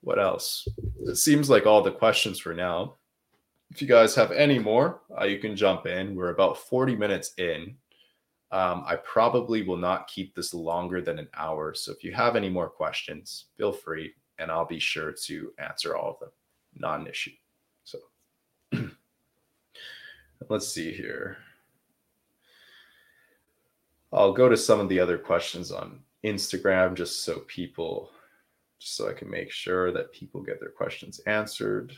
what 0.00 0.18
else? 0.18 0.66
It 1.06 1.16
seems 1.16 1.50
like 1.50 1.66
all 1.66 1.82
the 1.82 1.92
questions 1.92 2.38
for 2.38 2.54
now. 2.54 2.96
If 3.70 3.80
you 3.80 3.88
guys 3.88 4.14
have 4.14 4.32
any 4.32 4.58
more, 4.58 5.02
uh, 5.18 5.24
you 5.24 5.38
can 5.38 5.54
jump 5.54 5.86
in. 5.86 6.16
We're 6.16 6.30
about 6.30 6.58
40 6.58 6.96
minutes 6.96 7.32
in. 7.38 7.76
Um, 8.52 8.82
I 8.84 8.96
probably 8.96 9.62
will 9.62 9.76
not 9.76 10.08
keep 10.08 10.34
this 10.34 10.52
longer 10.52 11.00
than 11.00 11.20
an 11.20 11.28
hour. 11.36 11.72
So 11.74 11.92
if 11.92 12.02
you 12.02 12.12
have 12.12 12.34
any 12.34 12.48
more 12.48 12.68
questions, 12.68 13.46
feel 13.56 13.72
free 13.72 14.12
and 14.40 14.50
I'll 14.50 14.66
be 14.66 14.80
sure 14.80 15.12
to 15.12 15.52
answer 15.58 15.94
all 15.94 16.12
of 16.12 16.18
them. 16.18 16.30
Not 16.74 17.00
an 17.00 17.06
issue. 17.06 17.32
So 17.84 17.98
let's 20.48 20.66
see 20.66 20.92
here. 20.92 21.36
I'll 24.12 24.32
go 24.32 24.48
to 24.48 24.56
some 24.56 24.80
of 24.80 24.88
the 24.88 24.98
other 24.98 25.18
questions 25.18 25.70
on 25.70 26.00
Instagram 26.24 26.94
just 26.94 27.22
so 27.22 27.40
people, 27.46 28.10
just 28.80 28.96
so 28.96 29.08
I 29.08 29.12
can 29.12 29.30
make 29.30 29.52
sure 29.52 29.92
that 29.92 30.12
people 30.12 30.42
get 30.42 30.58
their 30.58 30.70
questions 30.70 31.20
answered. 31.26 31.92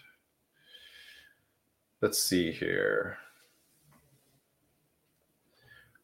Let's 2.02 2.18
see 2.20 2.50
here. 2.50 3.16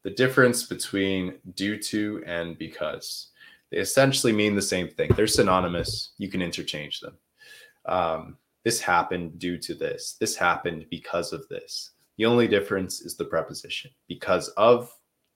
The 0.05 0.11
difference 0.11 0.62
between 0.62 1.35
due 1.55 1.76
to 1.83 2.22
and 2.24 2.57
because 2.57 3.29
they 3.70 3.79
essentially 3.79 4.33
mean 4.33 4.55
the 4.55 4.62
same 4.62 4.89
thing. 4.89 5.11
They're 5.14 5.26
synonymous. 5.26 6.12
You 6.16 6.29
can 6.29 6.41
interchange 6.41 7.01
them. 7.01 7.18
Um, 7.87 8.37
this 8.64 8.81
happened 8.81 9.39
due 9.39 9.59
to 9.59 9.74
this. 9.74 10.16
This 10.20 10.37
happened 10.37 10.87
because 10.91 11.33
of 11.33 11.47
this. 11.49 11.91
The 12.16 12.26
only 12.26 12.49
difference 12.49 13.01
is 13.01 13.16
the 13.16 13.24
preposition 13.24 13.91
because 14.09 14.49
of 14.51 14.93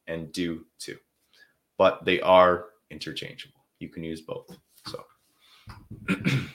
and 0.07 0.33
due 0.33 0.67
to, 0.81 0.97
but 1.79 2.05
they 2.05 2.21
are 2.21 2.67
interchangeable. 2.91 3.65
You 3.79 3.89
can 3.89 4.05
use 4.05 4.21
both. 4.21 4.57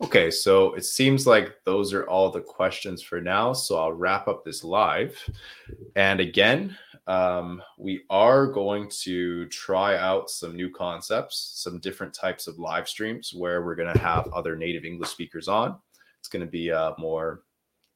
Okay, 0.00 0.30
so 0.30 0.74
it 0.74 0.84
seems 0.84 1.26
like 1.26 1.56
those 1.64 1.92
are 1.92 2.06
all 2.08 2.30
the 2.30 2.40
questions 2.40 3.02
for 3.02 3.20
now. 3.20 3.52
So 3.52 3.76
I'll 3.76 3.92
wrap 3.92 4.28
up 4.28 4.44
this 4.44 4.62
live. 4.62 5.18
And 5.96 6.20
again, 6.20 6.76
um, 7.08 7.60
we 7.78 8.02
are 8.08 8.46
going 8.46 8.88
to 9.00 9.46
try 9.46 9.96
out 9.96 10.30
some 10.30 10.54
new 10.54 10.70
concepts, 10.70 11.50
some 11.56 11.80
different 11.80 12.14
types 12.14 12.46
of 12.46 12.60
live 12.60 12.88
streams 12.88 13.34
where 13.34 13.64
we're 13.64 13.74
going 13.74 13.92
to 13.92 14.00
have 14.00 14.28
other 14.32 14.54
native 14.54 14.84
English 14.84 15.10
speakers 15.10 15.48
on. 15.48 15.76
It's 16.20 16.28
going 16.28 16.44
to 16.44 16.50
be 16.50 16.68
a 16.68 16.94
more 16.96 17.42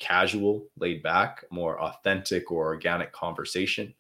casual, 0.00 0.66
laid 0.76 1.04
back, 1.04 1.44
more 1.52 1.80
authentic 1.80 2.50
or 2.50 2.66
organic 2.66 3.12
conversation. 3.12 3.94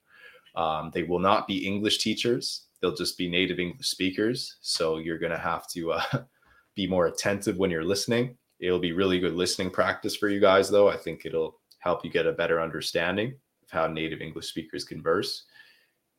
Um, 0.56 0.90
they 0.92 1.04
will 1.04 1.20
not 1.20 1.46
be 1.46 1.64
English 1.64 1.98
teachers, 1.98 2.66
they'll 2.82 2.94
just 2.94 3.16
be 3.16 3.30
native 3.30 3.60
English 3.60 3.86
speakers. 3.86 4.56
So 4.60 4.98
you're 4.98 5.18
going 5.18 5.32
to 5.32 5.38
have 5.38 5.68
to 5.68 5.92
uh, 5.92 6.02
be 6.74 6.86
more 6.86 7.06
attentive 7.06 7.56
when 7.56 7.70
you're 7.70 7.84
listening. 7.84 8.36
It'll 8.60 8.78
be 8.78 8.92
really 8.92 9.20
good 9.20 9.34
listening 9.34 9.70
practice 9.70 10.16
for 10.16 10.28
you 10.28 10.40
guys, 10.40 10.68
though. 10.68 10.88
I 10.88 10.96
think 10.96 11.24
it'll 11.24 11.60
help 11.78 12.04
you 12.04 12.10
get 12.10 12.26
a 12.26 12.32
better 12.32 12.60
understanding 12.60 13.34
of 13.62 13.70
how 13.70 13.86
native 13.86 14.20
English 14.20 14.48
speakers 14.48 14.84
converse. 14.84 15.44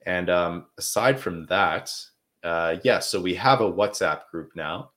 And 0.05 0.29
um, 0.29 0.65
aside 0.77 1.19
from 1.19 1.45
that, 1.47 1.93
uh, 2.43 2.77
yeah, 2.83 2.99
so 2.99 3.21
we 3.21 3.35
have 3.35 3.61
a 3.61 3.71
WhatsApp 3.71 4.27
group 4.31 4.51
now. 4.55 4.91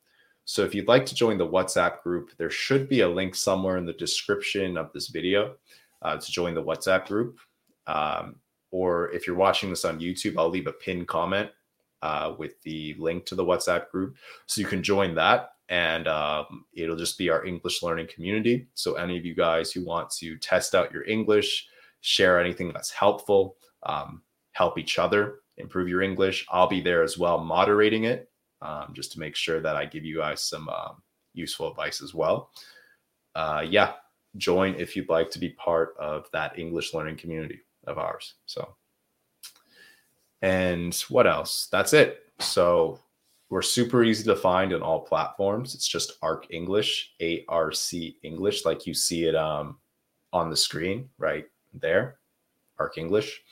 So 0.45 0.63
if 0.63 0.75
you'd 0.75 0.89
like 0.89 1.07
to 1.07 1.15
join 1.15 1.39
the 1.39 1.47
WhatsApp 1.47 2.03
group, 2.03 2.31
there 2.39 2.51
should 2.51 2.89
be 2.89 3.01
a 3.01 3.09
link 3.09 3.35
somewhere 3.35 3.79
in 3.79 3.87
the 3.87 3.93
description 3.93 4.77
of 4.77 4.93
this 4.93 5.09
video 5.09 5.55
uh, 6.03 6.17
to 6.17 6.33
join 6.33 6.55
the 6.55 6.63
WhatsApp 6.63 7.07
group. 7.07 7.39
Um, 7.87 8.37
or 8.71 9.11
if 9.13 9.27
you're 9.27 9.37
watching 9.37 9.71
this 9.71 9.85
on 9.85 10.01
YouTube, 10.01 10.35
I'll 10.39 10.49
leave 10.51 10.67
a 10.67 10.73
pinned 10.73 11.09
comment 11.09 11.51
uh, 12.03 12.35
with 12.39 12.61
the 12.63 12.95
link 12.99 13.27
to 13.27 13.35
the 13.35 13.45
WhatsApp 13.45 13.91
group. 13.91 14.17
So 14.47 14.61
you 14.61 14.67
can 14.67 14.83
join 14.83 15.15
that 15.15 15.51
and 15.69 16.07
um, 16.07 16.65
it'll 16.75 16.97
just 16.97 17.19
be 17.19 17.31
our 17.31 17.45
English 17.45 17.83
learning 17.83 18.09
community. 18.13 18.69
So 18.75 18.95
any 18.95 19.19
of 19.19 19.25
you 19.25 19.35
guys 19.35 19.73
who 19.73 19.85
want 19.85 20.11
to 20.11 20.37
test 20.39 20.75
out 20.75 20.93
your 20.93 21.05
English, 21.05 21.67
share 22.01 22.41
anything 22.41 22.73
that's 22.73 22.91
helpful, 22.91 23.57
um, 23.83 24.23
help 24.53 24.79
each 24.79 24.99
other 24.99 25.41
improve 25.59 25.89
your 25.89 26.03
English. 26.03 26.47
I'll 26.51 26.69
be 26.69 26.81
there 26.81 27.03
as 27.03 27.19
well, 27.19 27.39
moderating 27.39 28.05
it, 28.05 28.31
um, 28.63 28.93
just 28.93 29.13
to 29.13 29.21
make 29.21 29.35
sure 29.35 29.61
that 29.61 29.77
I 29.77 29.87
give 29.87 30.05
you 30.05 30.19
guys 30.19 30.43
some 30.43 30.69
um, 30.69 31.03
useful 31.35 31.71
advice 31.71 32.03
as 32.03 32.15
well. 32.15 32.51
Uh, 33.35 33.65
yeah, 33.69 33.95
join 34.37 34.75
if 34.77 34.97
you'd 34.97 35.09
like 35.09 35.31
to 35.31 35.39
be 35.39 35.51
part 35.51 35.95
of 35.99 36.27
that 36.33 36.59
English 36.59 36.95
learning 36.95 37.17
community 37.17 37.61
of 37.87 37.99
ours. 37.99 38.35
So, 38.47 38.77
and 40.47 40.95
what 41.09 41.27
else? 41.27 41.69
That's 41.71 41.93
it. 41.93 42.21
So, 42.39 43.01
we're 43.49 43.63
super 43.63 44.03
easy 44.03 44.25
to 44.25 44.35
find 44.35 44.73
on 44.75 44.83
all 44.83 45.01
platforms. 45.01 45.75
It's 45.75 45.87
just 45.87 46.19
ARC 46.21 46.47
English, 46.51 47.15
A 47.21 47.45
R 47.49 47.71
C 47.71 48.19
English, 48.23 48.65
like 48.65 48.87
you 48.87 48.95
see 48.95 49.25
it 49.25 49.37
um, 49.37 49.79
on 50.33 50.51
the 50.51 50.57
screen, 50.57 51.09
right? 51.17 51.47
there, 51.81 52.17
Arc 52.79 52.99
English. 52.99 53.43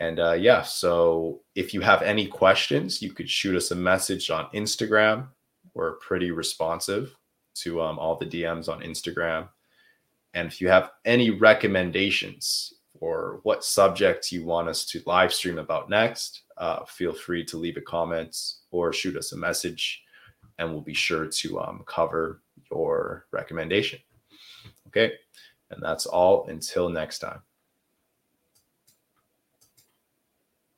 And 0.00 0.20
uh, 0.20 0.32
yeah, 0.32 0.62
so 0.62 1.40
if 1.54 1.74
you 1.74 1.80
have 1.80 2.02
any 2.02 2.26
questions, 2.26 3.02
you 3.02 3.12
could 3.12 3.28
shoot 3.28 3.56
us 3.56 3.70
a 3.70 3.74
message 3.74 4.30
on 4.30 4.48
Instagram. 4.54 5.28
We're 5.74 5.96
pretty 5.96 6.30
responsive 6.30 7.16
to 7.56 7.82
um, 7.82 7.98
all 7.98 8.16
the 8.16 8.26
DMs 8.26 8.68
on 8.68 8.80
Instagram. 8.82 9.48
And 10.34 10.46
if 10.46 10.60
you 10.60 10.68
have 10.68 10.90
any 11.04 11.30
recommendations 11.30 12.74
for 12.98 13.40
what 13.42 13.64
subjects 13.64 14.32
you 14.32 14.44
want 14.44 14.68
us 14.68 14.84
to 14.86 15.02
live 15.06 15.32
stream 15.32 15.58
about 15.58 15.88
next, 15.88 16.42
uh, 16.56 16.84
feel 16.84 17.12
free 17.12 17.44
to 17.44 17.56
leave 17.56 17.76
a 17.76 17.80
comment 17.80 18.36
or 18.70 18.92
shoot 18.92 19.16
us 19.16 19.32
a 19.32 19.36
message, 19.36 20.02
and 20.58 20.70
we'll 20.70 20.80
be 20.80 20.94
sure 20.94 21.26
to 21.26 21.60
um, 21.60 21.82
cover 21.86 22.42
your 22.70 23.26
recommendation. 23.32 23.98
Okay. 24.88 25.12
And 25.70 25.82
that's 25.82 26.06
all 26.06 26.48
until 26.48 26.88
next 26.88 27.18
time. 27.18 27.42